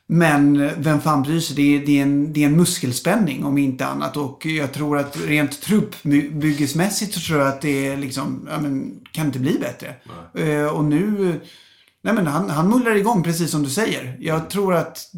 Men 0.08 0.70
vem 0.82 1.00
fan 1.00 1.22
bryr 1.22 1.40
sig? 1.40 1.56
Det 1.56 1.76
är, 1.76 1.86
det, 1.86 1.98
är 1.98 2.02
en, 2.02 2.32
det 2.32 2.42
är 2.42 2.46
en 2.46 2.56
muskelspänning 2.56 3.44
om 3.44 3.58
inte 3.58 3.86
annat. 3.86 4.16
Och 4.16 4.46
jag 4.46 4.72
tror 4.72 4.98
att 4.98 5.20
rent 5.26 5.60
truppbyggesmässigt 5.60 7.14
så 7.14 7.20
tror 7.20 7.38
jag 7.38 7.48
att 7.48 7.60
det 7.60 7.86
är 7.86 7.96
liksom, 7.96 8.48
ja 8.50 8.60
men, 8.60 9.00
kan 9.12 9.26
inte 9.26 9.38
bli 9.38 9.58
bättre. 9.58 9.94
Eh, 10.34 10.66
och 10.66 10.84
nu, 10.84 11.40
nej 12.02 12.14
men 12.14 12.26
han, 12.26 12.50
han 12.50 12.68
mullrar 12.68 12.94
igång 12.94 13.22
precis 13.22 13.50
som 13.50 13.62
du 13.62 13.70
säger. 13.70 14.16
Jag 14.20 14.50
tror 14.50 14.74
att 14.74 15.10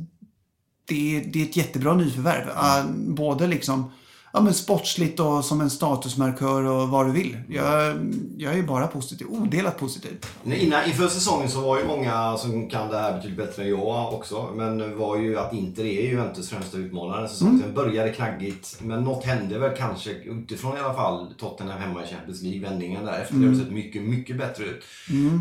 det 0.84 1.16
är, 1.16 1.24
det 1.32 1.42
är 1.42 1.44
ett 1.44 1.56
jättebra 1.56 1.94
nyförvärv. 1.94 2.48
Ah, 2.54 2.82
både 2.94 3.46
liksom 3.46 3.90
ja, 4.32 4.40
men 4.40 4.54
sportsligt 4.54 5.20
och 5.20 5.44
som 5.44 5.60
en 5.60 5.70
statusmarkör 5.70 6.62
och 6.64 6.88
vad 6.88 7.06
du 7.06 7.12
vill. 7.12 7.36
Jag, 7.48 7.96
jag 8.38 8.58
är 8.58 8.62
bara 8.62 8.86
positiv. 8.86 9.26
Odelat 9.30 9.78
positiv. 9.78 10.10
Innan, 10.44 10.84
inför 10.86 11.08
säsongen 11.08 11.48
så 11.50 11.60
var 11.60 11.78
ju 11.78 11.84
många 11.86 12.36
som 12.36 12.68
kan 12.70 12.88
det 12.90 12.98
här 12.98 13.12
betydligt 13.16 13.38
bättre 13.38 13.62
än 13.62 13.68
jag 13.68 14.14
också. 14.14 14.48
Men 14.54 14.98
var 14.98 15.16
ju 15.16 15.38
att 15.38 15.52
Inter 15.54 15.84
är 15.84 16.02
Juventus 16.02 16.50
främsta 16.50 16.78
utmanare. 16.78 17.28
Säsongen 17.28 17.54
Mm. 17.62 17.74
Började 17.74 18.10
knaggigt. 18.12 18.78
Men 18.82 19.04
något 19.04 19.24
hände 19.24 19.58
väl 19.58 19.76
kanske 19.76 20.10
utifrån 20.10 20.76
i 20.76 20.80
alla 20.80 20.94
fall 20.94 21.34
Tottenham 21.38 21.80
hemma 21.80 22.04
i 22.04 22.06
Champions 22.06 22.42
League. 22.42 22.60
Vändningen 22.68 23.04
där. 23.04 23.20
Efter 23.20 23.34
det 23.34 23.40
Mm. 23.46 23.58
har 23.58 23.64
sett 23.64 23.72
mycket, 23.74 24.02
mycket 24.02 24.38
bättre 24.38 24.64
ut. 24.64 24.84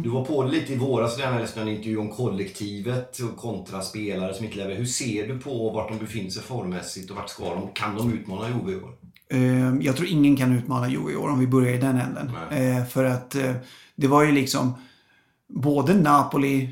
Du 0.03 0.09
var 0.09 0.25
på 0.25 0.43
det 0.43 0.49
lite 0.51 0.73
i 0.73 0.75
våras 0.75 1.17
redan. 1.17 1.33
Jag 1.33 1.41
läste 1.41 1.61
en 1.61 1.67
intervju 1.67 1.97
om 1.97 2.09
kollektivet 2.11 3.19
och 3.19 3.37
kontra 3.37 3.81
spelare 3.81 4.33
som 4.33 4.45
inte 4.45 4.57
lever. 4.57 4.75
Hur 4.75 4.85
ser 4.85 5.27
du 5.27 5.39
på 5.39 5.69
vart 5.69 5.89
de 5.89 5.97
befinner 5.97 6.29
sig 6.29 6.43
formmässigt 6.43 7.09
och 7.11 7.15
vart 7.17 7.29
ska 7.29 7.43
de? 7.43 7.67
Kan 7.73 7.95
de 7.97 8.13
utmana 8.13 8.47
Juve 8.49 8.76
Jag 9.81 9.95
tror 9.95 10.07
ingen 10.07 10.35
kan 10.35 10.57
utmana 10.57 10.89
Juve 10.89 11.11
i 11.11 11.15
år 11.15 11.29
om 11.29 11.39
vi 11.39 11.47
börjar 11.47 11.73
i 11.73 11.77
den 11.77 11.97
änden. 11.97 12.31
Eh, 12.51 12.85
För 12.85 13.05
att 13.05 13.35
eh, 13.35 13.53
det 13.95 14.07
var 14.07 14.23
ju 14.23 14.31
liksom 14.31 14.73
både 15.47 15.93
Napoli, 15.93 16.69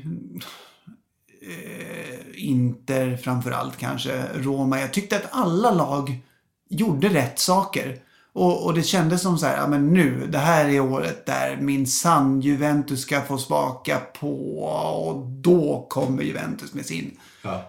eh, 1.42 2.44
Inter 2.48 3.16
framförallt 3.16 3.76
kanske, 3.76 4.22
Roma. 4.34 4.80
Jag 4.80 4.92
tyckte 4.92 5.16
att 5.16 5.28
alla 5.30 5.70
lag 5.70 6.20
gjorde 6.68 7.08
rätt 7.08 7.38
saker. 7.38 7.98
Och, 8.32 8.66
och 8.66 8.74
det 8.74 8.82
kändes 8.82 9.22
som 9.22 9.38
så 9.38 9.46
här, 9.46 9.56
ja 9.56 9.66
men 9.66 9.92
nu, 9.92 10.26
det 10.32 10.38
här 10.38 10.68
är 10.68 10.80
året 10.80 11.26
där 11.26 11.56
min 11.60 11.86
sann 11.86 12.40
Juventus 12.40 13.00
ska 13.00 13.20
få 13.20 13.38
smaka 13.38 14.00
på 14.20 14.58
och 14.58 15.26
då 15.26 15.86
kommer 15.88 16.22
Juventus 16.22 16.74
med 16.74 16.86
sin 16.86 17.18
Ja. 17.42 17.68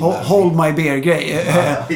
Ho- 0.00 0.22
Hold 0.24 0.56
my 0.56 0.72
beer-grej. 0.72 1.38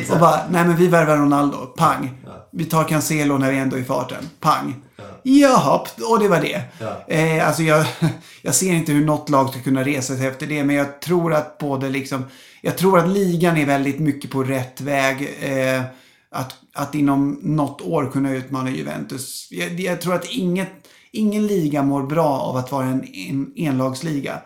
och 0.12 0.18
bara, 0.20 0.40
nej 0.51 0.64
men 0.66 0.76
vi 0.76 0.88
värvar 0.88 1.16
Ronaldo. 1.16 1.57
Pang. 1.57 2.11
Vi 2.53 2.64
tar 2.64 2.84
Cancelo 2.84 3.38
när 3.38 3.51
vi 3.53 3.59
ändå 3.59 3.76
är 3.76 3.80
i 3.80 3.84
farten. 3.84 4.28
Pang. 4.40 4.74
Jaha, 5.22 5.80
och 6.11 6.18
det 6.20 6.28
var 6.28 6.40
det. 6.40 6.62
Eh, 7.09 7.47
alltså 7.47 7.62
jag, 7.62 7.86
jag 8.42 8.55
ser 8.55 8.72
inte 8.72 8.92
hur 8.92 9.05
något 9.05 9.28
lag 9.30 9.51
ska 9.51 9.61
kunna 9.61 9.84
resa 9.84 10.16
sig 10.16 10.26
efter 10.26 10.47
det. 10.47 10.64
Men 10.64 10.76
jag 10.76 11.01
tror 11.01 11.34
att 11.34 11.59
både 11.59 11.88
liksom... 11.88 12.24
Jag 12.62 12.78
tror 12.78 12.99
att 12.99 13.09
ligan 13.09 13.57
är 13.57 13.66
väldigt 13.66 13.99
mycket 13.99 14.30
på 14.30 14.42
rätt 14.44 14.80
väg. 14.80 15.36
Eh, 15.42 15.82
att, 16.30 16.55
att 16.74 16.94
inom 16.94 17.38
något 17.42 17.80
år 17.80 18.11
kunna 18.12 18.30
utmana 18.34 18.70
Juventus. 18.70 19.49
Jag, 19.51 19.80
jag 19.80 20.01
tror 20.01 20.14
att 20.14 20.24
inget, 20.30 20.68
ingen 21.12 21.47
liga 21.47 21.82
mår 21.82 22.03
bra 22.03 22.28
av 22.40 22.57
att 22.57 22.72
vara 22.72 22.86
en, 22.86 23.05
en 23.14 23.53
enlagsliga. 23.57 24.38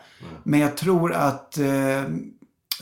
Men 0.45 0.61
jag 0.61 0.77
tror 0.77 1.13
att 1.13 1.59
eh, 1.59 2.03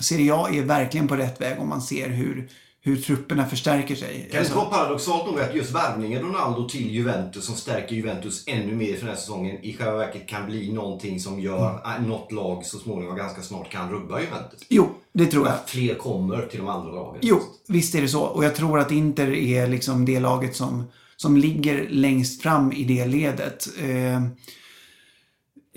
Serie 0.01 0.35
A 0.35 0.49
är 0.53 0.63
verkligen 0.63 1.09
på 1.09 1.17
rätt 1.17 1.41
väg 1.41 1.61
om 1.61 1.69
man 1.69 1.83
ser 1.83 2.09
hur, 2.09 2.49
hur 2.81 2.97
trupperna 2.97 3.47
förstärker 3.47 3.95
sig. 3.95 4.29
Kan 4.33 4.43
det 4.43 4.55
vara 4.55 4.65
paradoxalt 4.65 5.27
nog 5.27 5.41
att 5.41 5.55
just 5.55 5.75
värvningen 5.75 6.23
Ronaldo 6.23 6.69
till 6.69 6.91
Juventus 6.91 7.45
som 7.45 7.55
stärker 7.55 7.95
Juventus 7.97 8.45
ännu 8.47 8.77
mer 8.77 8.93
för 8.93 9.01
den 9.01 9.09
här 9.09 9.17
säsongen 9.17 9.65
i 9.65 9.77
själva 9.77 9.97
verket 9.97 10.29
kan 10.29 10.47
bli 10.47 10.73
någonting 10.73 11.21
som 11.21 11.41
gör 11.41 11.81
att 11.85 12.07
något 12.07 12.33
lag 12.33 12.65
så 12.65 12.79
småningom 12.79 13.17
ganska 13.17 13.43
snart 13.43 13.71
kan 13.71 13.91
rubba 13.91 14.21
Juventus? 14.21 14.61
Jo, 14.69 14.89
det 15.13 15.27
tror 15.27 15.47
jag. 15.47 15.55
Att 15.55 15.71
fler 15.71 15.95
kommer 15.95 16.47
till 16.47 16.59
de 16.59 16.69
andra 16.69 16.93
lagen. 16.93 17.21
Jo, 17.23 17.41
visst 17.69 17.95
är 17.95 18.03
det 18.03 18.09
så. 18.09 18.23
Och 18.23 18.45
jag 18.45 18.55
tror 18.55 18.79
att 18.79 18.91
Inter 18.91 19.33
är 19.33 19.67
liksom 19.67 20.05
det 20.05 20.21
laget 20.21 20.57
som, 20.57 20.85
som 21.17 21.37
ligger 21.37 21.89
längst 21.91 22.43
fram 22.43 22.73
i 22.73 22.85
det 22.85 23.07
ledet. 23.07 23.69
Eh, 23.81 24.23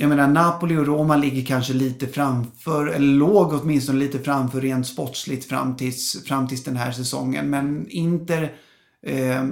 jag 0.02 0.10
menar, 0.10 0.28
Napoli 0.28 0.78
och 0.78 0.86
Roma 0.86 1.18
ligger 1.18 1.45
kanske 1.45 1.74
lite 1.74 2.08
framför, 2.08 2.88
eller 2.88 3.14
låg 3.14 3.54
åtminstone 3.54 3.99
lite 3.99 4.20
framför 4.20 4.62
rent 4.62 4.88
sportsligt 4.88 5.45
fram 5.45 5.76
tills, 5.76 6.24
fram 6.26 6.47
tills 6.47 6.64
den 6.64 6.76
här 6.76 6.91
säsongen. 6.91 7.49
Men 7.49 7.89
Inter, 7.89 8.56
eh, 9.04 9.45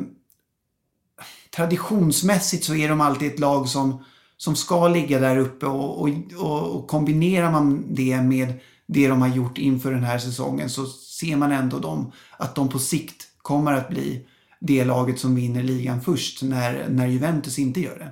traditionsmässigt 1.56 2.64
så 2.64 2.76
är 2.76 2.90
de 2.90 3.02
alltid 3.02 3.28
ett 3.28 3.40
lag 3.40 3.68
som, 3.68 4.04
som 4.38 4.56
ska 4.56 4.88
ligga 4.88 5.20
där 5.20 5.38
uppe 5.38 5.66
och, 5.66 6.02
och, 6.02 6.10
och, 6.38 6.76
och 6.76 6.88
kombinerar 6.88 7.52
man 7.52 7.86
det 7.90 8.22
med 8.22 8.54
det 8.88 9.08
de 9.08 9.22
har 9.22 9.30
gjort 9.30 9.58
inför 9.58 9.92
den 9.92 10.04
här 10.04 10.18
säsongen 10.18 10.70
så 10.70 10.86
ser 10.86 11.36
man 11.36 11.52
ändå 11.52 11.80
dem, 11.80 12.12
att 12.38 12.56
de 12.56 12.70
på 12.70 12.80
sikt 12.80 13.28
kommer 13.38 13.74
att 13.74 13.90
bli 13.90 14.26
det 14.60 14.86
laget 14.86 15.20
som 15.20 15.36
vinner 15.36 15.64
ligan 15.64 16.02
först 16.02 16.44
när, 16.44 16.90
när 16.90 17.08
Juventus 17.08 17.60
inte 17.60 17.82
gör 17.82 18.00
det. 18.00 18.12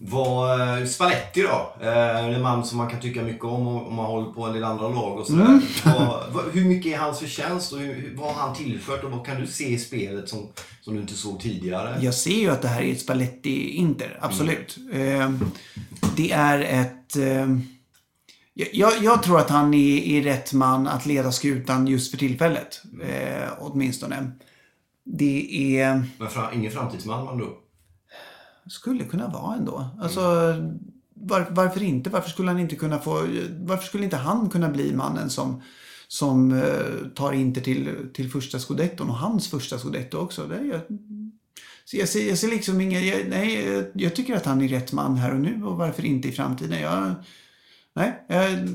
Vad, 0.00 0.60
eh, 0.80 0.86
Spalletti 0.86 1.42
då? 1.42 1.86
Eh, 1.86 2.24
en 2.34 2.42
man 2.42 2.64
som 2.64 2.78
man 2.78 2.90
kan 2.90 3.00
tycka 3.00 3.22
mycket 3.22 3.44
om 3.44 3.66
om 3.66 3.94
man 3.94 4.06
håller 4.06 4.32
på 4.32 4.44
en 4.44 4.52
del 4.52 4.64
andra 4.64 4.88
lag 4.88 5.18
och 5.18 5.26
sådär. 5.26 5.44
Mm. 5.44 5.60
Hur 6.52 6.64
mycket 6.64 6.92
är 6.92 6.98
hans 6.98 7.18
förtjänst 7.18 7.72
och 7.72 7.78
hur, 7.78 8.14
vad 8.16 8.34
har 8.34 8.42
han 8.42 8.56
tillfört 8.56 9.04
och 9.04 9.10
vad 9.10 9.26
kan 9.26 9.40
du 9.40 9.46
se 9.46 9.68
i 9.68 9.78
spelet 9.78 10.28
som, 10.28 10.48
som 10.80 10.94
du 10.94 11.00
inte 11.00 11.14
såg 11.14 11.40
tidigare? 11.40 11.98
Jag 12.00 12.14
ser 12.14 12.40
ju 12.40 12.50
att 12.50 12.62
det 12.62 12.68
här 12.68 12.82
är 12.82 12.92
ett 12.92 13.00
Spalletti-Inter, 13.00 14.18
absolut. 14.20 14.76
Eh, 14.92 15.30
det 16.16 16.32
är 16.32 16.58
ett... 16.60 17.16
Eh, 17.16 17.46
jag, 18.54 18.92
jag 19.02 19.22
tror 19.22 19.38
att 19.38 19.50
han 19.50 19.74
är, 19.74 19.98
är 19.98 20.22
rätt 20.22 20.52
man 20.52 20.86
att 20.86 21.06
leda 21.06 21.32
skutan 21.32 21.86
just 21.86 22.10
för 22.10 22.18
tillfället. 22.18 22.82
Eh, 23.02 23.48
åtminstone. 23.58 24.30
Det 25.04 25.78
är... 25.80 26.02
Men 26.18 26.28
ingen 26.54 26.72
framtidsman 26.72 27.24
man 27.24 27.38
då? 27.38 27.58
Skulle 28.68 29.04
kunna 29.04 29.28
vara 29.28 29.56
ändå. 29.56 29.88
Alltså, 30.00 30.20
var, 31.14 31.46
varför 31.50 31.82
inte? 31.82 32.10
Varför 32.10 32.30
skulle 32.30 32.50
han 32.50 32.60
inte 32.60 32.76
kunna 32.76 32.98
få... 32.98 33.26
Varför 33.60 33.86
skulle 33.86 34.04
inte 34.04 34.16
han 34.16 34.50
kunna 34.50 34.68
bli 34.68 34.92
mannen 34.92 35.30
som, 35.30 35.62
som 36.08 36.52
eh, 36.52 37.08
tar 37.14 37.32
Inter 37.32 37.60
till, 37.60 37.96
till 38.14 38.30
första 38.30 38.58
scudetton 38.58 39.10
och 39.10 39.16
hans 39.16 39.48
första 39.48 39.78
scudetto 39.78 40.18
också? 40.18 40.46
Det, 40.46 40.64
jag, 40.64 40.80
så 41.84 41.96
jag, 41.96 42.08
ser, 42.08 42.28
jag 42.28 42.38
ser 42.38 42.48
liksom 42.48 42.80
ingen... 42.80 43.06
Jag, 43.06 43.28
nej, 43.28 43.64
jag, 43.64 43.84
jag 43.94 44.16
tycker 44.16 44.36
att 44.36 44.46
han 44.46 44.62
är 44.62 44.68
rätt 44.68 44.92
man 44.92 45.16
här 45.16 45.34
och 45.34 45.40
nu 45.40 45.64
och 45.64 45.76
varför 45.76 46.04
inte 46.04 46.28
i 46.28 46.32
framtiden? 46.32 46.80
Jag, 46.80 47.14
nej, 47.94 48.24
jag, 48.28 48.68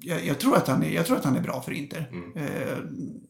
jag, 0.00 0.26
jag, 0.26 0.38
tror 0.38 0.56
att 0.56 0.68
han 0.68 0.82
är, 0.82 0.90
jag 0.90 1.06
tror 1.06 1.16
att 1.16 1.24
han 1.24 1.36
är 1.36 1.42
bra 1.42 1.62
för 1.62 1.72
Inter. 1.72 2.10
Eh, 2.36 2.78
Om 2.78 3.20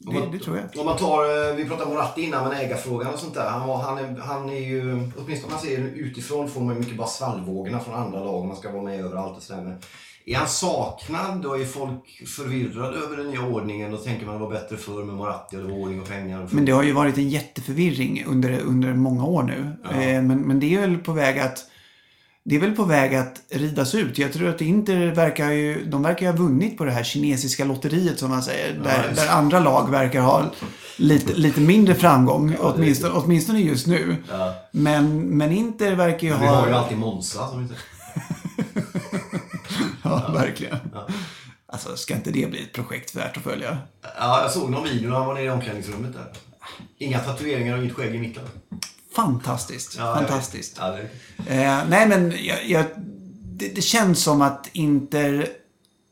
det, 0.00 0.12
man- 0.20 0.30
det 0.32 0.38
tror 0.38 0.56
jag. 0.56 0.80
Om 0.80 0.86
man 0.86 0.96
tar, 0.96 1.50
eh, 1.50 1.56
vi 1.56 1.64
pratade 1.64 1.84
om 1.84 1.94
Moratti 1.94 2.22
innan, 2.22 2.48
men 2.48 2.58
ägarfrågan 2.58 3.14
och 3.14 3.18
sånt 3.20 3.34
där. 3.34 3.48
Han, 3.50 3.68
var, 3.68 3.76
han, 3.82 3.98
är, 3.98 4.16
han 4.20 4.50
är 4.50 4.60
ju, 4.60 4.92
åtminstone 4.92 5.44
om 5.44 5.50
man 5.50 5.60
ser 5.60 5.78
utifrån 5.78 6.48
får 6.50 6.60
man 6.60 6.78
mycket 6.78 6.96
bara 6.96 7.08
svallvågorna 7.08 7.80
från 7.80 7.94
andra 7.94 8.24
lag. 8.24 8.46
Man 8.46 8.56
ska 8.56 8.72
vara 8.72 8.82
med 8.82 9.00
överallt 9.04 9.36
och 9.36 9.42
sådär. 9.42 9.62
Men 9.62 9.78
är 10.26 10.36
han 10.36 10.48
saknad 10.48 11.46
och 11.46 11.60
är 11.60 11.64
folk 11.64 12.22
förvirrade 12.36 12.96
över 12.98 13.16
den 13.16 13.30
nya 13.30 13.42
ordningen? 13.46 13.94
och 13.94 14.04
tänker 14.04 14.26
man 14.26 14.34
det 14.34 14.40
var 14.40 14.50
bättre 14.50 14.76
förr 14.76 15.04
med 15.04 15.14
Moratti 15.14 15.56
och 15.56 15.60
det 15.62 15.68
var 15.68 15.78
ordning 15.78 16.00
och 16.00 16.08
pengar. 16.08 16.48
Men 16.50 16.64
det 16.64 16.72
har 16.72 16.82
ju 16.82 16.92
varit 16.92 17.18
en 17.18 17.28
jätteförvirring 17.28 18.24
under, 18.26 18.60
under 18.60 18.94
många 18.94 19.24
år 19.24 19.42
nu. 19.42 19.72
Eh, 19.90 20.22
men, 20.22 20.40
men 20.40 20.60
det 20.60 20.74
är 20.74 20.80
väl 20.80 20.98
på 20.98 21.12
väg 21.12 21.38
att 21.38 21.66
det 22.50 22.56
är 22.56 22.60
väl 22.60 22.76
på 22.76 22.84
väg 22.84 23.14
att 23.14 23.42
ridas 23.48 23.94
ut. 23.94 24.18
Jag 24.18 24.32
tror 24.32 24.48
att 24.48 24.60
Inter 24.60 25.06
verkar 25.06 25.50
ju, 25.50 25.84
de 25.84 26.02
verkar 26.02 26.26
ju 26.26 26.32
ha 26.32 26.38
vunnit 26.38 26.78
på 26.78 26.84
det 26.84 26.90
här 26.90 27.02
kinesiska 27.02 27.64
lotteriet 27.64 28.18
som 28.18 28.30
man 28.30 28.42
säger. 28.42 28.74
Där, 28.74 29.12
där 29.14 29.28
andra 29.28 29.60
lag 29.60 29.90
verkar 29.90 30.20
ha 30.20 30.50
lite, 30.96 31.34
lite 31.34 31.60
mindre 31.60 31.94
framgång, 31.94 32.56
åtminstone, 32.60 33.14
åtminstone 33.14 33.60
just 33.60 33.86
nu. 33.86 34.16
Men, 34.70 35.20
men 35.20 35.52
Inter 35.52 35.94
verkar 35.94 36.26
ju 36.26 36.34
Vi 36.34 36.46
ha... 36.46 36.54
har 36.54 36.68
ju 36.68 36.74
alltid 36.74 36.98
Monza 36.98 37.48
som 37.48 37.60
inte... 37.60 37.74
Ja, 40.02 40.30
verkligen. 40.34 40.76
Alltså, 41.66 41.96
ska 41.96 42.14
inte 42.14 42.30
det 42.30 42.50
bli 42.50 42.62
ett 42.62 42.72
projekt 42.72 43.14
värt 43.14 43.36
att 43.36 43.42
följa? 43.42 43.78
Ja, 44.18 44.42
jag 44.42 44.50
såg 44.50 44.70
någon 44.70 44.84
video 44.84 45.10
när 45.10 45.16
han 45.16 45.26
var 45.26 45.34
nere 45.34 45.44
i 45.44 45.50
omklädningsrummet 45.50 46.12
där. 46.12 46.26
Inga 46.98 47.18
tatueringar 47.18 47.76
och 47.76 47.84
inget 47.84 47.96
skägg 47.96 48.14
i 48.14 48.18
mitten. 48.18 48.44
Fantastiskt. 49.14 49.96
Ja, 49.98 50.14
Fantastiskt. 50.14 50.76
Ja, 50.78 50.96
det... 51.46 51.62
Eh, 51.62 51.88
nej, 51.88 52.08
men 52.08 52.34
jag, 52.44 52.66
jag, 52.68 52.84
det, 53.42 53.68
det 53.74 53.82
känns 53.82 54.22
som 54.22 54.42
att 54.42 54.68
Inter 54.72 55.48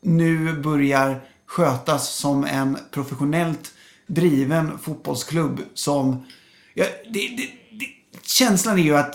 nu 0.02 0.52
börjar 0.52 1.20
skötas 1.46 2.14
som 2.14 2.44
en 2.44 2.78
professionellt 2.90 3.72
driven 4.06 4.78
fotbollsklubb 4.78 5.60
som... 5.74 6.26
Ja, 6.74 6.84
det, 7.04 7.28
det, 7.28 7.48
det, 7.78 7.86
känslan 8.22 8.78
är 8.78 8.82
ju 8.82 8.96
att 8.96 9.14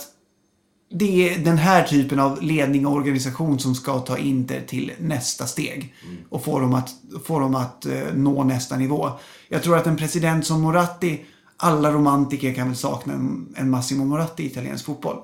det 0.90 1.28
är 1.28 1.38
den 1.38 1.58
här 1.58 1.84
typen 1.84 2.20
av 2.20 2.42
ledning 2.42 2.86
och 2.86 2.92
organisation 2.92 3.58
som 3.58 3.74
ska 3.74 3.98
ta 3.98 4.18
Inter 4.18 4.60
till 4.66 4.92
nästa 4.98 5.46
steg. 5.46 5.94
Och 6.28 6.44
få 6.44 6.60
dem 6.60 6.74
att, 6.74 6.90
få 7.24 7.38
dem 7.38 7.54
att 7.54 7.86
eh, 7.86 8.14
nå 8.14 8.44
nästa 8.44 8.76
nivå. 8.76 9.10
Jag 9.48 9.62
tror 9.62 9.76
att 9.76 9.86
en 9.86 9.96
president 9.96 10.46
som 10.46 10.60
Moratti, 10.60 11.20
alla 11.64 11.92
romantiker 11.92 12.54
kan 12.54 12.66
väl 12.66 12.76
sakna 12.76 13.12
en, 13.12 13.54
en 13.56 13.70
Massimo 13.70 14.04
Moratti 14.04 14.42
i 14.42 14.46
italiensk 14.46 14.84
fotboll. 14.84 15.16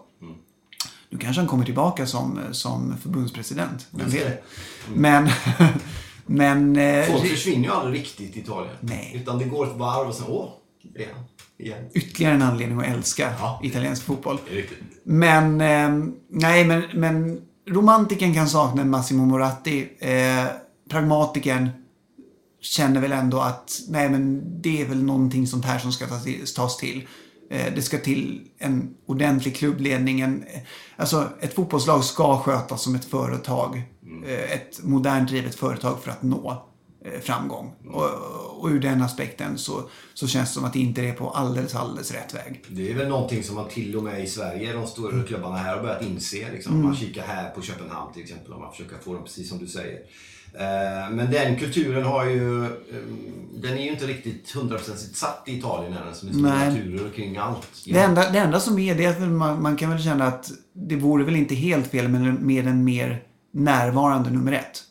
Nu 1.11 1.19
kanske 1.19 1.41
han 1.41 1.49
kommer 1.49 1.65
tillbaka 1.65 2.07
som, 2.07 2.39
som 2.53 2.97
förbundspresident. 3.03 3.87
Vem 3.91 4.09
vet? 4.09 4.45
Men... 4.95 5.29
men 6.27 6.77
eh, 6.77 7.05
Folk 7.05 7.27
försvinner 7.31 7.65
ju 7.65 7.75
aldrig 7.75 8.01
riktigt 8.01 8.37
i 8.37 8.41
Italien. 8.41 8.75
Nej. 8.81 9.13
Utan 9.15 9.39
det 9.39 9.45
går 9.45 9.67
ett 9.67 9.77
varv 9.77 10.09
och 10.09 10.15
sen, 10.15 10.27
åh, 10.29 10.49
igen. 10.95 11.09
igen. 11.59 11.85
ytterligare 11.95 12.35
en 12.35 12.43
anledning 12.43 12.79
att 12.79 12.87
älska 12.87 13.33
Ja. 13.41 13.61
italiensk 13.63 14.03
fotboll. 14.03 14.39
Men, 15.05 15.61
eh, 15.61 16.13
nej, 16.29 16.65
men, 16.65 16.83
men 16.95 17.41
romantiken 17.69 18.35
kan 18.35 18.49
sakna 18.49 18.83
en 18.83 18.91
Massimo 18.91 19.25
Moratti. 19.25 19.89
Eh, 19.99 20.45
pragmatikern 20.91 21.69
känner 22.61 23.01
väl 23.01 23.13
ändå 23.13 23.41
att 23.41 23.81
nej 23.89 24.09
men 24.11 24.43
det 24.63 24.83
är 24.83 24.87
väl 24.87 25.03
någonting 25.03 25.47
sånt 25.47 25.65
här 25.65 25.79
som 25.79 25.93
ska 25.93 26.07
tas 26.57 26.77
till. 26.77 27.07
Eh, 27.51 27.75
Det 27.75 27.83
ska 27.83 27.99
till 27.99 28.41
en 28.59 28.95
ordentlig 29.07 29.57
klubbledning. 29.57 30.21
En, 30.21 30.45
alltså 30.97 31.29
ett 31.41 31.55
fotbollslag 31.55 32.05
ska 32.05 32.39
skötas 32.39 32.83
som 32.83 32.95
ett 32.95 33.05
företag. 33.05 33.83
Eh, 34.27 34.53
Ett 34.53 34.83
modernt 34.83 35.29
drivet 35.29 35.55
företag 35.55 36.03
för 36.03 36.11
att 36.11 36.23
nå 36.23 36.67
eh, 37.05 37.21
framgång. 37.21 37.73
Och, 37.91 38.11
och 38.61 38.69
ur 38.69 38.81
den 38.81 39.03
aspekten 39.03 39.59
så, 39.59 39.83
så 40.15 40.27
känns 40.29 40.49
det 40.49 40.55
som 40.55 40.65
att 40.65 40.73
det 40.73 40.79
inte 40.79 41.03
är 41.03 41.13
på 41.13 41.31
alldeles, 41.31 41.75
alldeles 41.75 42.13
rätt 42.13 42.35
väg. 42.35 42.65
Det 42.69 42.91
är 42.91 42.95
väl 42.95 43.09
någonting 43.09 43.43
som 43.43 43.55
man 43.57 43.69
till 43.69 43.97
och 43.97 44.03
med 44.03 44.25
i 44.25 44.27
Sverige, 44.27 44.73
de 44.73 44.87
stora 44.87 45.23
klubbarna 45.23 45.57
här 45.57 45.77
har 45.77 45.83
börjat 45.83 46.03
inse. 46.03 46.53
Liksom. 46.53 46.73
Mm. 46.73 46.87
Man 46.87 46.97
kikar 46.97 47.23
här 47.27 47.51
på 47.51 47.63
Köpenhamn 47.63 48.13
till 48.13 48.23
exempel 48.23 48.53
och 48.53 48.61
man 48.61 48.71
försöker 48.71 48.97
få 48.99 49.15
dem 49.15 49.25
precis 49.25 49.49
som 49.49 49.59
du 49.59 49.67
säger. 49.67 50.01
Eh, 50.55 51.11
Men 51.11 51.31
den 51.31 51.57
kulturen 51.57 52.05
har 52.05 52.27
ju, 52.27 52.65
eh, 52.65 52.71
den 53.55 53.79
är 53.79 53.83
ju 53.83 53.91
inte 53.91 54.07
riktigt 54.07 54.51
hundraprocentigt 54.51 55.17
satt 55.17 55.43
i 55.47 55.59
Italien 55.59 55.93
än. 55.93 56.15
Som 56.15 56.29
är 56.29 56.33
Nej. 56.33 56.69
naturer 56.69 57.11
kring 57.11 57.37
allt. 57.37 57.69
Det 57.85 57.99
enda, 57.99 58.31
det 58.31 58.39
enda 58.39 58.61
som 58.61 58.79
är 58.79 58.95
det 58.95 59.05
är 59.05 59.11
att 59.11 59.31
man, 59.31 59.63
man 59.63 59.77
kan 59.77 59.91
väl 59.91 60.03
känna 60.03 60.27
att 60.27 60.51
det 60.73 60.97
vore 60.97 61.25
väl 61.25 61.37
inte 61.37 61.55
helt 61.55 61.87
fel 61.87 62.09
med, 62.09 62.35
med 62.35 62.67
en 62.67 62.85
mer 62.85 63.23
närvarande 63.53 64.31
nummer 64.31 64.53
ett. 64.53 64.83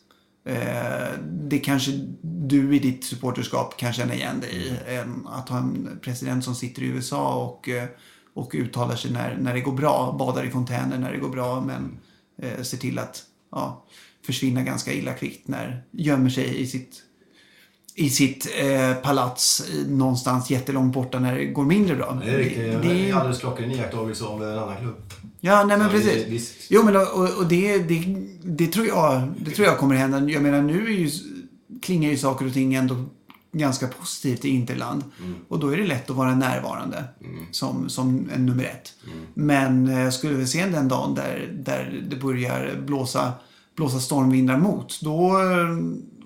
Eh, 0.45 1.10
det 1.22 1.60
kanske 1.60 1.91
du 2.22 2.76
i 2.76 2.80
ditt 2.80 3.03
supporterskap 3.03 3.78
kan 3.78 3.93
känna 3.93 4.14
igen 4.14 4.39
dig 4.39 4.49
i. 4.55 4.95
En, 4.95 5.28
att 5.28 5.49
ha 5.49 5.57
en 5.57 5.99
president 6.01 6.43
som 6.43 6.55
sitter 6.55 6.82
i 6.82 6.86
USA 6.86 7.36
och, 7.36 7.70
eh, 7.70 7.86
och 8.34 8.51
uttalar 8.53 8.95
sig 8.95 9.12
när, 9.12 9.38
när 9.41 9.53
det 9.53 9.62
går 9.62 9.72
bra. 9.72 10.16
Badar 10.20 10.43
i 10.43 10.49
fontäner 10.49 10.97
när 10.97 11.12
det 11.12 11.18
går 11.18 11.30
bra 11.30 11.62
men 11.62 11.99
eh, 12.41 12.62
ser 12.62 12.78
till 12.78 12.99
att 12.99 13.24
ja, 13.51 13.86
försvinna 14.34 14.61
ganska 14.63 14.93
illa 14.93 15.13
kvickt 15.13 15.47
när 15.47 15.84
gömmer 15.91 16.30
sig 16.30 16.61
i 16.61 16.67
sitt 16.67 17.01
i 17.95 18.09
sitt 18.09 18.47
eh, 18.61 18.93
palats 18.93 19.63
någonstans 19.88 20.49
jättelångt 20.49 20.93
borta 20.93 21.19
när 21.19 21.36
det 21.36 21.45
går 21.45 21.65
mindre 21.65 21.95
bra. 21.95 22.21
Det 22.25 22.32
är 22.32 22.38
riktigt. 22.38 22.57
Det- 22.57 22.80
Det, 22.89 23.09
är- 23.09 23.13
alldeles 23.13 23.39
klockren 23.39 23.71
iakttagelse 23.71 24.23
av 24.23 24.43
en 24.43 24.59
annan 24.59 24.77
klubb. 24.77 25.13
Ja, 25.39 25.63
nej 25.63 25.77
men 25.77 25.88
Ja, 25.88 25.93
precis. 25.93 26.27
visst. 26.27 26.55
Jo, 26.69 26.84
men 26.84 26.95
och, 26.95 27.38
och 27.38 27.47
det, 27.47 27.77
det, 27.77 28.15
det, 28.43 28.67
tror 28.67 28.88
jag, 28.88 29.27
det 29.45 29.51
tror 29.51 29.67
jag 29.67 29.77
kommer 29.77 29.95
hända. 29.95 30.19
Jag 30.30 30.43
menar, 30.43 30.61
nu 30.61 30.86
är 30.86 30.97
ju, 30.97 31.09
klingar 31.82 32.09
ju 32.09 32.17
saker 32.17 32.45
och 32.47 32.53
ting 32.53 32.73
ändå 32.73 33.05
ganska 33.51 33.88
positivt 33.88 34.45
i 34.45 34.49
Interland. 34.49 35.03
Och 35.47 35.59
då 35.59 35.69
är 35.73 35.77
det 35.77 35.88
lätt 35.88 36.09
att 36.09 36.15
vara 36.15 36.36
närvarande 36.36 37.03
som, 37.51 37.89
som 37.89 38.30
en 38.36 38.45
nummer 38.45 38.63
ett. 38.63 38.93
Men 39.34 39.88
eh, 39.88 40.09
skulle 40.09 40.34
vi 40.36 40.47
se 40.47 40.65
den 40.65 40.88
dagen 40.88 41.15
där, 41.15 41.49
där 41.59 42.03
det 42.09 42.15
börjar 42.15 42.75
blåsa, 42.86 43.34
blåsa 43.80 43.99
stormvindar 43.99 44.57
mot, 44.57 45.01
då, 45.01 45.27
eh, 45.27 45.77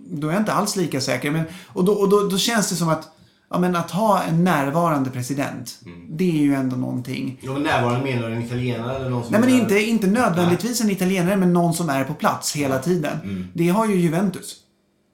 då 0.10 0.28
är 0.28 0.32
jag 0.32 0.42
inte 0.42 0.54
alls 0.54 0.76
lika 0.76 1.02
säker. 1.02 1.32
Men, 1.32 1.44
och 1.68 1.86
då, 1.86 1.94
och 1.94 2.10
då, 2.10 2.28
då 2.28 2.38
känns 2.38 2.70
det 2.70 2.76
som 2.76 2.90
att 2.90 3.10
Ja, 3.50 3.60
men 3.60 3.76
att 3.76 3.92
ha 3.92 4.24
en 4.24 4.44
närvarande 4.44 5.10
president, 5.10 5.80
det 6.10 6.30
är 6.30 6.44
ju 6.44 6.54
ändå 6.54 6.76
någonting. 6.76 7.40
Ja, 7.42 7.54
men 7.54 7.64
närvarande 7.64 8.12
menar 8.12 8.30
du 8.30 8.36
en 8.36 8.42
italienare 8.42 8.96
eller 8.96 9.10
någon 9.10 9.24
som 9.24 9.32
Nej 9.32 9.42
men 9.42 9.50
inte, 9.50 9.80
inte 9.80 10.08
nödvändigtvis 10.08 10.82
en 10.82 10.90
italienare 10.90 11.38
men 11.38 11.54
någon 11.54 11.74
som 11.74 11.90
är 11.90 12.04
på 12.04 12.14
plats 12.14 12.56
hela 12.56 12.80
tiden. 12.80 13.48
Det 13.54 13.70
har 13.70 13.88
ju 13.88 13.96
Juventus. 13.96 14.64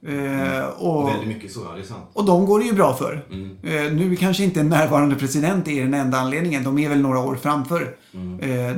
Eh, 0.07 0.65
och, 0.65 1.09
Väldigt 1.09 1.27
mycket 1.27 1.51
så, 1.51 1.59
ja. 1.69 1.75
Det 1.75 1.81
är 1.81 1.85
sant. 1.85 2.03
och 2.13 2.25
de 2.25 2.45
går 2.45 2.59
det 2.59 2.65
ju 2.65 2.73
bra 2.73 2.95
för. 2.95 3.25
Eh, 3.63 3.93
nu 3.93 4.15
kanske 4.15 4.43
inte 4.43 4.59
en 4.59 4.69
närvarande 4.69 5.15
president 5.15 5.67
är 5.67 5.81
den 5.81 5.93
enda 5.93 6.17
anledningen. 6.17 6.63
De 6.63 6.79
är 6.79 6.89
väl 6.89 7.01
några 7.01 7.19
år 7.19 7.35
framför, 7.35 7.95
eh, 8.41 8.75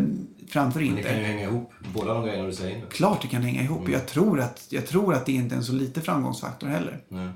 framför 0.52 0.80
Men 0.80 0.96
det 0.96 1.04
kan 1.04 1.18
ju 1.18 1.24
hänga 1.24 1.44
ihop, 1.44 1.72
båda 1.94 2.14
de 2.14 2.26
grejerna 2.26 2.48
du 2.48 2.54
säger 2.54 2.78
nu. 2.78 2.86
Klart 2.92 3.22
det 3.22 3.28
kan 3.28 3.42
hänga 3.42 3.62
ihop. 3.62 3.90
Jag, 3.90 4.08
tror 4.08 4.40
att, 4.40 4.66
jag 4.70 4.88
tror 4.88 5.14
att 5.14 5.26
det 5.26 5.32
inte 5.32 5.56
är 5.56 5.58
en 5.58 5.64
så 5.64 5.74
lite 5.74 6.02
framgångsfaktor 6.02 6.68
heller. 6.68 7.00
Nej. 7.08 7.30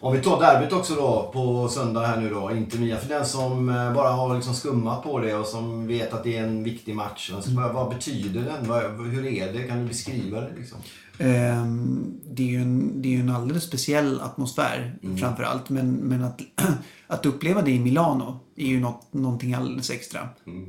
Om 0.00 0.12
vi 0.12 0.20
tar 0.20 0.40
derbyt 0.40 0.72
också 0.72 0.94
då 0.94 1.30
på 1.32 1.68
söndag 1.68 2.06
här 2.06 2.20
nu 2.20 2.30
då. 2.30 2.50
Inte 2.50 2.78
Mia. 2.78 2.96
För 2.96 3.08
den 3.08 3.26
som 3.26 3.68
eh, 3.68 3.94
bara 3.94 4.08
har 4.08 4.34
liksom 4.34 4.54
skummat 4.54 5.02
på 5.02 5.18
det 5.18 5.34
och 5.34 5.46
som 5.46 5.86
vet 5.86 6.12
att 6.12 6.24
det 6.24 6.36
är 6.36 6.42
en 6.42 6.64
viktig 6.64 6.94
match. 6.94 7.32
Alltså, 7.34 7.50
vad, 7.50 7.72
vad 7.72 7.94
betyder 7.94 8.40
den? 8.40 8.68
Vad, 8.68 8.82
hur 8.82 9.26
är 9.26 9.52
det? 9.52 9.62
Kan 9.62 9.78
du 9.78 9.88
beskriva 9.88 10.40
det 10.40 10.50
liksom? 10.58 10.78
Ehm, 11.18 12.14
det 12.30 12.42
är 12.42 12.46
ju 12.46 12.56
en, 12.62 13.02
det 13.02 13.14
är 13.16 13.20
en 13.20 13.30
alldeles 13.30 13.64
speciell 13.64 14.20
atmosfär 14.20 14.94
framför 15.20 15.42
allt. 15.42 15.68
Men, 15.70 15.90
men 15.92 16.24
att, 16.24 16.40
att 17.06 17.26
uppleva 17.26 17.62
det 17.62 17.70
i 17.70 17.78
Milano 17.78 18.40
är 18.56 18.66
ju 18.66 18.80
något, 18.80 19.08
någonting 19.12 19.54
alldeles 19.54 19.90
extra. 19.90 20.20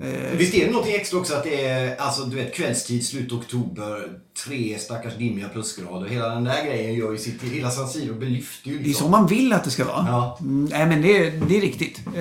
Eh, 0.02 0.38
Visst 0.38 0.54
är 0.56 0.66
det 0.66 0.72
någonting 0.72 0.96
extra 0.96 1.20
också 1.20 1.34
att 1.36 1.44
det 1.44 1.66
är 1.66 1.96
alltså, 1.98 2.24
du 2.26 2.36
vet, 2.36 2.54
kvällstid, 2.54 3.06
slut 3.06 3.32
oktober, 3.32 4.08
tre 4.46 4.78
stackars 4.80 5.16
dimmiga 5.18 5.50
plusgrader. 5.50 6.08
Hela 6.10 6.30
den 6.30 6.44
där 6.44 6.66
grejen 6.66 6.94
gör 6.96 7.12
ju 7.12 7.18
sitt 7.18 7.42
Hela 7.44 7.70
San 7.72 7.88
Siro 7.88 8.14
belyfter 8.16 8.70
ju 8.70 8.78
det 8.78 8.84
är 8.84 8.88
liksom. 8.88 9.06
så 9.06 9.12
man 9.12 9.28
vill 9.28 9.54
att 9.54 9.64
det 9.64 9.72
ska 9.72 9.86
vara. 9.86 10.06
Ja. 10.10 10.38
Mm, 10.42 10.66
nej 10.66 10.86
men 10.88 11.02
det, 11.02 11.18
är- 11.28 11.42
det 11.48 11.58
är 11.58 11.62
riktigt. 11.62 12.02
Eh, 12.08 12.14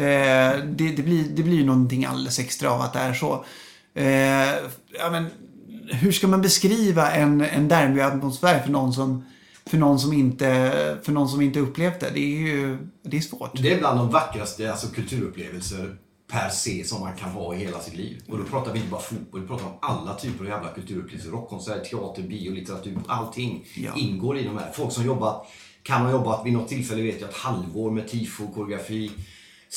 det, 0.66 0.90
det, 0.96 1.02
blir, 1.02 1.24
det 1.30 1.42
blir 1.42 1.56
ju 1.56 1.64
någonting 1.64 2.04
alldeles 2.04 2.38
extra 2.38 2.70
av 2.70 2.80
att 2.80 2.92
det 2.92 2.98
är 2.98 3.14
så. 3.14 3.44
Eh, 3.96 4.04
ja, 4.98 5.10
men, 5.10 5.26
hur 5.90 6.12
ska 6.12 6.26
man 6.28 6.42
beskriva 6.42 7.10
en, 7.12 7.40
en 7.40 7.68
derbyatmosfär 7.68 8.60
för 8.60 8.70
någon 8.70 8.92
som 8.92 9.24
för 9.66 9.78
någon 9.78 9.98
som 9.98 10.12
inte, 10.12 10.98
för 11.02 11.12
någon 11.12 11.28
som 11.28 11.40
inte 11.40 11.60
upplevt 11.60 12.00
det. 12.00 12.10
Det 12.14 12.20
är 12.20 12.38
ju 12.48 12.78
det 13.02 13.16
är 13.16 13.20
svårt. 13.20 13.62
Det 13.62 13.72
är 13.72 13.78
bland 13.78 13.98
de 13.98 14.10
vackraste 14.10 14.70
alltså, 14.70 14.86
kulturupplevelser 14.88 15.96
per 16.32 16.48
se 16.48 16.84
som 16.84 17.00
man 17.00 17.16
kan 17.16 17.30
ha 17.30 17.54
i 17.54 17.58
hela 17.58 17.80
sitt 17.80 17.96
liv. 17.96 18.22
Och 18.28 18.38
då 18.38 18.44
pratar 18.44 18.72
vi 18.72 18.78
inte 18.78 18.90
bara 18.90 19.00
fotboll, 19.00 19.40
vi 19.40 19.46
pratar 19.46 19.66
om 19.66 19.72
alla 19.80 20.14
typer 20.14 20.44
av 20.44 20.50
jävla 20.50 20.68
kulturupplevelser. 20.68 21.30
Rockkonsert, 21.30 21.90
teater, 21.90 22.22
bio, 22.22 22.50
litteratur, 22.52 22.98
allting 23.06 23.66
Ja. 23.76 23.90
ingår 23.96 24.38
i 24.38 24.42
de 24.44 24.58
här. 24.58 24.72
Folk 24.72 24.92
som 24.92 25.04
jobbat, 25.04 25.46
kan 25.82 26.02
ha 26.02 26.10
jobbat 26.10 26.46
vid 26.46 26.52
något 26.52 26.68
tillfälle 26.68 27.02
vet 27.02 27.20
jag 27.20 27.30
ett 27.30 27.36
halvår 27.36 27.90
med 27.90 28.08
tifo, 28.08 28.46
koreografi. 28.46 29.10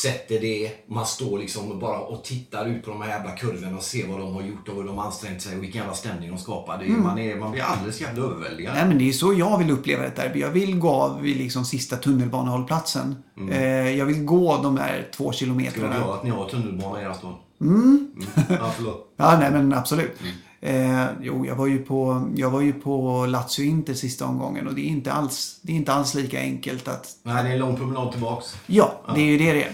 Sätter 0.02 0.40
det, 0.40 0.72
man 0.88 1.06
står 1.06 1.40
liksom 1.40 1.80
bara 1.80 2.00
och 2.00 2.24
tittar 2.24 2.66
ut 2.66 2.86
på 2.86 2.92
de 2.92 3.02
här 3.02 3.10
jävla 3.10 3.32
kurvorna 3.32 3.78
och 3.78 3.84
ser 3.84 4.08
vad 4.08 4.20
de 4.20 4.36
har 4.36 4.42
gjort 4.42 4.70
och 4.70 4.76
hur 4.76 4.84
de 4.84 4.98
har 4.98 5.06
ansträngt 5.06 5.42
sig 5.42 5.58
och 5.58 5.64
vilken 5.64 5.80
jävla 5.82 5.96
stämning 5.96 6.30
de 6.30 6.38
skapar. 6.38 6.78
Det 6.78 6.86
är, 6.86 6.90
man, 6.90 7.20
är, 7.20 7.36
man 7.36 7.52
blir 7.52 7.62
alldeles 7.62 8.02
jävla 8.02 8.24
överväldigad. 8.24 8.74
Nej, 8.76 8.88
men 8.88 8.98
det 8.98 9.10
är 9.10 9.14
så 9.14 9.34
jag 9.34 9.58
vill 9.58 9.72
uppleva 9.72 10.06
ett 10.06 10.16
derby. 10.16 10.40
Jag 10.40 10.50
vill 10.50 10.80
gå 10.80 10.90
av 10.90 11.22
vid 11.22 11.38
liksom 11.38 11.66
sista 11.66 11.96
tunnelbanehållplatsen. 11.96 13.16
Eh, 13.52 13.90
jag 13.90 14.06
vill 14.06 14.26
gå 14.26 14.60
de 14.64 14.76
där 14.76 15.10
två 15.16 15.32
Ska 15.32 15.46
vara 15.46 15.58
glad 15.58 15.74
kilometrarna. 15.74 16.14
att 16.14 16.24
ni 16.24 16.30
har 16.30 16.50
tunnelbana 16.50 17.02
i 17.02 17.04
era 17.04 17.14
stad. 17.14 17.36
Mm. 17.62 18.12
Ja, 18.50 18.72
förlåt. 18.76 19.04
Ja, 19.18 19.38
nej 19.40 19.52
men 19.52 19.74
absolut. 19.74 20.20
Eh, 20.62 21.06
jo, 21.22 21.46
jag 21.46 21.56
var 21.56 21.68
ju 21.68 21.86
på, 21.86 22.30
jag 22.36 22.50
var 22.50 22.62
ju 22.62 22.74
på 22.74 23.26
Lazio 23.26 23.66
Inter 23.66 23.94
sista 23.94 24.26
omgången 24.26 24.68
och 24.68 24.76
det 24.76 24.82
är 24.82 24.90
inte 24.90 25.12
alls, 25.12 25.60
det 25.62 25.72
är 25.72 25.76
inte 25.76 25.94
alls 25.94 26.14
lika 26.14 26.40
enkelt 26.40 26.88
att... 26.88 27.16
Nej, 27.24 27.44
det 27.44 27.50
är 27.50 27.54
en 27.54 27.60
lång 27.60 27.76
promenad 27.76 28.12
tillbaks. 28.12 28.56
Ja, 28.68 29.02
det 29.16 29.22
är 29.22 29.26
ju 29.26 29.38
det 29.38 29.54
det 29.54 29.64
är. 29.64 29.72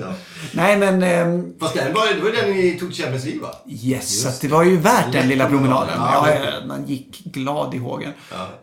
Ja. 0.00 0.12
Nej, 0.52 0.78
men... 0.78 1.02
ehm, 1.02 1.54
Fast 1.60 1.74
den 1.74 1.94
var, 1.94 2.14
det 2.14 2.20
var 2.22 2.30
den 2.30 2.50
ni 2.56 2.78
tog 2.80 2.92
Champions 2.94 3.24
League 3.24 3.42
va? 3.42 3.54
Yes, 3.68 4.20
så 4.20 4.26
Just 4.28 4.36
att 4.36 4.40
det 4.40 4.48
var 4.48 4.62
ju 4.64 4.76
värt 4.76 5.12
den 5.12 5.28
lilla 5.28 5.46
promenaden. 5.48 5.94
promenad. 5.94 6.28
Ja, 6.28 6.50
Ja, 6.60 6.66
man 6.66 6.86
gick 6.86 7.24
glad 7.24 7.74
i 7.74 7.78
hågen. 7.78 8.12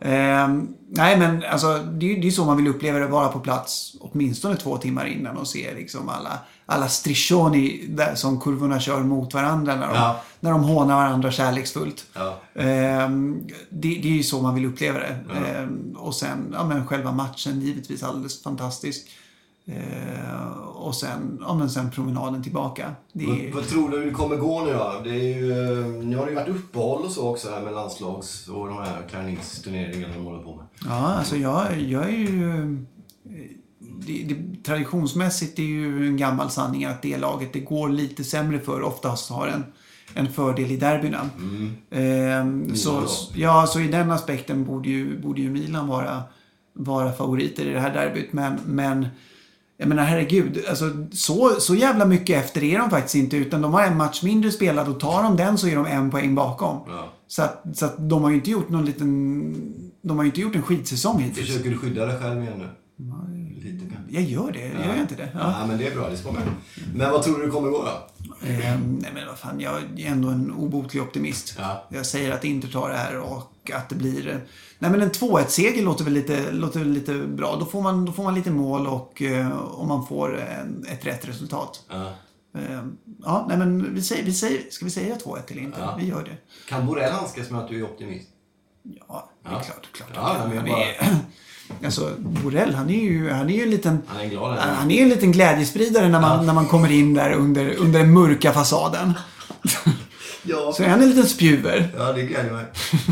Ehm, 0.01 0.67
nej, 0.89 1.17
men 1.17 1.43
alltså, 1.51 1.77
det 1.77 2.11
är 2.11 2.17
ju 2.23 2.31
så 2.31 2.45
man 2.45 2.57
vill 2.57 2.67
uppleva 2.67 2.99
det, 2.99 3.07
vara 3.07 3.27
på 3.27 3.39
plats 3.39 3.93
åtminstone 3.99 4.55
två 4.55 4.77
timmar 4.77 5.05
innan 5.05 5.37
och 5.37 5.47
se 5.47 5.73
liksom 5.75 6.09
alla, 6.09 6.39
alla 6.65 6.87
striscioni 6.87 7.85
där 7.89 8.15
som 8.15 8.41
kurvorna 8.41 8.79
kör 8.79 8.99
mot 8.99 9.33
varandra 9.33 9.75
när 9.75 9.87
de, 9.87 10.13
när 10.39 10.51
de 10.51 10.63
hånar 10.63 10.95
varandra 10.95 11.31
kärleksfullt. 11.31 12.05
Ehm, 12.55 13.41
det, 13.69 13.87
det 14.01 14.07
är 14.07 14.13
ju 14.17 14.23
så 14.23 14.41
man 14.41 14.55
vill 14.55 14.65
uppleva 14.65 14.99
det. 14.99 15.17
Ehm, 15.35 15.95
och 15.97 16.15
sen, 16.15 16.49
ja 16.53 16.65
men 16.65 16.87
själva 16.87 17.11
matchen 17.11 17.61
givetvis 17.61 18.03
alldeles 18.03 18.43
fantastisk. 18.43 19.07
Ehm, 19.67 20.51
och 20.75 20.95
sen, 20.95 21.39
ja 21.41 21.53
men 21.53 21.69
sen 21.69 21.91
promenaden 21.91 22.43
tillbaka. 22.43 22.91
Är, 23.13 23.53
Vad, 23.53 23.67
tror 23.67 23.89
du 23.89 24.05
det 24.05 24.11
kommer 24.11 24.35
gå 24.35 24.65
nu 24.65 24.73
då? 24.73 25.01
Det 25.03 25.09
är 25.09 25.37
ju, 25.37 25.51
eh, 25.51 25.87
nu 26.03 26.17
har 26.17 26.25
det 26.25 26.29
ju 26.31 26.35
varit 26.35 26.47
uppehåll 26.49 27.03
och 27.05 27.11
så 27.11 27.29
också 27.29 27.49
här 27.51 27.61
med 27.61 27.73
landslags 27.73 28.47
och 28.47 28.67
de 28.67 28.77
här 28.77 29.07
träningsturneringarna 29.11 30.13
de 30.13 30.23
håller 30.25 30.43
på 30.43 30.55
med. 30.55 30.65
Ja, 30.85 31.13
alltså 31.13 31.35
jag, 31.35 31.79
jag 31.81 32.03
är 32.03 32.09
ju... 32.17 32.49
eh, 32.49 32.65
Det, 34.07 34.23
det, 34.23 34.63
traditionsmässigt 34.63 35.59
är 35.59 35.63
ju 35.63 36.07
en 36.07 36.17
gammal 36.17 36.49
sanning 36.49 36.85
att 36.85 37.01
det 37.01 37.17
laget 37.17 37.53
det 37.53 37.59
går 37.59 37.89
lite 37.89 38.23
sämre 38.23 38.59
för 38.59 38.81
oftast 38.81 39.29
har 39.31 39.47
en, 39.47 39.63
en 40.13 40.33
fördel 40.33 40.71
i 40.71 40.77
derbyna. 40.77 41.29
Ehm, 41.91 42.75
så, 42.75 43.03
ja, 43.35 43.67
så 43.67 43.79
i 43.79 43.87
den 43.87 44.11
aspekten 44.11 44.65
borde 44.65 44.89
ju, 44.89 45.19
borde 45.21 45.41
ju 45.41 45.49
Milan 45.51 45.87
vara, 45.87 46.23
vara 46.73 47.11
favoriter 47.11 47.65
i 47.65 47.73
det 47.73 47.79
här 47.79 47.93
derbyt. 47.93 48.33
Men, 48.33 48.59
men 48.65 49.07
jag 49.77 49.89
menar 49.89 50.03
herregud, 50.03 50.65
alltså, 50.69 51.07
så, 51.11 51.55
så 51.59 51.75
jävla 51.75 52.05
mycket 52.05 52.45
efter 52.45 52.63
är 52.63 52.79
de 52.79 52.89
faktiskt 52.89 53.15
inte. 53.15 53.37
Utan 53.37 53.61
de 53.61 53.73
har 53.73 53.83
en 53.83 53.97
match 53.97 54.23
mindre 54.23 54.51
spelad 54.51 54.87
och 54.87 54.99
tar 54.99 55.23
de 55.23 55.37
den 55.37 55.57
så 55.57 55.67
är 55.67 55.75
de 55.75 55.85
en 55.85 56.11
poäng 56.11 56.35
bakom. 56.35 56.81
Ja. 56.87 57.13
Så, 57.27 57.41
att, 57.41 57.63
så 57.73 57.85
att 57.85 58.09
de 58.09 58.23
har 58.23 58.29
ju 58.29 58.35
inte 58.35 58.51
gjort 58.51 58.69
någon 58.69 58.85
liten... 58.85 59.55
De 60.01 60.17
har 60.17 60.23
ju 60.23 60.29
inte 60.29 60.41
gjort 60.41 60.55
en 60.55 60.61
skitsäsong 60.61 61.21
hittills. 61.21 61.47
Försöker 61.47 61.69
du 61.69 61.77
skydda 61.77 62.05
dig 62.05 62.19
själv 62.19 62.41
igen 62.41 62.57
nu? 62.57 62.67
Lite 63.63 63.85
kanske. 63.95 64.13
Jag 64.13 64.23
gör 64.23 64.51
det, 64.51 64.59
gör 64.59 64.93
jag 64.93 64.97
inte 64.97 65.15
det? 65.15 65.29
Ja. 65.33 65.55
Ja. 65.59 65.67
men 65.67 65.77
det 65.77 65.87
är 65.87 65.95
bra, 65.95 66.09
det 66.09 66.17
ska 66.17 66.31
med. 66.31 66.41
Men 66.95 67.11
vad 67.11 67.23
tror 67.23 67.37
du 67.39 67.45
det 67.45 67.51
kommer 67.51 67.69
gå 67.69 67.83
då? 67.83 68.07
Ehm, 68.47 68.99
nej 69.01 69.11
men 69.13 69.27
vad 69.27 69.37
fan, 69.37 69.59
jag 69.59 69.75
är 69.97 70.11
ändå 70.11 70.29
en 70.29 70.51
obotlig 70.51 71.03
optimist. 71.03 71.55
Ja. 71.59 71.87
Jag 71.89 72.05
säger 72.05 72.31
att 72.31 72.43
Inter 72.43 72.67
tar 72.67 72.89
det 72.89 72.97
här 72.97 73.19
och 73.19 73.53
och 73.69 73.75
att 73.75 73.89
det 73.89 73.95
blir... 73.95 74.27
eh, 74.27 74.35
Nej 74.79 74.91
men 74.91 75.01
en 75.01 75.11
2-1-seger 75.11 75.83
låter 75.83 76.03
väl 76.03 76.13
lite, 76.13 76.51
låter 76.51 76.79
väl 76.79 76.89
lite 76.91 77.13
bra. 77.13 77.55
Då 77.59 77.65
får, 77.65 77.81
man, 77.81 78.05
då 78.05 78.11
får 78.11 78.23
man 78.23 78.35
lite 78.35 78.51
mål 78.51 78.87
och, 78.87 79.21
eh, 79.21 79.57
och 79.57 79.87
man 79.87 80.07
får 80.07 80.39
en, 80.39 80.85
ett 80.89 81.05
rätt 81.05 81.27
resultat. 81.27 81.83
Ja. 81.89 82.05
Eh, 82.59 82.81
Ja, 83.23 83.45
nej 83.49 83.57
men 83.57 83.95
vi 83.95 84.01
säger, 84.01 84.23
vi 84.23 84.33
säger, 84.33 84.61
ska 84.69 84.85
vi 84.85 84.91
säga 84.91 85.15
2-1 85.15 85.37
eller 85.47 85.61
inte? 85.61 85.79
Ja. 85.81 85.95
Vi 85.99 86.05
gör 86.07 86.23
det. 86.23 86.37
Kan 86.69 86.85
Borrell 86.85 87.11
handskas 87.11 87.49
med 87.49 87.61
att 87.61 87.67
du 87.69 87.79
är 87.79 87.83
optimist? 87.83 88.27
Ja, 89.07 89.29
det 89.43 89.49
är 89.49 89.53
Ja. 89.53 89.59
klart. 89.59 89.87
klart. 89.91 90.09
Ja, 90.15 90.35
men 90.53 90.65
bara- 90.65 91.17
alltså, 91.85 92.11
Borrell, 92.17 92.73
han 92.75 92.89
är 92.89 92.99
ju, 93.03 93.29
han 93.29 93.49
är 93.49 93.53
ju 93.53 93.63
en 93.63 93.69
liten... 93.69 94.01
Han 94.07 94.21
är 94.21 94.25
glad? 94.29 94.57
Han 94.57 94.91
är 94.91 95.03
en 95.03 95.09
liten 95.09 95.31
glädjespridare 95.31 96.09
när 96.09 96.21
man, 96.21 96.45
när 96.45 96.53
man 96.53 96.65
kommer 96.67 96.91
in 96.91 97.13
där 97.13 97.31
under, 97.31 97.75
under 97.75 97.99
den 97.99 98.13
mörka 98.13 98.51
fasaden. 98.51 99.13
Ja. 100.49 100.73
Så 100.73 100.83
är 100.83 100.87
han 100.87 101.01
en 101.01 101.09
liten 101.09 101.25
spjuver. 101.27 101.89
Ja, 101.97 102.13
det 102.13 102.21
gläder 102.21 102.51
mig. 102.51 102.65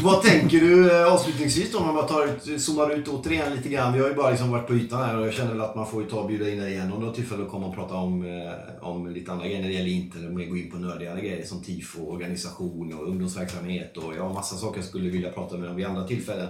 Vad 0.04 0.24
tänker 0.24 0.60
du 0.60 0.92
eh, 0.92 1.14
avslutningsvis 1.14 1.72
då, 1.72 1.78
om 1.78 1.86
man 1.86 1.96
bara 1.96 2.08
tar 2.08 2.26
ut, 2.26 2.62
zoomar 2.62 2.94
ut 2.96 3.08
återigen 3.08 3.56
lite 3.56 3.70
grann. 3.70 3.94
Vi 3.94 4.00
har 4.00 4.08
ju 4.08 4.14
bara 4.14 4.30
liksom 4.30 4.52
varit 4.52 4.68
på 4.68 4.74
ytan 4.74 5.04
här 5.04 5.18
och 5.18 5.28
jag 5.28 5.34
känner 5.34 5.52
väl 5.52 5.62
att 5.62 5.76
man 5.76 5.88
får 5.88 6.04
ju 6.04 6.10
ta 6.10 6.18
och 6.18 6.28
bjuda 6.28 6.50
in 6.50 6.60
dig 6.60 6.72
igen 6.74 6.92
om 6.92 7.00
du 7.00 7.06
har 7.06 7.14
tillfälle 7.14 7.44
att 7.44 7.52
komma 7.52 7.68
och 7.68 7.76
prata 7.76 7.96
om, 7.96 8.26
eh, 8.26 8.88
om 8.88 9.08
lite 9.10 9.32
andra 9.32 9.46
grejer 9.46 9.62
när 9.62 9.68
det 9.68 9.74
gäller 9.74 9.92
Inter. 9.92 10.20
Eller 10.20 10.30
mer 10.30 10.46
gå 10.46 10.58
in 10.58 10.72
på 10.72 10.78
nördigare 10.78 11.22
grejer 11.22 11.46
som 11.46 11.64
tifo, 11.64 12.00
organisation 12.02 12.94
och 12.94 13.08
ungdomsverksamhet 13.08 13.98
och 13.98 14.14
ja, 14.18 14.34
massa 14.34 14.56
saker 14.56 14.80
jag 14.80 14.86
skulle 14.86 15.10
vilja 15.10 15.30
prata 15.30 15.58
med 15.58 15.70
om 15.70 15.76
vid 15.76 15.86
andra 15.86 16.08
tillfällen. 16.08 16.48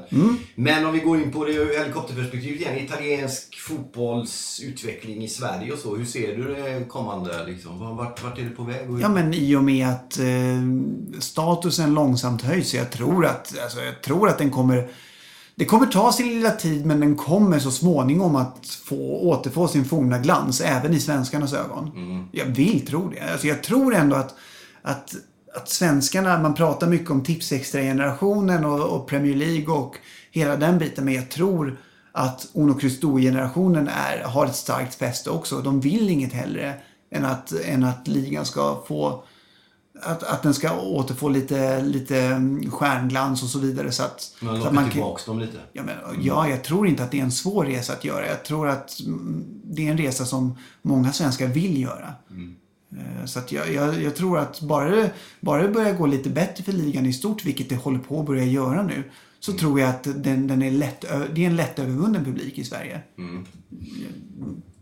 Men 0.55 0.85
om 0.85 0.93
vi 0.93 0.99
går 0.99 1.17
in 1.17 1.31
på 1.31 1.45
det 1.45 1.53
ur 1.53 1.79
helikopterperspektivet 1.79 2.61
igen. 2.61 2.77
Italiensk 2.77 3.59
fotbollsutveckling 3.59 5.23
i 5.23 5.27
Sverige 5.27 5.71
och 5.71 5.79
så. 5.79 5.95
Hur 5.95 6.05
ser 6.05 6.37
du 6.37 6.43
det 6.43 6.85
kommande 6.87 7.45
liksom? 7.47 7.79
Vart, 7.79 8.23
vart 8.23 8.39
är 8.39 8.43
det 8.43 8.49
på 8.49 8.63
väg? 8.63 8.87
Ja, 9.01 9.09
men 9.09 9.33
i 9.33 9.55
och 9.55 9.63
med 9.63 9.87
att 9.87 10.19
eh, 10.19 10.25
statusen 11.19 11.93
långsamt 11.93 12.41
höjs. 12.41 12.69
så 12.69 12.77
Jag 12.77 12.91
tror 12.91 13.25
att, 13.25 13.53
alltså, 13.63 13.81
jag 13.81 14.01
tror 14.01 14.29
att 14.29 14.37
den 14.37 14.51
kommer... 14.51 14.87
Det 15.57 15.65
kommer 15.65 15.85
ta 15.85 16.11
sin 16.11 16.27
lilla 16.27 16.51
tid 16.51 16.85
men 16.85 16.99
den 16.99 17.15
kommer 17.15 17.59
så 17.59 17.71
småningom 17.71 18.35
att 18.35 18.67
få 18.85 19.19
återfå 19.19 19.67
sin 19.67 19.85
forna 19.85 20.19
glans 20.19 20.61
även 20.61 20.93
i 20.93 20.99
svenskarnas 20.99 21.53
ögon. 21.53 21.91
Jag 22.31 22.45
vill 22.45 22.87
tro 22.87 23.09
det. 23.09 23.31
Alltså, 23.31 23.47
jag 23.47 23.63
tror 23.63 23.95
ändå 23.95 24.15
att, 24.15 24.35
att, 24.81 25.15
att 25.55 25.69
svenskarna, 25.69 26.39
man 26.39 26.53
pratar 26.53 26.87
mycket 26.87 27.11
om 27.11 27.23
tipsextra-generationen 27.23 28.65
och, 28.65 28.79
och 28.79 29.07
Premier 29.07 29.35
League 29.35 29.75
och 29.75 29.95
hela 30.31 30.55
den 30.55 30.77
biten. 30.77 31.05
Men 31.05 31.13
jag 31.13 31.29
tror 31.29 31.77
att 32.11 32.47
Uno 32.53 32.73
Cristo-generationen 32.73 33.87
är, 33.87 34.23
har 34.23 34.45
ett 34.45 34.55
starkt 34.55 34.95
fäste 34.95 35.29
också. 35.29 35.61
De 35.61 35.79
vill 35.79 36.09
inget 36.09 36.33
hellre 36.33 36.73
än 37.11 37.25
att, 37.25 37.51
än 37.51 37.83
att 37.83 38.07
ligan 38.07 38.45
ska 38.45 38.83
få 38.87 39.23
att, 40.01 40.23
att 40.23 40.43
den 40.43 40.53
ska 40.53 40.79
återfå 40.79 41.29
lite, 41.29 41.81
lite 41.81 42.21
mm, 42.21 42.71
stjärnglans 42.71 43.43
och 43.43 43.49
så 43.49 43.59
vidare. 43.59 43.91
Så 43.91 44.03
att, 44.03 44.35
Man 44.41 44.57
lockar 44.57 44.71
man 44.71 44.89
kan, 44.89 45.15
dem 45.25 45.39
lite. 45.39 45.57
ja, 45.73 45.83
men, 45.83 45.95
ja, 46.21 46.49
jag 46.49 46.63
tror 46.63 46.87
inte 46.87 47.03
att 47.03 47.11
det 47.11 47.19
är 47.19 47.23
en 47.23 47.31
svår 47.31 47.65
resa 47.65 47.93
att 47.93 48.05
göra. 48.05 48.27
Jag 48.27 48.43
tror 48.43 48.67
att 48.67 48.99
mm, 48.99 49.43
det 49.63 49.87
är 49.87 49.91
en 49.91 49.97
resa 49.97 50.25
som 50.25 50.57
många 50.81 51.13
svenskar 51.13 51.47
vill 51.47 51.81
göra. 51.81 52.13
Eh, 52.97 53.25
Så 53.25 53.39
att 53.39 53.51
jag, 53.51 53.73
jag, 53.73 54.01
jag 54.01 54.15
tror 54.15 54.39
att 54.39 54.61
bara 54.61 54.89
det, 54.95 55.11
bara 55.39 55.61
det 55.63 55.69
börjar 55.69 55.93
gå 55.93 56.05
lite 56.05 56.29
bättre 56.29 56.63
för 56.63 56.71
ligan 56.71 57.05
i 57.05 57.13
stort, 57.13 57.45
vilket 57.45 57.69
det 57.69 57.75
håller 57.75 57.99
på 57.99 58.19
att 58.19 58.25
börja 58.25 58.45
göra 58.45 58.83
nu, 58.83 59.03
så 59.39 59.53
tror 59.53 59.79
jag 59.79 59.89
att 59.89 60.03
den, 60.03 60.47
den 60.47 60.61
är 60.61 60.71
lätt, 60.71 61.01
det 61.33 61.43
är 61.43 61.47
en 61.49 61.55
lättövervunnen 61.55 62.25
publik 62.25 62.57
i 62.57 62.63
Sverige. 62.63 63.01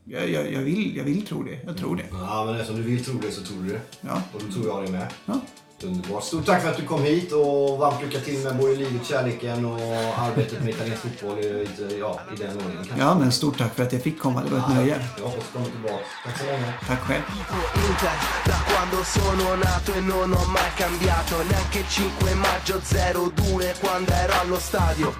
Jag, 0.05 0.29
jag, 0.29 0.53
jag, 0.53 0.61
vill, 0.61 0.97
jag 0.97 1.03
vill 1.03 1.25
tro 1.25 1.43
det. 1.43 1.59
Jag 1.65 1.77
tror 1.77 1.95
det. 1.95 2.03
Ja, 2.11 2.45
men 2.45 2.55
eftersom 2.55 2.75
du 2.75 2.81
vill 2.83 3.03
tro 3.05 3.19
det 3.19 3.31
så 3.31 3.41
tror 3.41 3.63
du 3.63 3.69
det. 3.69 3.81
Ja. 4.01 4.21
Och 4.33 4.41
då 4.47 4.53
tror 4.53 4.67
jag 4.67 4.85
det 4.85 4.91
med. 4.91 5.07
Ja. 5.25 5.41
Underbart. 5.83 6.23
Stort 6.23 6.45
tack 6.45 6.61
för 6.61 6.69
att 6.69 6.77
du 6.77 6.85
kom 6.85 7.03
hit 7.03 7.31
och 7.31 7.77
varmt 7.77 8.01
lycka 8.01 8.19
till 8.19 8.39
med 8.39 8.55
både 8.55 8.75
livet, 8.75 9.05
kärleken 9.05 9.65
och 9.65 9.79
arbetet 10.17 10.59
med 10.63 10.69
italiensk 10.69 11.01
fotboll 11.01 11.39
i, 11.39 11.67
ja, 11.99 12.19
i 12.33 12.35
den 12.35 12.49
ordningen. 12.57 12.75
kanske. 12.75 12.99
ja, 12.99 13.15
men 13.19 13.31
stort 13.31 13.57
tack 13.57 13.75
för 13.75 13.83
att 13.83 13.93
jag 13.93 14.01
fick 14.01 14.19
komma. 14.19 14.43
Det 14.43 14.49
var 14.49 14.59
ett 14.59 14.75
nöje. 14.75 14.99
Jag 15.17 15.23
hoppas 15.23 15.45
du 15.45 15.51
kommer 15.53 15.69
tillbaka. 15.69 16.03
Tack 16.25 16.37
så 16.37 16.45
länge. 16.45 16.73
Tack 16.87 16.99
själv. 16.99 17.23
Da 18.45 18.57
quando 18.67 19.03
sono 19.03 19.55
nato 19.55 19.93
e 19.93 19.99
non 20.01 20.31
ho 20.33 20.45
mai 20.45 20.71
cambiato 20.75 21.43
neanche 21.43 21.79
il 21.79 21.87
5 21.87 22.33
maggio 22.33 22.81
02 22.81 23.75
quando 23.79 24.11
ero 24.11 24.33
allo 24.41 24.59
stadio 24.59 25.15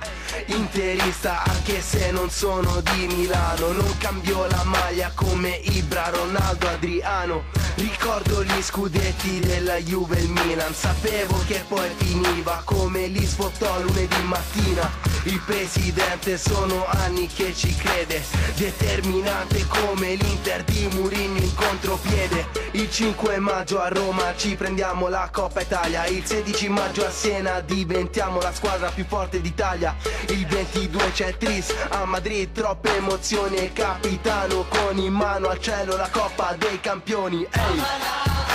interista 0.47 1.43
anche 1.43 1.81
se 1.81 2.11
non 2.11 2.29
sono 2.29 2.81
di 2.81 3.07
Milano 3.15 3.71
non 3.71 3.97
cambio 3.99 4.45
la 4.47 4.63
maglia 4.63 5.11
come 5.15 5.49
Ibra, 5.49 6.09
Ronaldo, 6.09 6.67
Adriano 6.67 7.43
ricordo 7.75 8.43
gli 8.43 8.61
scudetti 8.61 9.39
della 9.39 9.77
Juve 9.77 10.19
il 10.19 10.29
Milan 10.29 10.52
sapevo 10.73 11.43
che 11.47 11.63
poi 11.67 11.89
finiva 11.97 12.61
come 12.63 13.07
li 13.07 13.25
sfottò 13.25 13.81
lunedì 13.81 14.21
mattina. 14.23 14.91
Il 15.23 15.41
presidente 15.45 16.37
sono 16.37 16.85
anni 16.85 17.27
che 17.27 17.53
ci 17.55 17.73
crede 17.75 18.21
determinante 18.55 19.65
come 19.67 20.15
l'Inter 20.15 20.63
di 20.63 20.87
Mourinho 20.93 21.39
in 21.39 21.55
contropiede. 21.55 22.47
Il 22.71 22.91
5 22.91 23.39
maggio 23.39 23.81
a 23.81 23.87
Roma 23.87 24.35
ci 24.35 24.55
prendiamo 24.55 25.07
la 25.07 25.29
Coppa 25.31 25.61
Italia 25.61 26.05
il 26.07 26.25
16 26.25 26.69
maggio 26.69 27.05
a 27.05 27.09
Siena 27.09 27.59
diventiamo 27.61 28.39
la 28.39 28.53
squadra 28.53 28.89
più 28.89 29.05
forte 29.05 29.41
d'Italia. 29.41 29.95
Il 30.27 30.45
22 30.45 31.11
c'è 31.13 31.37
Tris 31.37 31.73
a 31.89 32.05
Madrid 32.05 32.51
troppe 32.51 32.95
emozioni 32.95 33.55
e 33.55 33.73
capitano 33.73 34.65
con 34.67 34.97
in 34.97 35.13
mano 35.13 35.47
al 35.47 35.59
cielo 35.59 35.95
la 35.95 36.09
Coppa 36.11 36.55
dei 36.57 36.79
Campioni. 36.79 37.47
Ehi! 37.49 38.52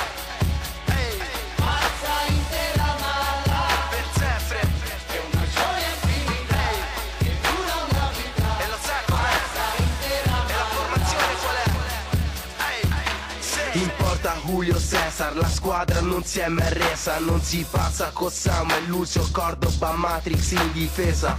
Julio 14.49 14.81
Cesar, 14.81 15.37
la 15.37 15.47
squadra 15.47 16.01
non 16.01 16.25
si 16.25 16.41
è 16.41 16.49
mai 16.49 16.73
resa, 16.73 17.19
non 17.19 17.43
si 17.43 17.67
passa 17.71 18.13
con 18.15 18.31
Samuel, 18.31 18.87
Lucio, 18.87 19.29
Cordoba, 19.31 19.93
Matrix 19.93 20.53
in 20.53 20.73
difesa. 20.73 21.37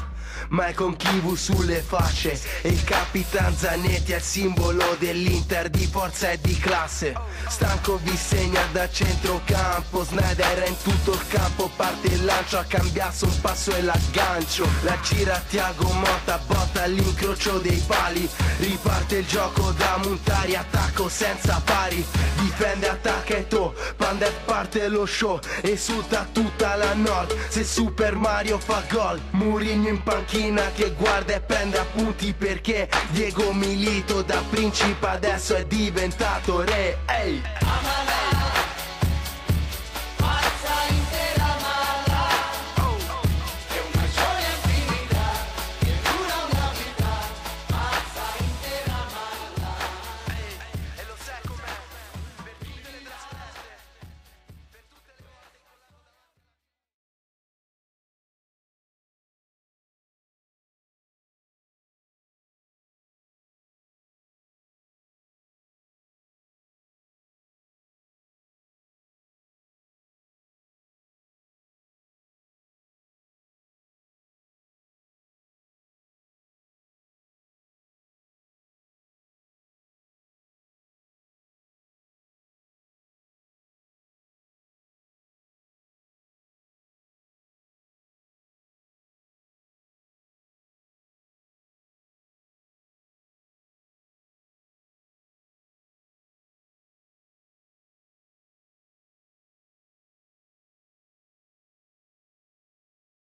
Ma 0.49 0.67
è 0.67 0.73
con 0.73 0.95
Kivu 0.95 1.35
sulle 1.35 1.81
facce 1.81 2.39
E 2.63 2.69
il 2.69 2.83
capitan 2.83 3.55
Zanetti 3.55 4.13
è 4.13 4.15
il 4.15 4.21
simbolo 4.21 4.95
dell'Inter 4.97 5.69
di 5.69 5.85
forza 5.85 6.31
e 6.31 6.39
di 6.41 6.57
classe. 6.57 7.15
Stanco 7.47 7.99
vi 8.03 8.15
segna 8.15 8.61
da 8.71 8.89
centrocampo 8.89 10.03
Snyder 10.03 10.63
è 10.63 10.67
in 10.67 10.75
tutto 10.81 11.13
il 11.13 11.27
campo 11.27 11.69
Parte 11.75 12.07
il 12.07 12.25
lancio 12.25 12.57
a 12.57 12.63
cambiasso 12.63 13.25
un 13.25 13.41
passo 13.41 13.75
e 13.75 13.81
l'aggancio. 13.83 14.67
La 14.81 14.97
gira 15.01 15.41
Tiago 15.47 15.91
Motta 15.91 16.39
Botta 16.47 16.83
all'incrocio 16.83 17.59
dei 17.59 17.81
pali. 17.85 18.27
Riparte 18.57 19.17
il 19.17 19.27
gioco 19.27 19.71
da 19.71 19.97
Montari 20.03 20.55
Attacco 20.55 21.09
senza 21.09 21.61
pari. 21.63 22.03
Difende 22.39 22.87
attacca 22.87 23.35
e 23.35 23.47
to 23.47 23.73
Pandev 23.97 24.33
parte 24.45 24.87
lo 24.87 25.05
show 25.05 25.39
Esulta 25.61 26.25
tutta 26.31 26.75
la 26.75 26.93
nord 26.93 27.35
Se 27.49 27.65
Super 27.65 28.15
Mario 28.15 28.57
fa 28.59 28.81
gol 28.89 29.19
Murigno 29.31 29.89
in 29.89 30.01
panchina 30.01 30.38
che 30.73 30.93
guarda 30.97 31.33
e 31.33 31.41
prende 31.41 31.77
appunti 31.77 32.33
Perché 32.33 32.87
Diego 33.09 33.51
Milito 33.51 34.21
da 34.21 34.41
principe 34.49 35.05
adesso 35.05 35.53
è 35.55 35.65
diventato 35.65 36.61
re. 36.61 36.99
Ehi 37.07 38.38